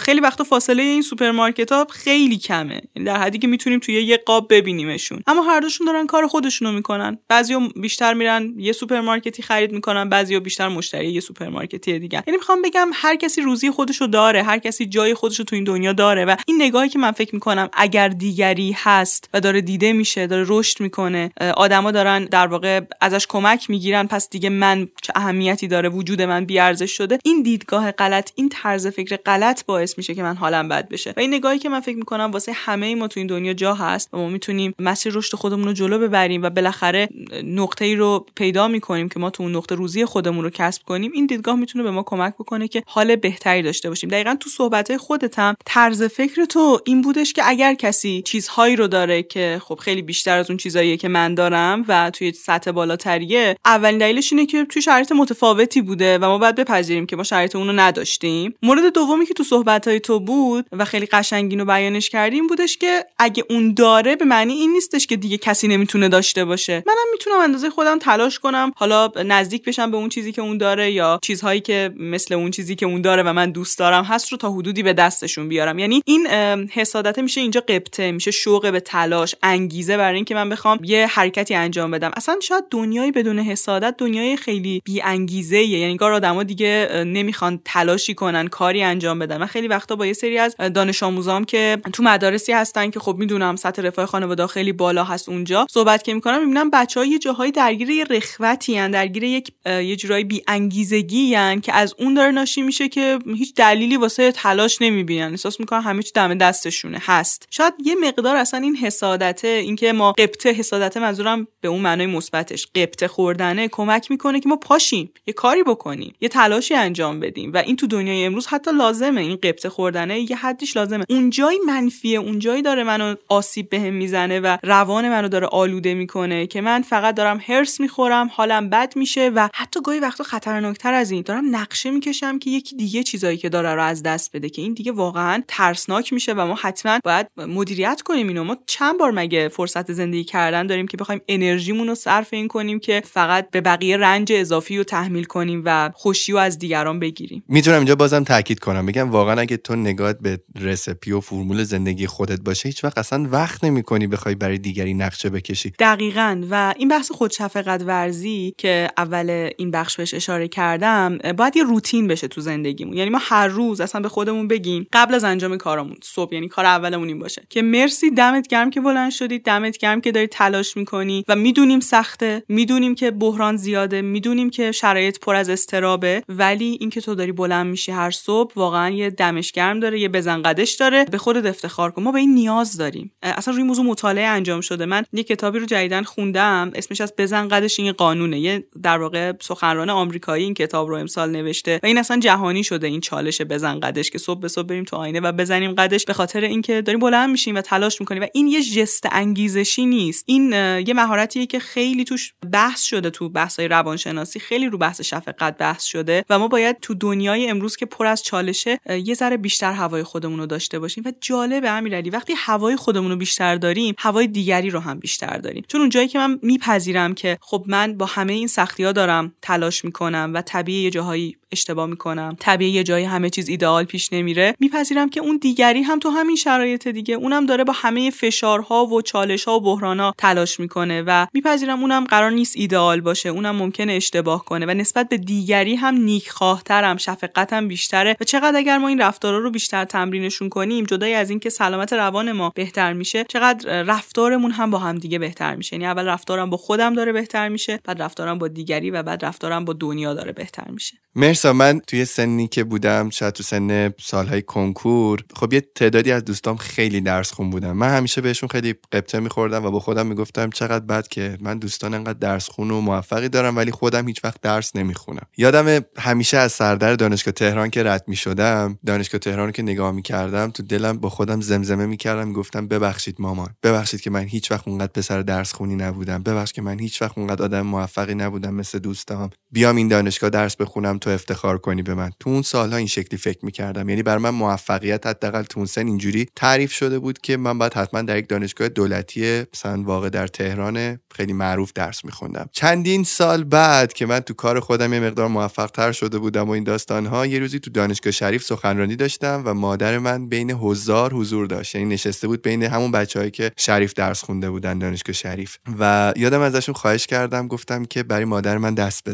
خیلی 0.00 0.20
وقتا 0.20 0.44
فاصله 0.44 0.82
این 0.82 1.02
سوپرمارکت 1.02 1.72
ها 1.72 1.86
خیلی 1.90 2.38
کمه. 2.38 2.80
یعنی 2.96 3.06
در 3.06 3.16
حدی 3.16 3.38
که 3.38 3.46
می‌تونیم 3.46 3.78
توی 3.78 4.02
یه 4.02 4.16
قاب 4.26 4.46
ببینیمشون. 4.50 5.22
اما 5.26 5.42
هر 5.42 5.60
دوشون 5.60 5.86
دارن 5.86 6.06
کار 6.06 6.26
خودشونو 6.26 6.72
می‌کنن. 6.72 7.18
بعضیا 7.28 7.60
بیشتر 7.76 8.14
میرن 8.14 8.54
یه 8.58 8.72
سوپرمارکتی 8.72 9.42
خرید 9.42 9.72
می‌کنن 9.72 10.08
بعضیا 10.08 10.40
بیشتر 10.40 10.68
مشتری 10.68 11.12
یه 11.12 11.20
سوپرمارکتی 11.20 11.98
دیگه. 11.98 12.22
یعنی 12.26 12.36
می‌خوام 12.36 12.62
بگم 12.62 12.90
هر 12.94 13.16
کسی 13.16 13.40
روزی 13.40 13.70
خودشو 13.70 14.06
داره 14.06 14.42
هر 14.42 14.58
کسی 14.58 14.86
جای 14.86 15.14
خودشو 15.14 15.44
تو 15.44 15.56
این 15.56 15.64
دنیا 15.64 15.92
داره 15.92 16.24
و 16.24 16.36
این 16.46 16.62
نگاهی 16.62 16.88
که 16.88 16.98
من 16.98 17.12
فکر 17.12 17.34
می‌کنم 17.34 17.68
اگر 17.72 18.08
دیگری 18.08 18.76
هست 18.78 19.30
و 19.34 19.40
داره 19.40 19.60
دیده 19.60 19.92
میشه 19.92 20.26
داره 20.26 20.44
رشد 20.48 20.80
می‌کنه 20.80 21.30
آدما 21.56 21.90
دارن 21.90 22.24
در 22.24 22.46
واقع 22.46 22.80
ازش 23.00 23.26
کمک 23.26 23.70
می‌گیرن 23.70 24.06
پس 24.06 24.30
دیگه 24.30 24.48
من 24.48 24.88
چه 25.02 25.12
اهمیتی 25.16 25.68
داره؟ 25.68 25.88
وجود 25.88 26.22
من 26.22 26.44
بیارزش 26.44 26.92
شده. 26.96 27.18
این 27.24 27.42
دیدگاه 27.42 27.92
غلط 27.92 28.30
این 28.34 28.48
طرز 28.48 28.86
فکر 28.86 29.16
غلط 29.16 29.64
باعث 29.74 29.98
میشه 29.98 30.14
که 30.14 30.22
من 30.22 30.36
حالم 30.36 30.68
بد 30.68 30.88
بشه. 30.88 31.14
و 31.16 31.20
این 31.20 31.34
نگاهی 31.34 31.58
که 31.58 31.68
من 31.68 31.80
فکر 31.80 31.96
می‌کنم 31.96 32.30
واسه 32.32 32.52
همه 32.52 32.94
ما 32.94 33.08
تو 33.08 33.20
این 33.20 33.26
دنیا 33.26 33.54
جا 33.54 33.74
هست 33.74 34.08
و 34.12 34.16
ما 34.16 34.28
می‌تونیم 34.28 34.74
مسیر 34.78 35.12
رشد 35.14 35.36
خودمون 35.36 35.64
رو 35.64 35.72
جلو 35.72 35.98
ببریم 35.98 36.42
و 36.42 36.50
بالاخره 36.50 37.08
نقطه 37.44 37.84
ای 37.84 37.94
رو 37.96 38.26
پیدا 38.36 38.68
می‌کنیم 38.68 39.08
که 39.08 39.20
ما 39.20 39.30
تو 39.30 39.42
اون 39.42 39.56
نقطه 39.56 39.74
روزی 39.74 40.04
خودمون 40.04 40.44
رو 40.44 40.50
کسب 40.50 40.82
کنیم 40.82 41.10
این 41.14 41.26
دیدگاه 41.26 41.56
می‌تونه 41.56 41.84
به 41.84 41.90
ما 41.90 42.02
کمک 42.02 42.34
بکنه 42.34 42.68
که 42.68 42.82
حال 42.86 43.16
بهتری 43.16 43.62
داشته 43.62 43.88
باشیم. 43.88 44.10
دقیقا 44.10 44.36
تو 44.40 44.50
صحبت 44.50 44.96
خودت 44.96 45.38
هم 45.38 45.54
طرز 45.64 46.02
فکر 46.02 46.44
تو 46.44 46.80
این 46.86 47.02
بودش 47.02 47.32
که 47.32 47.42
اگر 47.44 47.74
کسی 47.74 48.22
چیزهایی 48.22 48.76
رو 48.76 48.86
داره 48.86 49.22
که 49.22 49.60
خب 49.64 49.74
خیلی 49.74 50.02
بیشتر 50.02 50.38
از 50.38 50.50
اون 50.50 50.56
چیزهایی 50.56 50.96
که 50.96 51.08
من 51.08 51.34
دارم 51.34 51.84
و 51.88 52.10
توی 52.10 52.32
سطح 52.32 52.70
بالاتریه 52.70 53.56
اولین 53.64 53.98
دلیلش 53.98 54.32
اینه 54.32 54.46
که 54.46 54.64
توی 54.64 54.82
شرایط 54.82 55.12
متفاوتی 55.12 55.82
بوده 55.82 56.18
و 56.18 56.24
ما 56.24 56.38
باید 56.38 56.54
بپذیریم 56.54 57.06
که 57.06 57.16
ما 57.16 57.22
شرایط 57.22 57.56
اون 57.56 57.66
رو 57.66 57.72
نداشتیم. 57.72 58.54
مورد 58.62 58.92
دومی 58.92 59.26
که 59.26 59.34
تو 59.34 59.44
صحبت 59.64 59.88
های 59.88 60.00
تو 60.00 60.20
بود 60.20 60.66
و 60.72 60.84
خیلی 60.84 61.06
قشنگین 61.06 61.60
و 61.60 61.64
بیانش 61.64 62.10
کردیم 62.10 62.46
بودش 62.46 62.76
که 62.76 63.04
اگه 63.18 63.44
اون 63.50 63.74
داره 63.74 64.16
به 64.16 64.24
معنی 64.24 64.52
این 64.52 64.72
نیستش 64.72 65.06
که 65.06 65.16
دیگه 65.16 65.38
کسی 65.38 65.68
نمی‌تونه 65.68 66.08
داشته 66.08 66.44
باشه. 66.44 66.82
منم 66.86 67.06
می‌تونم 67.12 67.40
اندازه 67.40 67.70
خودم 67.70 67.98
تلاش 67.98 68.38
کنم 68.38 68.72
حالا 68.76 69.10
نزدیک 69.24 69.64
بشم 69.64 69.90
به 69.90 69.96
اون 69.96 70.08
چیزی 70.08 70.32
که 70.32 70.42
اون 70.42 70.58
داره 70.58 70.90
یا 70.92 71.18
چیزهایی 71.22 71.60
که 71.60 71.94
مثل 71.96 72.34
اون 72.34 72.50
چیزی 72.50 72.74
که 72.74 72.86
اون 72.86 73.02
داره 73.02 73.22
و 73.22 73.32
من 73.32 73.50
دوست 73.50 73.78
دارم 73.78 74.04
هست 74.04 74.32
رو 74.32 74.38
تا 74.38 74.52
حدودی 74.52 74.82
به 74.82 74.92
دستشون 74.92 75.48
بیارم. 75.48 75.78
یعنی 75.78 76.02
این 76.06 76.26
حسادته 76.72 77.22
میشه 77.22 77.40
اینجا 77.40 77.60
قبطه 77.60 78.12
میشه 78.12 78.30
شوق 78.30 78.72
به 78.72 78.80
تلاش 78.80 79.34
انگیزه 79.42 79.96
برای 79.96 80.16
اینکه 80.16 80.34
من 80.34 80.48
بخوام 80.48 80.78
یه 80.82 81.06
حرکتی 81.06 81.54
انجام 81.54 81.90
بدم. 81.90 82.10
اصلا 82.16 82.36
شاید 82.42 82.64
دنیایی 82.70 83.12
بدون 83.12 83.38
حسادت 83.38 83.94
دنیای 83.98 84.36
خیلی 84.36 84.82
بی 84.84 85.02
انگیزه 85.02 85.62
یعنی 85.62 85.96
کار 85.96 86.12
آدما 86.12 86.42
دیگه 86.42 87.04
نمی‌خوان 87.06 87.60
تلاشی 87.64 88.14
کنن 88.14 88.48
کاری 88.48 88.82
انجام 88.82 89.18
بدن. 89.18 89.42
من 89.44 89.48
خیلی 89.48 89.68
وقتا 89.68 89.96
با 89.96 90.06
یه 90.06 90.12
سری 90.12 90.38
از 90.38 90.56
دانش 90.56 91.02
آموزام 91.02 91.44
که 91.44 91.78
تو 91.92 92.02
مدارسی 92.02 92.52
هستن 92.52 92.90
که 92.90 93.00
خب 93.00 93.16
می‌دونم 93.18 93.56
سطح 93.56 93.82
رفاه 93.82 94.06
خانواده 94.06 94.46
خیلی 94.46 94.72
بالا 94.72 95.04
هست 95.04 95.28
اونجا 95.28 95.66
صحبت 95.70 96.02
که 96.02 96.14
می‌کنم 96.14 96.40
می‌بینم 96.40 96.70
بچه 96.70 97.00
ها 97.00 97.06
یه 97.06 97.18
جاهایی 97.18 97.52
درگیر 97.52 97.90
یه 97.90 98.04
رخوتی 98.04 98.78
هن 98.78 98.90
درگیر 98.90 99.24
یک 99.24 99.52
یه 99.66 99.96
جورایی 99.96 100.24
بی 100.24 100.42
انگیزگی 100.48 101.34
هن 101.34 101.60
که 101.60 101.74
از 101.74 101.94
اون 101.98 102.14
داره 102.14 102.30
ناشی 102.30 102.62
میشه 102.62 102.88
که 102.88 103.18
هیچ 103.36 103.54
دلیلی 103.54 103.96
واسه 103.96 104.32
تلاش 104.32 104.82
نمی‌بینن. 104.82 105.30
احساس 105.30 105.60
می‌کنن 105.60 105.80
همه 105.80 106.02
چی 106.02 106.12
دم 106.14 106.34
دستشونه 106.34 106.98
هست. 107.02 107.46
شاید 107.50 107.74
یه 107.84 107.94
مقدار 107.94 108.36
اصلا 108.36 108.60
این 108.60 108.76
حسادته 108.76 109.48
اینکه 109.48 109.92
ما 109.92 110.12
قبطه 110.12 110.52
حسادته 110.52 111.00
منظورم 111.00 111.46
به 111.60 111.68
اون 111.68 111.80
معنای 111.80 112.06
مثبتش 112.06 112.66
قبطه 112.74 113.08
خوردنه 113.08 113.68
کمک 113.68 114.10
می‌کنه 114.10 114.40
که 114.40 114.48
ما 114.48 114.56
پاشیم 114.56 115.10
یه 115.26 115.34
کاری 115.34 115.62
بکنیم 115.62 116.14
یه 116.20 116.28
تلاشی 116.28 116.74
انجام 116.74 117.20
بدیم. 117.20 117.52
و 117.52 117.56
این 117.56 117.76
تو 117.76 117.86
دنیای 117.86 118.24
امروز 118.24 118.46
حتی 118.46 118.70
لازمه. 118.72 119.33
قبطه 119.36 119.68
خوردنه 119.68 120.30
یه 120.30 120.36
حدیش 120.36 120.76
لازمه. 120.76 121.04
اونجایی 121.08 121.58
منفیه 121.66 122.18
اونجایی 122.18 122.62
داره 122.62 122.84
منو 122.84 123.14
آسیب 123.28 123.68
بهم 123.68 123.84
به 123.84 123.90
می‌زنه 123.90 124.40
و 124.40 124.56
روان 124.62 125.08
منو 125.08 125.28
داره 125.28 125.46
آلوده 125.46 125.94
می‌کنه 125.94 126.46
که 126.46 126.60
من 126.60 126.82
فقط 126.82 127.14
دارم 127.14 127.40
هرس 127.46 127.80
می‌خورم 127.80 128.30
حالم 128.32 128.68
بد 128.70 128.92
میشه 128.96 129.30
و 129.34 129.48
حتی 129.54 129.80
گاهی 129.80 130.00
وقتا 130.00 130.24
خطرناکتر 130.24 130.94
از 130.94 131.10
این. 131.10 131.22
دارم 131.22 131.56
نقشه 131.56 131.90
می‌کشم 131.90 132.38
که 132.38 132.50
یکی 132.50 132.76
دیگه 132.76 133.02
چیزایی 133.02 133.36
که 133.36 133.48
داره 133.48 133.74
رو 133.74 133.82
از 133.82 134.02
دست 134.02 134.36
بده 134.36 134.48
که 134.48 134.62
این 134.62 134.74
دیگه 134.74 134.92
واقعا 134.92 135.42
ترسناک 135.48 136.12
میشه 136.12 136.32
و 136.32 136.46
ما 136.46 136.54
حتما 136.54 136.98
باید 137.04 137.26
مدیریت 137.36 138.02
کنیم 138.04 138.28
اینو. 138.28 138.44
ما 138.44 138.56
چند 138.66 138.98
بار 138.98 139.10
مگه 139.10 139.48
فرصت 139.48 139.92
زندگی 139.92 140.24
کردن 140.24 140.66
داریم 140.66 140.86
که 140.86 140.96
بخوایم 140.96 141.20
انرژیمون 141.28 141.88
رو 141.88 141.94
صرف 141.94 142.28
این 142.32 142.48
کنیم 142.48 142.80
که 142.80 143.02
فقط 143.04 143.50
به 143.50 143.60
بقیه 143.60 143.96
رنج 143.96 144.32
اضافی 144.32 144.78
رو 144.78 144.84
تحمیل 144.84 145.24
کنیم 145.24 145.62
و 145.64 145.90
خوشی 145.94 146.32
رو 146.32 146.38
از 146.38 146.58
دیگران 146.58 146.98
بگیریم. 146.98 147.44
می‌تونم 147.48 147.76
اینجا 147.76 147.96
بازم 147.96 148.24
تاکید 148.24 148.58
کنم. 148.58 148.86
بگم 148.86 149.10
واقعا 149.24 149.40
اگه 149.40 149.56
تو 149.56 149.76
نگاهت 149.76 150.18
به 150.20 150.38
رسپی 150.60 151.12
و 151.12 151.20
فرمول 151.20 151.62
زندگی 151.62 152.06
خودت 152.06 152.40
باشه 152.40 152.68
هیچ 152.68 152.84
وقت 152.84 152.98
اصلا 152.98 153.28
وقت 153.30 153.64
نمی 153.64 153.82
کنی 153.82 154.06
بخوای 154.06 154.34
برای 154.34 154.58
دیگری 154.58 154.94
نقشه 154.94 155.30
بکشی. 155.30 155.72
دقیقا. 155.78 156.42
و 156.50 156.74
این 156.76 156.88
بحث 156.88 157.12
خودشفقت 157.12 157.82
ورزی 157.82 158.54
که 158.58 158.88
اول 158.96 159.50
این 159.58 159.70
بخش 159.70 159.96
بهش 159.96 160.14
اشاره 160.14 160.48
کردم 160.48 161.18
باید 161.36 161.56
یه 161.56 161.62
روتین 161.62 162.06
بشه 162.06 162.28
تو 162.28 162.40
زندگیمون. 162.40 162.96
یعنی 162.96 163.10
ما 163.10 163.18
هر 163.22 163.48
روز 163.48 163.80
اصلا 163.80 164.00
به 164.00 164.08
خودمون 164.08 164.48
بگیم 164.48 164.86
قبل 164.92 165.14
از 165.14 165.24
انجام 165.24 165.56
کارمون 165.56 165.96
صبح 166.02 166.34
یعنی 166.34 166.48
کار 166.48 166.64
اولمون 166.64 167.08
این 167.08 167.18
باشه. 167.18 167.42
که 167.50 167.62
مرسی 167.62 168.10
دمت 168.10 168.48
گرم 168.48 168.70
که 168.70 168.80
بلند 168.80 169.10
شدی 169.10 169.38
دمت 169.38 169.78
گرم 169.78 170.00
که 170.00 170.12
داری 170.12 170.26
تلاش 170.26 170.76
می‌کنی 170.76 171.24
و 171.28 171.36
می‌دونیم 171.36 171.80
سخته 171.80 172.42
می‌دونیم 172.48 172.94
که 172.94 173.10
بحران 173.10 173.56
زیاده 173.56 174.02
می‌دونیم 174.02 174.50
که 174.50 174.72
شرایط 174.72 175.18
پر 175.18 175.34
از 175.34 175.48
استرابه 175.48 176.22
ولی 176.28 176.76
اینکه 176.80 177.00
تو 177.00 177.14
داری 177.14 177.32
بلند 177.32 177.66
میشی 177.66 177.92
هر 177.92 178.10
صبح 178.10 178.52
واقعا 178.56 178.90
یه 178.90 179.13
دمشگرم 179.16 179.80
داره 179.80 180.00
یه 180.00 180.08
بزنقدش 180.08 180.72
داره. 180.72 181.04
به 181.04 181.18
خودت 181.18 181.46
افتخار 181.46 181.90
کن. 181.90 182.02
ما 182.02 182.12
به 182.12 182.18
این 182.18 182.34
نیاز 182.34 182.76
داریم. 182.76 183.12
اصلا 183.22 183.54
روی 183.54 183.62
موضوع 183.62 183.84
مطالعه 183.84 184.26
انجام 184.26 184.60
شده. 184.60 184.86
من 184.86 185.04
یه 185.12 185.22
کتابی 185.22 185.58
رو 185.58 185.66
جدیدن 185.66 186.02
خوندم. 186.02 186.70
اسمش 186.74 187.00
از 187.00 187.12
بزنقدش 187.18 187.80
این 187.80 187.92
قانونه. 187.92 188.40
یه 188.40 188.64
در 188.82 188.98
واقع 188.98 189.32
سخنران 189.40 189.90
آمریکایی 189.90 190.44
این 190.44 190.54
کتاب 190.54 190.88
رو 190.88 190.96
امسال 190.96 191.30
نوشته. 191.30 191.80
و 191.82 191.86
این 191.86 191.98
اصلا 191.98 192.20
جهانی 192.20 192.64
شده 192.64 192.86
این 192.86 193.00
چالش 193.00 193.40
بزنقدش 193.40 194.10
که 194.10 194.18
صبح 194.18 194.40
به 194.40 194.48
صبح 194.48 194.66
بریم 194.66 194.84
تو 194.84 194.96
آینه 194.96 195.20
و 195.20 195.32
بزنیم 195.32 195.72
قدش. 195.72 196.04
به 196.04 196.12
خاطر 196.12 196.40
اینکه 196.40 196.82
داریم 196.82 197.00
بلند 197.00 197.30
میشیم 197.30 197.54
و 197.54 197.60
تلاش 197.60 198.00
می‌کنیم. 198.00 198.22
و 198.22 198.26
این 198.34 198.48
یه 198.48 198.62
جست 198.62 199.08
انگیزشی 199.12 199.86
نیست. 199.86 200.24
این 200.26 200.52
یه 200.86 200.94
مهارتیه 200.94 201.46
که 201.46 201.58
خیلی 201.58 202.04
توش 202.04 202.32
بحث 202.52 202.82
شده 202.82 203.10
تو 203.10 203.28
بحث‌های 203.28 203.68
روانشناسی. 203.68 204.40
خیلی 204.40 204.66
رو 204.66 204.78
بحث 204.78 205.00
شفقت 205.00 205.58
بحث 205.58 205.84
شده. 205.84 206.24
و 206.30 206.38
ما 206.38 206.48
باید 206.48 206.80
تو 206.80 206.94
دنیای 206.94 207.50
امروز 207.50 207.76
که 207.76 207.86
پر 207.86 208.06
از 208.06 208.22
چالشه 208.22 208.80
یه 209.04 209.14
ذره 209.14 209.36
بیشتر 209.36 209.72
هوای 209.72 210.02
خودمون 210.02 210.38
رو 210.38 210.46
داشته 210.46 210.78
باشیم 210.78 211.04
و 211.06 211.12
جالب 211.20 211.64
امیرعلی 211.66 212.10
وقتی 212.10 212.32
هوای 212.36 212.76
خودمون 212.76 213.10
رو 213.10 213.16
بیشتر 213.16 213.56
داریم 213.56 213.94
هوای 213.98 214.26
دیگری 214.26 214.70
رو 214.70 214.80
هم 214.80 214.98
بیشتر 214.98 215.36
داریم. 215.36 215.64
چون 215.68 215.80
اونجایی 215.80 216.08
که 216.08 216.18
من 216.18 216.38
میپذیرم 216.42 217.14
که 217.14 217.38
خب 217.40 217.64
من 217.66 217.98
با 217.98 218.06
همه 218.06 218.32
این 218.32 218.46
سختی 218.46 218.84
ها 218.84 218.92
دارم 218.92 219.32
تلاش 219.42 219.84
می‌کنم 219.84 220.30
و 220.34 220.42
طبیعی 220.42 220.82
یه 220.82 220.90
جاهایی 220.90 221.36
اشتباه 221.54 221.86
می‌کنم. 221.86 222.36
طبیعی 222.40 222.70
یه 222.70 222.82
جایی 222.82 223.04
همه 223.04 223.30
چیز 223.30 223.48
ایدئال 223.48 223.84
پیش 223.84 224.12
نمیره. 224.12 224.54
میپذیرم 224.60 225.10
که 225.10 225.20
اون 225.20 225.36
دیگری 225.36 225.82
هم 225.82 225.98
تو 225.98 226.10
همین 226.10 226.36
شرایط 226.36 226.88
دیگه 226.88 227.14
اونم 227.14 227.46
داره 227.46 227.64
با 227.64 227.72
همه 227.72 228.10
فشارها 228.10 228.86
و 228.86 229.02
چالشها 229.02 229.56
و 229.56 229.60
بحرانها 229.60 230.14
تلاش 230.18 230.60
می‌کنه 230.60 231.02
و 231.06 231.26
میپذیرم 231.32 231.80
اونم 231.80 232.04
قرار 232.04 232.30
نیست 232.30 232.56
ایدئال 232.56 233.00
باشه 233.00 233.28
اونم 233.28 233.56
ممکنه 233.56 233.92
اشتباه 233.92 234.44
کنه 234.44 234.66
و 234.66 234.70
نسبت 234.70 235.08
به 235.08 235.16
دیگری 235.16 235.74
هم 235.74 235.94
نیکخواهترم 235.94 236.96
شفقتم 236.96 237.68
بیشتره. 237.68 238.16
و 238.20 238.24
چقدر 238.24 238.56
اگر 238.56 238.78
ما 238.78 238.88
این 238.88 239.00
رفتارا 239.00 239.38
رو 239.38 239.50
بیشتر 239.50 239.84
تمرینشون 239.84 240.48
کنیم 240.48 240.84
جدای 240.84 241.14
از 241.14 241.30
اینکه 241.30 241.50
سلامت 241.50 241.92
روان 241.92 242.32
ما 242.32 242.52
بهتر 242.54 242.92
میشه 242.92 243.24
چقدر 243.28 243.82
رفتارمون 243.82 244.50
هم 244.50 244.70
با 244.70 244.78
هم 244.78 244.98
دیگه 244.98 245.18
بهتر 245.18 245.54
میشه. 245.54 245.76
یعنی 245.76 245.86
اول 245.86 246.04
رفتارم 246.08 246.50
با 246.50 246.56
خودم 246.56 246.94
داره 246.94 247.12
بهتر 247.12 247.48
میشه 247.48 247.80
بعد 247.84 248.02
رفتارم 248.02 248.38
با 248.38 248.48
دیگری 248.48 248.90
و 248.90 249.02
بعد 249.02 249.24
رفتارم 249.24 249.64
با 249.64 249.72
دنیا 249.72 250.14
داره 250.14 250.32
بهتر 250.32 250.70
میشه. 250.70 251.03
مرسا 251.16 251.52
من 251.52 251.80
توی 251.86 252.04
سنی 252.04 252.48
که 252.48 252.64
بودم 252.64 253.10
شاید 253.10 253.34
تو 253.34 253.42
سن 253.42 253.92
سالهای 254.00 254.42
کنکور 254.42 255.24
خب 255.36 255.52
یه 255.52 255.60
تعدادی 255.60 256.12
از 256.12 256.24
دوستام 256.24 256.56
خیلی 256.56 257.00
درس 257.00 257.32
خون 257.32 257.50
بودم 257.50 257.72
من 257.72 257.96
همیشه 257.96 258.20
بهشون 258.20 258.48
خیلی 258.48 258.74
قبطه 258.92 259.20
میخوردم 259.20 259.64
و 259.64 259.70
با 259.70 259.80
خودم 259.80 260.06
می‌گفتم 260.06 260.50
چقدر 260.50 260.84
بد 260.84 261.08
که 261.08 261.38
من 261.40 261.58
دوستان 261.58 261.94
انقدر 261.94 262.18
درس 262.18 262.48
خون 262.48 262.70
و 262.70 262.80
موفقی 262.80 263.28
دارم 263.28 263.56
ولی 263.56 263.70
خودم 263.70 264.08
هیچ 264.08 264.24
وقت 264.24 264.40
درس 264.40 264.76
نمی‌خونم. 264.76 265.26
یادم 265.36 265.84
همیشه 265.98 266.36
از 266.36 266.52
سردر 266.52 266.94
دانشگاه 266.94 267.32
تهران 267.32 267.70
که 267.70 267.82
رد 267.82 268.04
می‌شدم 268.06 268.78
دانشگاه 268.86 269.18
تهران 269.18 269.52
که 269.52 269.62
نگاه 269.62 269.92
می‌کردم 269.92 270.50
تو 270.50 270.62
دلم 270.62 270.98
با 270.98 271.08
خودم 271.08 271.40
زمزمه 271.40 271.86
می‌کردم 271.86 272.28
می‌گفتم 272.28 272.68
ببخشید 272.68 273.16
مامان 273.18 273.48
ببخشید 273.62 274.00
که 274.00 274.10
من 274.10 274.24
هیچ 274.24 274.50
وقت 274.50 274.68
اونقدر 274.68 274.92
پسر 274.92 275.22
درس 275.22 275.52
خونی 275.52 275.76
نبودم 275.76 276.22
ببخشید 276.22 276.54
که 276.54 276.62
من 276.62 276.80
هیچ 276.80 277.02
وقت 277.02 277.18
اونقدر 277.18 277.42
آدم 277.42 277.62
موفقی 277.62 278.14
نبودم 278.14 278.54
مثل 278.54 278.78
دوستام. 278.78 279.30
بیام 279.54 279.76
این 279.76 279.88
دانشگاه 279.88 280.30
درس 280.30 280.56
بخونم 280.56 280.98
تو 280.98 281.10
افتخار 281.10 281.58
کنی 281.58 281.82
به 281.82 281.94
من. 281.94 282.10
تو 282.20 282.30
اون 282.30 282.42
سالها 282.42 282.76
این 282.76 282.86
شکلی 282.86 283.18
فکر 283.18 283.44
می‌کردم. 283.44 283.88
یعنی 283.88 284.02
بر 284.02 284.18
من 284.18 284.30
موفقیت 284.30 285.06
حداقل 285.06 285.42
تو 285.42 285.60
اون 285.60 285.66
سن 285.66 285.86
اینجوری 285.86 286.26
تعریف 286.36 286.72
شده 286.72 286.98
بود 286.98 287.18
که 287.18 287.36
من 287.36 287.58
باید 287.58 287.74
حتما 287.74 288.02
در 288.02 288.18
یک 288.18 288.28
دانشگاه 288.28 288.68
دولتی 288.68 289.44
مثلا 289.54 289.82
واقع 289.82 290.08
در 290.08 290.26
تهران 290.26 290.98
خیلی 291.14 291.32
معروف 291.32 291.72
درس 291.74 292.04
میخوندم. 292.04 292.48
چندین 292.52 293.04
سال 293.04 293.44
بعد 293.44 293.92
که 293.92 294.06
من 294.06 294.20
تو 294.20 294.34
کار 294.34 294.60
خودم 294.60 294.92
یه 294.92 295.00
مقدار 295.00 295.28
موفق 295.28 295.66
تر 295.66 295.92
شده 295.92 296.18
بودم 296.18 296.48
و 296.48 296.50
این 296.50 296.64
داستان 296.64 297.06
ها 297.06 297.26
یه 297.26 297.38
روزی 297.38 297.58
تو 297.60 297.70
دانشگاه 297.70 298.10
شریف 298.10 298.42
سخنرانی 298.44 298.96
داشتم 298.96 299.42
و 299.44 299.54
مادر 299.54 299.98
من 299.98 300.28
بین 300.28 300.50
هزار 300.50 301.14
حضور 301.14 301.46
داشت. 301.46 301.74
یعنی 301.74 301.94
نشسته 301.94 302.26
بود 302.26 302.42
بین 302.42 302.62
همون 302.62 302.92
بچههایی 302.92 303.30
که 303.30 303.52
شریف 303.56 303.94
درس 303.94 304.24
خونده 304.24 304.50
بودن 304.50 304.78
دانشگاه 304.78 305.14
شریف. 305.14 305.56
و 305.78 306.12
یادم 306.16 306.40
ازشون 306.40 306.74
خواهش 306.74 307.06
کردم 307.06 307.48
گفتم 307.48 307.84
که 307.84 308.02
برای 308.02 308.24
مادر 308.24 308.58
من 308.58 308.74
دست 308.74 309.04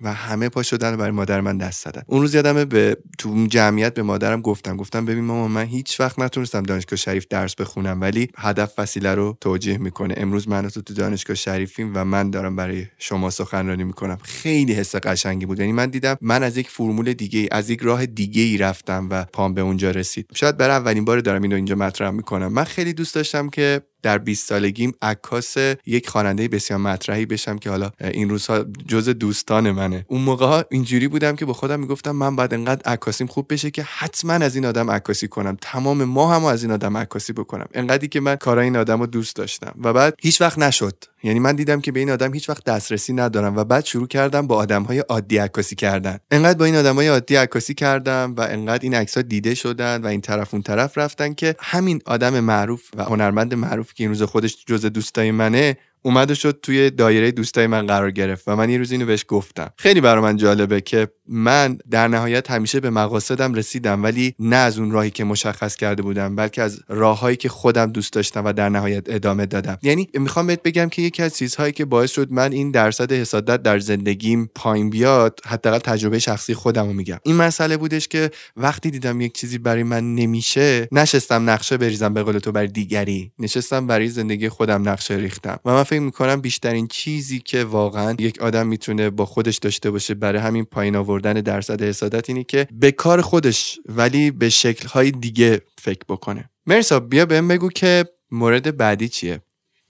و 0.00 0.12
همه 0.12 0.48
پا 0.48 0.62
شدن 0.62 0.96
برای 0.96 1.10
مادر 1.10 1.40
من 1.40 1.58
دست 1.58 1.84
زدن. 1.84 2.02
اون 2.06 2.20
روز 2.20 2.34
یادمه 2.34 2.64
به 2.64 2.96
تو 3.18 3.46
جمعیت 3.46 3.94
به 3.94 4.02
مادرم 4.02 4.40
گفتم. 4.40 4.76
گفتم 4.76 5.04
ببین 5.04 5.24
مامان 5.24 5.50
من 5.50 5.64
هیچ 5.64 6.00
وقت 6.00 6.18
نتونستم 6.18 6.62
دانشگاه 6.62 6.96
شریف 6.96 7.26
درس 7.30 7.54
بخونم 7.54 8.00
ولی 8.00 8.28
هدف 8.36 8.72
وسیله 8.78 9.14
رو 9.14 9.38
توجیه 9.40 9.78
می‌کنه. 9.78 10.14
امروز 10.16 10.48
من 10.48 10.68
تو 10.68 10.82
تو 10.82 10.94
دانشگاه 10.94 11.36
شریفیم 11.36 11.92
و 11.94 12.04
من 12.04 12.30
دارم 12.30 12.56
برای 12.56 12.86
شما 12.98 13.30
سخنرانی 13.30 13.84
می‌کنم. 13.84 14.18
خیلی 14.22 14.72
حس 14.72 14.96
قشنگی 14.96 15.46
بود. 15.46 15.60
یعنی 15.60 15.72
من 15.72 15.90
دیدم 15.90 16.16
من 16.20 16.42
از 16.42 16.56
یک 16.56 16.70
فرمول 16.70 17.12
دیگه 17.12 17.48
از 17.52 17.70
یک 17.70 17.80
راه 17.80 18.06
دیگه 18.06 18.42
ای 18.42 18.56
رفتم 18.56 19.08
و 19.10 19.24
پام 19.24 19.54
به 19.54 19.60
اونجا 19.60 19.90
رسید. 19.90 20.30
شاید 20.34 20.56
برای 20.56 20.76
اولین 20.76 21.04
بار 21.04 21.20
دارم 21.20 21.42
اینو 21.42 21.56
اینجا 21.56 21.74
مطرح 21.74 22.10
می‌کنم. 22.10 22.52
من 22.52 22.64
خیلی 22.64 22.92
دوست 22.92 23.14
داشتم 23.14 23.48
که 23.48 23.82
در 24.02 24.18
20 24.18 24.48
سالگیم 24.48 24.92
عکاس 25.02 25.56
یک 25.86 26.08
خواننده 26.08 26.48
بسیار 26.48 26.80
مطرحی 26.80 27.26
بشم 27.26 27.58
که 27.58 27.70
حالا 27.70 27.90
این 28.00 28.30
روزها 28.30 28.64
جز 28.86 29.08
دوستان 29.08 29.70
منه. 29.70 30.04
اون 30.08 30.20
موقع 30.20 30.46
ها 30.46 30.64
اینجوری 30.70 31.08
بودم 31.08 31.36
که 31.36 31.44
با 31.44 31.52
خودم 31.52 31.80
می‌گفتم 31.80 32.10
من 32.10 32.36
باید 32.36 32.54
انقدر 32.54 32.92
عکاسیم 32.92 33.26
خوب 33.26 33.52
بشه 33.52 33.70
که 33.70 33.82
حتما 33.82 34.32
از 34.32 34.54
این 34.54 34.66
آدم 34.66 34.90
عکاسی 34.90 35.28
کنم. 35.28 35.56
تمام 35.60 36.04
ما 36.04 36.34
هم 36.34 36.44
از 36.44 36.62
این 36.62 36.72
آدم 36.72 36.96
عکاسی 36.96 37.32
بکنم. 37.32 37.66
انقدری 37.74 38.08
که 38.08 38.20
من 38.20 38.36
کارای 38.36 38.64
این 38.64 38.76
آدم 38.76 39.00
رو 39.00 39.06
دوست 39.06 39.36
داشتم. 39.36 39.74
و 39.82 39.92
بعد 39.92 40.14
هیچ 40.20 40.40
وقت 40.40 40.58
نشد. 40.58 41.04
یعنی 41.22 41.38
من 41.38 41.56
دیدم 41.56 41.80
که 41.80 41.92
به 41.92 42.00
این 42.00 42.10
آدم 42.10 42.34
هیچ 42.34 42.48
وقت 42.48 42.64
دسترسی 42.64 43.12
ندارم 43.12 43.56
و 43.56 43.64
بعد 43.64 43.84
شروع 43.84 44.06
کردم 44.06 44.46
با 44.46 44.56
آدم 44.56 44.82
های 44.82 44.98
عادی 44.98 45.38
عکاسی 45.38 45.76
کردن. 45.76 46.18
انقدر 46.30 46.58
با 46.58 46.64
این 46.64 46.76
آدم 46.76 46.94
های 46.94 47.08
عادی 47.08 47.36
عکاسی 47.36 47.74
کردم 47.74 48.34
و 48.36 48.40
انقدر 48.40 48.82
این 48.82 48.94
عکس 48.94 49.18
دیده 49.18 49.54
شدن 49.54 50.02
و 50.02 50.06
این 50.06 50.20
طرف 50.20 50.54
اون 50.54 50.62
طرف 50.62 50.98
رفتن 50.98 51.34
که 51.34 51.54
همین 51.58 52.02
آدم 52.06 52.40
معروف 52.40 52.82
و 52.96 53.04
هنرمند 53.04 53.54
معروف 53.54 53.94
که 53.94 54.04
این 54.04 54.08
روز 54.08 54.22
خودش 54.22 54.64
جز 54.66 54.86
دوستای 54.86 55.30
منه 55.30 55.76
اومد 56.02 56.30
و 56.30 56.34
شد 56.34 56.58
توی 56.62 56.90
دایره 56.90 57.30
دوستای 57.30 57.66
من 57.66 57.86
قرار 57.86 58.10
گرفت 58.10 58.48
و 58.48 58.56
من 58.56 58.70
یه 58.70 58.78
روز 58.78 58.92
اینو 58.92 59.06
بهش 59.06 59.24
گفتم. 59.28 59.70
خیلی 59.76 60.00
برای 60.00 60.22
من 60.22 60.36
جالبه 60.36 60.80
که 60.80 61.08
من 61.28 61.78
در 61.90 62.08
نهایت 62.08 62.50
همیشه 62.50 62.80
به 62.80 62.90
مقاصدم 62.90 63.54
رسیدم 63.54 64.02
ولی 64.02 64.34
نه 64.38 64.56
از 64.56 64.78
اون 64.78 64.90
راهی 64.90 65.10
که 65.10 65.24
مشخص 65.24 65.76
کرده 65.76 66.02
بودم 66.02 66.36
بلکه 66.36 66.62
از 66.62 66.80
راههایی 66.88 67.36
که 67.36 67.48
خودم 67.48 67.92
دوست 67.92 68.12
داشتم 68.12 68.44
و 68.44 68.52
در 68.52 68.68
نهایت 68.68 69.04
ادامه 69.06 69.46
دادم. 69.46 69.78
یعنی 69.82 70.08
می‌خوام 70.14 70.46
بهت 70.46 70.62
بگم 70.62 70.88
که 70.88 71.02
یکی 71.02 71.22
از 71.22 71.36
چیزهایی 71.36 71.72
که 71.72 71.84
باعث 71.84 72.10
شد 72.10 72.32
من 72.32 72.52
این 72.52 72.70
درصد 72.70 73.12
حسادت 73.12 73.62
در 73.62 73.78
زندگیم 73.78 74.50
پایین 74.54 74.90
بیاد 74.90 75.40
حداقل 75.46 75.78
تجربه 75.78 76.18
شخصی 76.18 76.54
خودم 76.54 76.86
رو 76.86 76.92
میگم. 76.92 77.18
این 77.22 77.36
مسئله 77.36 77.76
بودش 77.76 78.08
که 78.08 78.30
وقتی 78.56 78.90
دیدم 78.90 79.20
یک 79.20 79.32
چیزی 79.32 79.58
برای 79.58 79.82
من 79.82 80.14
نمیشه 80.14 80.88
نشستم 80.92 81.50
نقشه 81.50 81.76
بریزم 81.76 82.14
به 82.14 82.22
قول 82.22 82.38
تو 82.38 82.52
برای 82.52 82.68
دیگری. 82.68 83.32
نشستم 83.38 83.86
برای 83.86 84.08
زندگی 84.08 84.48
خودم 84.48 84.88
نقشه 84.88 85.14
ریختم. 85.14 85.58
و 85.64 85.72
من 85.72 85.84
فکر 85.88 86.00
می‌کنم 86.00 86.40
بیشترین 86.40 86.86
چیزی 86.86 87.38
که 87.38 87.64
واقعا 87.64 88.16
یک 88.18 88.42
آدم 88.42 88.66
می‌تونه 88.66 89.10
با 89.10 89.24
خودش 89.24 89.56
داشته 89.58 89.90
باشه 89.90 90.14
برای 90.14 90.40
همین 90.40 90.64
پایین 90.64 90.96
آوردن 90.96 91.32
درصد 91.32 91.82
حسادت 91.82 92.30
اینی 92.30 92.44
که 92.44 92.68
به 92.72 92.92
کار 92.92 93.20
خودش 93.20 93.78
ولی 93.86 94.30
به 94.30 94.48
شکلهای 94.48 95.10
دیگه 95.10 95.60
فکر 95.78 96.02
بکنه. 96.08 96.50
مرسا 96.66 97.00
بیا 97.00 97.26
بهم 97.26 97.48
بگو 97.48 97.68
که 97.68 98.04
مورد 98.30 98.76
بعدی 98.76 99.08
چیه؟ 99.08 99.40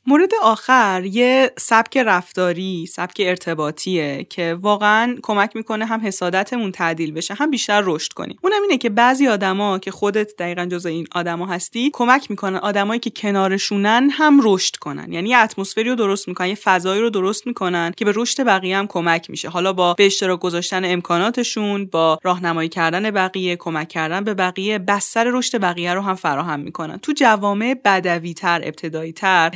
مورد 0.09 0.31
آخر 0.43 1.03
یه 1.05 1.51
سبک 1.59 1.97
رفتاری 1.97 2.87
سبک 2.87 3.23
ارتباطیه 3.25 4.27
که 4.31 4.57
واقعا 4.61 5.17
کمک 5.23 5.57
می‌کنه 5.57 5.87
هم 5.87 6.01
حسادتمون 6.07 6.73
تعدیل 6.73 7.13
بشه 7.13 7.35
هم 7.35 7.51
بیشتر 7.51 7.83
رشد 7.85 8.13
کنیم. 8.13 8.39
اونم 8.43 8.63
اینه 8.63 8.79
که 8.79 8.89
بعضی 8.89 9.29
آدما 9.29 9.79
که 9.79 9.91
خودت 9.91 10.37
دقیقا 10.39 10.67
جز 10.67 10.87
این 10.87 11.07
آدما 11.15 11.47
هستی 11.47 11.91
کمک 11.93 12.31
می‌کنن 12.31 12.57
آدمایی 12.57 13.01
که 13.01 13.11
کنارشونن 13.11 14.11
هم 14.13 14.41
رشد 14.43 14.77
کنن. 14.77 15.13
یعنی 15.13 15.29
یه 15.29 15.39
اتمسفری 15.39 15.89
رو 15.89 15.95
درست 15.95 16.29
می‌کنن 16.29 16.49
یه 16.49 16.55
فضایی 16.55 17.01
رو 17.01 17.11
درست 17.11 17.47
می‌کنن 17.47 17.93
که 17.97 18.05
به 18.05 18.13
رشد 18.17 18.45
بقیه 18.45 18.77
هم 18.77 18.87
کمک 18.87 19.31
میشه. 19.31 19.49
حالا 19.49 19.73
با 19.73 19.95
به 19.95 20.07
اشتراک 20.07 20.41
گذاشتن 20.41 20.85
امکاناتشون 20.85 21.87
با 21.87 22.19
راهنمایی 22.23 22.69
کردن 22.69 23.11
بقیه 23.11 23.57
کمک 23.57 23.89
کردن 23.89 24.25
به 24.25 24.35
بقیه 24.35 24.79
بستر 24.79 25.25
رشد 25.25 25.61
بقیه 25.61 25.95
رو 25.95 26.01
هم 26.01 26.15
فراهم 26.15 26.61
می‌کنن. 26.61 26.99
تو 26.99 27.13
جوامع 27.13 27.75
بدوی 27.85 28.35
تر 28.35 28.61
ابتدایی 28.65 29.13
تر 29.13 29.51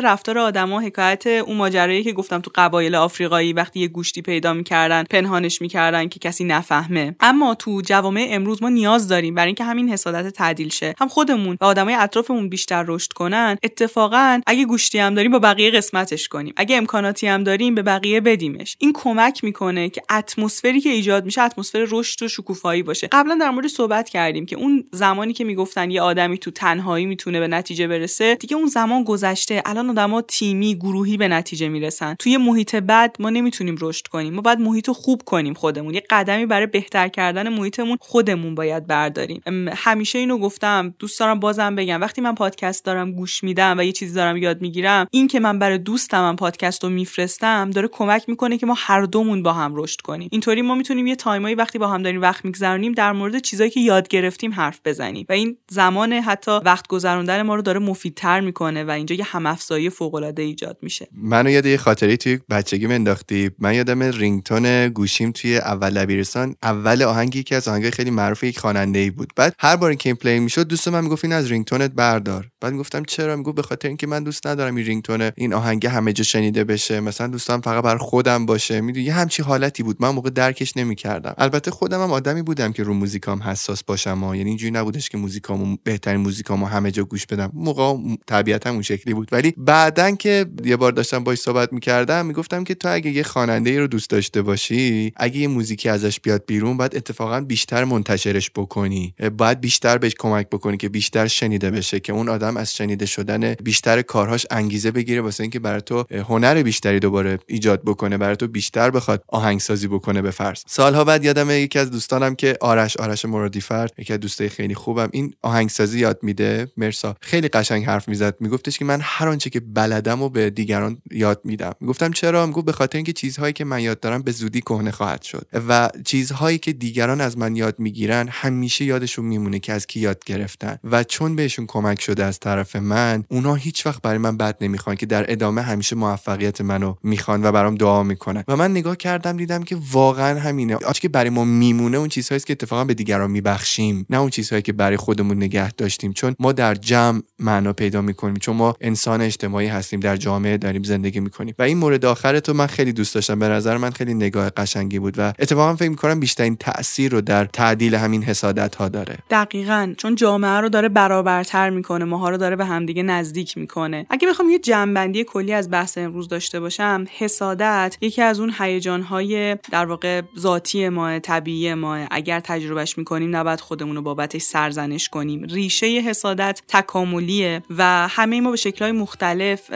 رفتار 0.00 0.38
آدما 0.38 0.80
حکایت 0.80 1.26
اون 1.26 1.56
ماجرایی 1.56 2.04
که 2.04 2.12
گفتم 2.12 2.40
تو 2.40 2.50
قبایل 2.54 2.94
آفریقایی 2.94 3.52
وقتی 3.52 3.80
یه 3.80 3.88
گوشتی 3.88 4.22
پیدا 4.22 4.52
می‌کردن 4.52 5.04
پنهانش 5.10 5.60
می‌کردن 5.60 6.08
که 6.08 6.18
کسی 6.18 6.44
نفهمه. 6.44 7.16
اما 7.20 7.54
تو 7.54 7.82
جوامع 7.86 8.26
امروز 8.30 8.62
ما 8.62 8.68
نیاز 8.68 9.08
داریم 9.08 9.34
برای 9.34 9.46
اینکه 9.46 9.64
همین 9.64 9.88
حسادت 9.88 10.28
تعدیل 10.28 10.68
شه. 10.68 10.94
هم 11.00 11.08
خودمون 11.08 11.56
و 11.60 11.64
آدمای 11.64 11.94
اطرافمون 11.94 12.48
بیشتر 12.48 12.84
رشد 12.88 13.12
کنن. 13.12 13.58
اتفاقا 13.62 14.40
اگه 14.46 14.64
گوشتی 14.64 14.98
هم 14.98 15.14
داریم 15.14 15.32
با 15.32 15.38
بقیه 15.38 15.70
قسمتش 15.70 16.28
کنیم. 16.28 16.54
اگه 16.56 16.76
امکاناتی 16.76 17.26
هم 17.26 17.44
داریم 17.44 17.74
به 17.74 17.82
بقیه 17.82 18.20
بدیمش. 18.20 18.76
این 18.78 18.92
کمک 18.94 19.44
می‌کنه 19.44 19.88
که 19.88 20.02
اتمسفری 20.10 20.80
که 20.80 20.90
ایجاد 20.90 21.24
میشه 21.24 21.42
اتمسفر 21.42 21.86
رشد 21.90 22.22
و 22.22 22.28
شکوفایی 22.28 22.82
باشه. 22.82 23.08
قبلا 23.12 23.34
در 23.40 23.50
مورد 23.50 23.66
صحبت 23.66 24.08
کردیم 24.08 24.46
که 24.46 24.56
اون 24.56 24.84
زمانی 24.92 25.32
که 25.32 25.44
می‌گفتن 25.44 25.90
یه 25.90 26.02
آدمی 26.02 26.38
تو 26.38 26.50
تنهایی 26.50 27.06
می‌تونه 27.06 27.40
به 27.40 27.48
نتیجه 27.48 27.86
برسه 27.86 28.34
دیگه 28.34 28.56
اون 28.56 28.66
زمان 28.66 29.04
گذشته. 29.04 29.62
الان 29.78 29.90
آدما 29.90 30.22
تیمی 30.22 30.74
گروهی 30.74 31.16
به 31.16 31.28
نتیجه 31.28 31.68
می‌رسن. 31.68 32.14
توی 32.18 32.36
محیط 32.36 32.74
بد 32.74 33.16
ما 33.18 33.30
نمی‌تونیم 33.30 33.76
رشد 33.80 34.06
کنیم. 34.06 34.34
ما 34.34 34.40
باید 34.40 34.60
محیط 34.60 34.90
خوب 34.90 35.22
کنیم 35.22 35.54
خودمون. 35.54 35.94
یه 35.94 36.02
قدمی 36.10 36.46
برای 36.46 36.66
بهتر 36.66 37.08
کردن 37.08 37.48
محیطمون 37.48 37.96
خودمون 38.00 38.54
باید 38.54 38.86
برداریم. 38.86 39.42
همیشه 39.76 40.18
اینو 40.18 40.38
گفتم. 40.38 40.94
دوست 40.98 41.20
دارم 41.20 41.40
بازم 41.40 41.74
بگم. 41.74 42.00
وقتی 42.00 42.20
من 42.20 42.34
پادکست 42.34 42.84
دارم 42.84 43.12
گوش 43.12 43.44
میدم 43.44 43.78
و 43.78 43.84
یه 43.84 43.92
چیزی 43.92 44.14
دارم 44.14 44.36
یاد 44.36 44.60
می‌گیرم 44.60 45.06
این 45.10 45.28
که 45.28 45.40
من 45.40 45.58
برای 45.58 45.78
دوستم 45.78 46.20
من 46.20 46.36
پادکست 46.36 46.84
رو 46.84 46.90
میفرستم 46.90 47.70
داره 47.70 47.88
کمک 47.88 48.28
می‌کنه 48.28 48.58
که 48.58 48.66
ما 48.66 48.74
هر 48.76 49.02
دومون 49.02 49.42
با 49.42 49.52
هم 49.52 49.72
رشد 49.76 50.00
کنیم. 50.00 50.28
اینطوری 50.32 50.62
ما 50.62 50.74
می‌تونیم 50.74 51.06
یه 51.06 51.16
time 51.16 51.41
ایی 51.41 51.54
وقتی 51.54 51.78
با 51.78 51.88
هم 51.88 52.02
داریم 52.02 52.22
وقت 52.22 52.44
میگذرونیم 52.44 52.92
در 52.92 53.12
مورد 53.12 53.38
چیزایی 53.38 53.70
که 53.70 53.80
یاد 53.80 54.08
گرفتیم 54.08 54.52
حرف 54.52 54.80
بزنیم. 54.84 55.26
و 55.28 55.32
این 55.32 55.56
زمان 55.70 56.12
حتی 56.12 56.50
وقت 56.50 56.88
گذروندن 56.88 57.42
ما 57.42 57.54
رو 57.54 57.62
داره 57.62 57.78
مفیدتر 57.78 58.40
می‌کنه 58.40 58.84
و 58.84 58.90
اینجا 58.90 59.16
یه 59.16 59.24
هم 59.24 59.46
افزایی 59.68 59.90
فوق 59.90 60.14
العاده 60.14 60.42
ایجاد 60.42 60.78
میشه. 60.82 61.08
منو 61.12 61.50
یاد 61.50 61.66
یه 61.66 61.76
خاطری 61.76 62.16
توی 62.16 62.38
بچگی 62.50 62.86
انداختی 62.86 63.50
من 63.58 63.74
یادم 63.74 64.02
ringtone 64.02 64.88
گوشیم 64.88 65.32
توی 65.32 65.56
اول 65.56 65.90
دبیرستان 65.90 66.54
اول 66.62 67.02
آهنگی 67.02 67.42
که 67.42 67.56
از 67.56 67.68
آهنگای 67.68 67.90
خیلی 67.90 68.10
معروف 68.10 68.44
یک 68.44 68.58
خواننده 68.58 68.98
ای 68.98 69.10
بود. 69.10 69.32
بعد 69.36 69.54
هر 69.58 69.76
بار 69.76 69.94
که 69.94 70.08
این 70.08 70.16
play 70.16 70.40
می‌شد 70.40 70.66
دوست 70.66 70.88
من 70.88 71.04
می‌گفت 71.04 71.24
این 71.24 71.32
از 71.32 71.50
ringtone 71.50 71.86
ت 71.86 71.90
بردار. 71.90 72.48
بعد 72.60 72.72
می‌گفتم 72.72 73.04
چرا؟ 73.04 73.36
می‌گفت 73.36 73.56
به 73.56 73.62
خاطر 73.62 73.88
اینکه 73.88 74.06
من 74.06 74.24
دوست 74.24 74.46
ندارم 74.46 74.76
این 74.76 74.86
ringtone 74.86 75.30
این 75.36 75.54
آهنگ 75.54 75.86
همه 75.86 76.12
جا 76.12 76.24
شنیده 76.24 76.64
بشه. 76.64 77.00
مثلا 77.00 77.26
دوستم 77.26 77.60
فقط 77.60 77.84
بر 77.84 77.96
خودم 77.96 78.46
باشه. 78.46 78.80
می‌دونی 78.80 79.06
یه 79.06 79.12
همچی 79.12 79.42
حالتی 79.42 79.82
بود. 79.82 79.96
من 80.00 80.08
موقع 80.08 80.30
درکش 80.30 80.76
نمی‌کردم. 80.76 81.34
البته 81.38 81.70
خودم 81.70 82.02
هم 82.02 82.12
آدمی 82.12 82.42
بودم 82.42 82.72
که 82.72 82.82
رو 82.82 82.94
موزیکام 82.94 83.42
حساس 83.42 83.84
باشم 83.84 84.18
ها. 84.18 84.36
یعنی 84.36 84.48
اینجوری 84.48 84.70
نبودش 84.70 85.08
که 85.08 85.18
موزیکامو 85.18 85.76
بهترین 85.84 86.20
موزیکامو 86.20 86.66
همه 86.66 86.90
جا 86.90 87.04
گوش 87.04 87.26
بدم. 87.26 87.50
موقع 87.54 87.96
طبیعتا 88.26 88.70
اون 88.70 88.82
شکلی 88.82 89.14
بود. 89.14 89.28
ولی 89.32 89.54
بعدن 89.60 90.16
که 90.16 90.46
یه 90.64 90.76
بار 90.76 90.92
داشتم 90.92 91.24
باش 91.24 91.38
صحبت 91.38 91.72
می‌کردم 91.72 92.26
می‌گفتم 92.26 92.64
که 92.64 92.74
تو 92.74 92.88
اگه 92.94 93.10
یه 93.10 93.22
خواننده 93.22 93.80
رو 93.80 93.86
دوست 93.86 94.10
داشته 94.10 94.42
باشی 94.42 95.12
اگه 95.16 95.38
یه 95.38 95.48
موزیکی 95.48 95.88
ازش 95.88 96.20
بیاد 96.20 96.44
بیرون 96.46 96.76
باید 96.76 96.96
اتفاقا 96.96 97.40
بیشتر 97.40 97.84
منتشرش 97.84 98.50
بکنی. 98.50 99.14
باید 99.38 99.60
بیشتر 99.60 99.98
بهش 99.98 100.14
کمک 100.18 100.48
بکنی 100.48 100.76
که 100.76 100.88
بیشتر 100.88 101.26
شنیده 101.26 101.70
بشه 101.70 102.00
که 102.00 102.12
اون 102.12 102.28
آدم 102.28 102.56
از 102.56 102.76
شنیده 102.76 103.06
شدن 103.06 103.54
بیشتر 103.54 104.02
کارهاش 104.02 104.46
انگیزه 104.50 104.90
بگیره 104.90 105.20
واسه 105.20 105.42
اینکه 105.42 105.58
برای 105.58 105.80
تو 105.80 106.04
هنر 106.28 106.62
بیشتری 106.62 107.00
دوباره 107.00 107.38
ایجاد 107.46 107.82
بکنه 107.84 108.18
برای 108.18 108.36
تو 108.36 108.48
بیشتر 108.48 108.90
بخواد 108.90 109.22
آهنگسازی 109.28 109.88
بکنه 109.88 110.22
به 110.22 110.30
فرض. 110.30 110.62
سالها 110.66 111.04
بعد 111.04 111.24
یادم 111.24 111.50
یکی 111.50 111.78
از 111.78 111.90
دوستانم 111.90 112.34
که 112.34 112.56
آرش 112.60 112.96
آرش 112.96 113.24
مرادی 113.24 113.60
فرد 113.60 113.92
یکی 113.98 114.12
از 114.12 114.20
دوستای 114.20 114.48
خیلی 114.48 114.74
خوبم 114.74 115.08
این 115.12 115.34
آهنگسازی 115.42 115.98
یاد 115.98 116.18
میده. 116.22 116.68
مرسا 116.76 117.16
خیلی 117.20 117.48
قشنگ 117.48 117.84
حرف 117.84 118.08
می‌زد. 118.08 118.34
میگفتش 118.40 118.78
که 118.78 118.84
من 118.84 118.98
هر 119.02 119.28
آنچه 119.28 119.47
که 119.50 119.60
بلدم 119.60 120.22
و 120.22 120.28
به 120.28 120.50
دیگران 120.50 120.98
یاد 121.10 121.40
میدم. 121.44 121.72
می‌گفتم 121.80 122.10
چرا؟ 122.10 122.46
می‌گفت 122.46 122.66
به 122.66 122.72
خاطر 122.72 122.98
اینکه 122.98 123.12
چیزهایی 123.12 123.52
که 123.52 123.64
من 123.64 123.80
یاد 123.80 124.00
دارم 124.00 124.22
به 124.22 124.32
زودی 124.32 124.60
کهنه 124.60 124.90
خواهد 124.90 125.22
شد. 125.22 125.46
و 125.68 125.90
چیزهایی 126.04 126.58
که 126.58 126.72
دیگران 126.72 127.20
از 127.20 127.38
من 127.38 127.56
یاد 127.56 127.78
می‌گیرن 127.78 128.28
همیشه 128.30 128.84
یادشون 128.84 129.24
میمونه 129.24 129.58
که 129.58 129.72
از 129.72 129.86
کی 129.86 130.00
یاد 130.00 130.24
گرفتن. 130.24 130.78
و 130.84 131.04
چون 131.04 131.36
بهشون 131.36 131.66
کمک 131.66 132.00
شده 132.00 132.24
از 132.24 132.40
طرف 132.40 132.76
من 132.76 133.24
اونا 133.28 133.54
هیچ 133.54 133.86
وقت 133.86 134.02
برای 134.02 134.18
من 134.18 134.36
بد 134.36 134.56
نمی‌خوان 134.60 134.96
که 134.96 135.06
در 135.06 135.32
ادامه 135.32 135.62
همیشه 135.62 135.96
موفقیت 135.96 136.60
منو 136.60 136.94
می‌خوان 137.02 137.44
و 137.44 137.52
برام 137.52 137.74
دعا 137.74 138.02
می‌کنن. 138.02 138.44
و 138.48 138.56
من 138.56 138.70
نگاه 138.70 138.96
کردم 138.96 139.36
دیدم 139.36 139.62
که 139.62 139.76
واقعا 139.92 140.40
همینه. 140.40 140.76
آنچه 140.76 141.00
که 141.00 141.08
برای 141.08 141.30
ما 141.30 141.44
میمونه 141.44 141.98
اون 141.98 142.08
چیزهایی 142.08 142.40
که 142.40 142.52
اتفاقا 142.52 142.84
به 142.84 142.94
دیگران 142.94 143.30
میبخشیم 143.30 144.06
نه 144.10 144.20
اون 144.20 144.30
چیزهایی 144.30 144.62
که 144.62 144.72
برای 144.72 144.96
خودمون 144.96 145.36
نگه 145.36 145.72
داشتیم. 145.72 146.12
چون 146.12 146.36
ما 146.38 146.52
در 146.52 146.74
جمع 146.74 147.20
معنا 147.38 147.72
پیدا 147.72 148.02
می‌کنیم. 148.02 148.36
چون 148.36 148.56
ما 148.56 148.74
انسان 148.80 149.20
اجتماعی 149.38 149.66
هستیم 149.66 150.00
در 150.00 150.16
جامعه 150.16 150.56
داریم 150.56 150.82
زندگی 150.82 151.20
می‌کنیم. 151.20 151.54
و 151.58 151.62
این 151.62 151.78
مورد 151.78 152.04
آخر 152.04 152.40
تو 152.40 152.54
من 152.54 152.66
خیلی 152.66 152.92
دوست 152.92 153.14
داشتم. 153.14 153.38
به 153.38 153.48
نظر 153.48 153.76
من 153.76 153.90
خیلی 153.90 154.14
نگاه 154.14 154.50
قشنگی 154.50 154.98
بود 154.98 155.14
و 155.18 155.32
اتفاقا 155.38 155.76
فکر 155.76 155.88
می‌کنم 155.88 156.20
بیشترین 156.20 156.56
تاثیر 156.56 157.12
رو 157.12 157.20
در 157.20 157.44
تعدیل 157.44 157.94
همین 157.94 158.22
حسادت 158.22 158.74
ها 158.74 158.88
داره. 158.88 159.18
دقیقا. 159.30 159.94
چون 159.98 160.14
جامعه 160.14 160.60
رو 160.60 160.68
داره 160.68 160.88
برابرتر 160.88 161.70
می‌کنه 161.70 162.04
ماها 162.04 162.30
رو 162.30 162.36
داره 162.36 162.56
به 162.56 162.64
همدیگه 162.64 163.02
نزدیک 163.02 163.58
می‌کنه. 163.58 164.06
اگه 164.10 164.28
بخوام 164.28 164.48
یه 164.48 164.58
جنبندی 164.58 165.24
کلی 165.24 165.52
از 165.52 165.70
بحث 165.70 165.98
امروز 165.98 166.28
داشته 166.28 166.60
باشم 166.60 167.04
حسادت 167.18 167.96
یکی 168.00 168.22
از 168.22 168.40
اون 168.40 168.52
هیجان 168.58 169.02
های 169.02 169.56
در 169.70 169.86
واقع 169.86 170.22
ذاتی 170.38 170.88
ما 170.88 171.18
طبیعی 171.18 171.74
ما 171.74 171.96
اگر 172.10 172.40
تجربهش 172.40 172.98
می‌کنیم 172.98 173.36
نباید 173.36 173.60
خودمون 173.60 173.96
رو 173.96 174.02
بابتش 174.02 174.42
سرزنش 174.42 175.08
کنیم. 175.08 175.44
ریشه 175.44 175.86
حسادت 175.86 176.62
تکاملیه 176.68 177.62
و 177.76 178.08
همه 178.08 178.40
ما 178.40 178.50
به 178.50 178.56
شکلهای 178.56 178.92
مختلف 178.92 179.27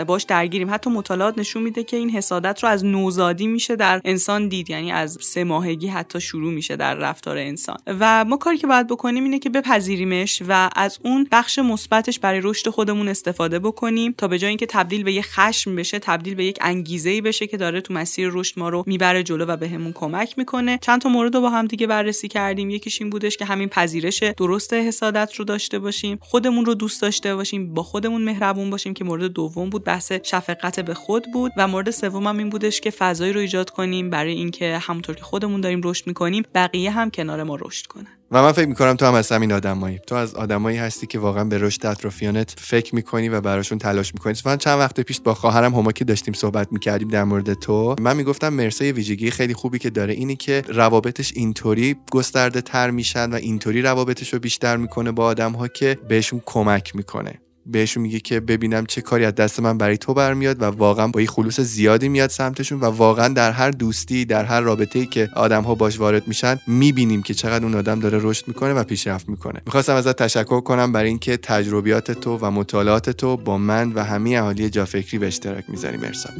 باش 0.06 0.22
درگیریم. 0.22 0.70
حتی 0.70 0.90
مطالعات 0.90 1.38
نشون 1.38 1.62
میده 1.62 1.84
که 1.84 1.96
این 1.96 2.10
حسادت 2.10 2.62
رو 2.62 2.68
از 2.68 2.84
نوزادی 2.84 3.46
میشه 3.46 3.76
در 3.76 4.00
انسان 4.04 4.48
دید 4.48 4.70
یعنی 4.70 4.92
از 4.92 5.18
سه 5.20 5.44
ماهگی 5.44 5.86
حتی 5.86 6.20
شروع 6.20 6.52
میشه 6.52 6.76
در 6.76 6.94
رفتار 6.94 7.38
انسان. 7.38 7.76
و 7.86 8.24
ما 8.24 8.36
کاری 8.36 8.58
که 8.58 8.66
باید 8.66 8.86
بکنیم 8.86 9.24
اینه 9.24 9.38
که 9.38 9.50
بپذیریمش 9.50 10.42
و 10.48 10.70
از 10.76 10.98
اون 11.04 11.28
بخش 11.32 11.58
مثبتش 11.58 12.18
برای 12.18 12.40
رشد 12.42 12.70
خودمون 12.70 13.08
استفاده 13.08 13.58
بکنیم 13.58 14.14
تا 14.18 14.28
به 14.28 14.38
جای 14.38 14.48
اینکه 14.48 14.66
تبدیل 14.66 15.02
به 15.02 15.12
یک 15.12 15.24
خشم 15.24 15.76
بشه 15.76 15.98
تبدیل 15.98 16.34
به 16.34 16.44
یک 16.44 16.58
انگیزه 16.60 17.10
ای 17.10 17.20
بشه 17.20 17.46
که 17.46 17.56
داره 17.56 17.80
تو 17.80 17.94
مسیر 17.94 18.30
رشد 18.32 18.58
ما 18.58 18.68
رو 18.68 18.84
می‌بره 18.86 19.22
جلو 19.22 19.46
و 19.46 19.56
بهمون 19.56 19.92
کمک 19.92 20.38
می‌کنه. 20.38 20.78
چند 20.82 21.00
تا 21.00 21.08
مورد 21.08 21.34
رو 21.34 21.40
با 21.40 21.50
هم 21.50 21.66
دیگه 21.66 21.86
بررسی 21.86 22.28
کردیم. 22.28 22.70
یکیش 22.70 23.00
این 23.00 23.10
بودش 23.10 23.36
که 23.36 23.44
همین 23.44 23.68
پذیرش 23.68 24.22
درست 24.22 24.72
حسادت 24.72 25.34
رو 25.34 25.44
داشته 25.44 25.78
باشیم 25.78 26.18
خودمون 26.20 26.64
رو 26.64 26.74
دوست 26.74 27.02
داشته 27.02 27.34
باشیم 27.34 27.74
با 27.74 27.82
خودمون 27.82 28.24
مهربون 28.24 28.70
باشیم 28.70 28.94
که 28.94 29.04
مورد 29.04 29.32
دوم 29.42 29.70
بود 29.70 29.84
بحث 29.84 30.12
شفقت 30.12 30.80
به 30.80 30.94
خود 30.94 31.26
بود 31.32 31.52
و 31.56 31.68
مورد 31.68 31.90
سوم 31.90 32.26
هم 32.26 32.38
این 32.38 32.50
بودش 32.50 32.80
که 32.80 32.90
فضایی 32.90 33.32
رو 33.32 33.40
ایجاد 33.40 33.70
کنیم 33.70 34.10
برای 34.10 34.32
اینکه 34.32 34.78
همونطور 34.78 35.14
که 35.14 35.22
خودمون 35.22 35.60
داریم 35.60 35.80
رشد 35.84 36.06
می‌کنیم 36.06 36.42
بقیه 36.54 36.90
هم 36.90 37.10
کنار 37.10 37.42
ما 37.42 37.56
رشد 37.60 37.86
کنن. 37.86 38.06
و 38.30 38.42
من 38.42 38.52
فکر 38.52 38.68
می‌کنم 38.68 38.94
تو 38.94 39.06
هم 39.06 39.14
از 39.14 39.32
همین 39.32 39.52
آدمایی. 39.52 39.98
تو 40.06 40.14
از 40.14 40.34
آدمایی 40.34 40.78
هستی 40.78 41.06
که 41.06 41.18
واقعا 41.18 41.44
به 41.44 41.58
رشد 41.58 41.86
اطرافیانت 41.86 42.54
فکر 42.58 42.94
می‌کنی 42.94 43.28
و 43.28 43.40
براشون 43.40 43.78
تلاش 43.78 44.14
می‌کنی. 44.14 44.34
من 44.46 44.56
چند 44.56 44.78
وقت 44.78 45.00
پیش 45.00 45.20
با 45.20 45.34
خواهرم 45.34 45.74
هما 45.74 45.92
که 45.92 46.04
داشتیم 46.04 46.34
صحبت 46.34 46.72
می‌کردیم 46.72 47.08
در 47.08 47.24
مورد 47.24 47.54
تو 47.54 47.96
من 48.00 48.16
می‌گفتم 48.16 48.48
مرسا 48.48 48.84
ویژگی 48.84 49.30
خیلی 49.30 49.54
خوبی 49.54 49.78
که 49.78 49.90
داره 49.90 50.14
اینی 50.14 50.36
که 50.36 50.62
روابطش 50.68 51.32
اینطوری 51.36 51.96
گسترده 52.10 52.60
تر 52.60 52.90
میشن 52.90 53.30
و 53.30 53.34
اینطوری 53.34 53.82
روابطش 53.82 54.32
رو 54.32 54.38
بیشتر 54.38 54.76
می‌کنه 54.76 55.12
با 55.12 55.24
آدم 55.24 55.52
ها 55.52 55.68
که 55.68 55.98
بهشون 56.08 56.42
کمک 56.46 56.96
می‌کنه. 56.96 57.40
بهشون 57.66 58.02
میگه 58.02 58.20
که 58.20 58.40
ببینم 58.40 58.86
چه 58.86 59.00
کاری 59.00 59.24
از 59.24 59.34
دست 59.34 59.60
من 59.60 59.78
برای 59.78 59.98
تو 59.98 60.14
برمیاد 60.14 60.62
و 60.62 60.64
واقعا 60.64 61.08
با 61.08 61.20
یه 61.20 61.26
خلوص 61.26 61.60
زیادی 61.60 62.08
میاد 62.08 62.30
سمتشون 62.30 62.80
و 62.80 62.84
واقعا 62.84 63.28
در 63.28 63.52
هر 63.52 63.70
دوستی 63.70 64.24
در 64.24 64.44
هر 64.44 64.60
رابطه 64.60 64.98
ای 64.98 65.06
که 65.06 65.28
آدم 65.36 65.62
ها 65.62 65.74
باش 65.74 66.00
وارد 66.00 66.28
میشن 66.28 66.58
می‌بینیم 66.66 67.22
که 67.22 67.34
چقدر 67.34 67.64
اون 67.64 67.74
آدم 67.74 68.00
داره 68.00 68.18
رشد 68.22 68.48
می‌کنه 68.48 68.72
و 68.72 68.84
پیشرفت 68.84 69.28
می‌کنه. 69.28 69.60
می‌خواستم 69.66 69.94
ازت 69.94 70.22
تشکر 70.22 70.60
کنم 70.60 70.92
برای 70.92 71.08
اینکه 71.08 71.36
تجربیات 71.36 72.12
تو 72.12 72.38
و 72.38 72.50
مطالعات 72.50 73.10
تو 73.10 73.36
با 73.36 73.58
من 73.58 73.92
و 73.92 74.04
همه 74.04 74.30
اهالی 74.30 74.70
جافکری 74.70 75.18
به 75.18 75.26
اشتراک 75.26 75.64
می‌ذاری. 75.68 75.96
مرسا 75.96 76.30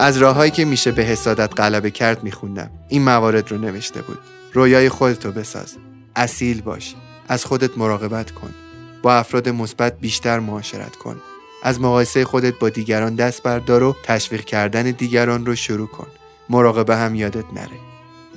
از 0.00 0.16
راههایی 0.16 0.50
که 0.50 0.64
میشه 0.64 0.92
به 0.92 1.02
حسادت 1.02 1.60
غلبه 1.60 1.90
کرد 1.90 2.22
میخوندم. 2.22 2.70
این 2.88 3.02
موارد 3.02 3.50
رو 3.50 3.58
نوشته 3.58 4.02
بود. 4.02 4.18
رویای 4.52 4.88
خودتو 4.88 5.32
بساز. 5.32 5.76
اصیل 6.16 6.60
باش. 6.60 6.94
از 7.28 7.44
خودت 7.44 7.78
مراقبت 7.78 8.30
کن. 8.30 8.54
با 9.02 9.14
افراد 9.14 9.48
مثبت 9.48 10.00
بیشتر 10.00 10.38
معاشرت 10.38 10.96
کن. 10.96 11.16
از 11.62 11.80
مقایسه 11.80 12.24
خودت 12.24 12.58
با 12.58 12.68
دیگران 12.68 13.14
دست 13.14 13.42
بردار 13.42 13.82
و 13.82 13.96
تشویق 14.02 14.44
کردن 14.44 14.82
دیگران 14.82 15.46
رو 15.46 15.54
شروع 15.54 15.88
کن. 15.88 16.06
مراقبه 16.48 16.96
هم 16.96 17.14
یادت 17.14 17.52
نره. 17.54 17.78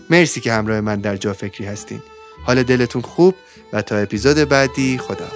مرسی 0.09 0.41
که 0.41 0.53
همراه 0.53 0.81
من 0.81 0.99
در 0.99 1.17
جا 1.17 1.33
فکری 1.33 1.65
هستین. 1.65 2.01
حال 2.45 2.63
دلتون 2.63 3.01
خوب 3.01 3.35
و 3.73 3.81
تا 3.81 3.95
اپیزود 3.95 4.37
بعدی 4.37 4.97
خدا 4.97 5.27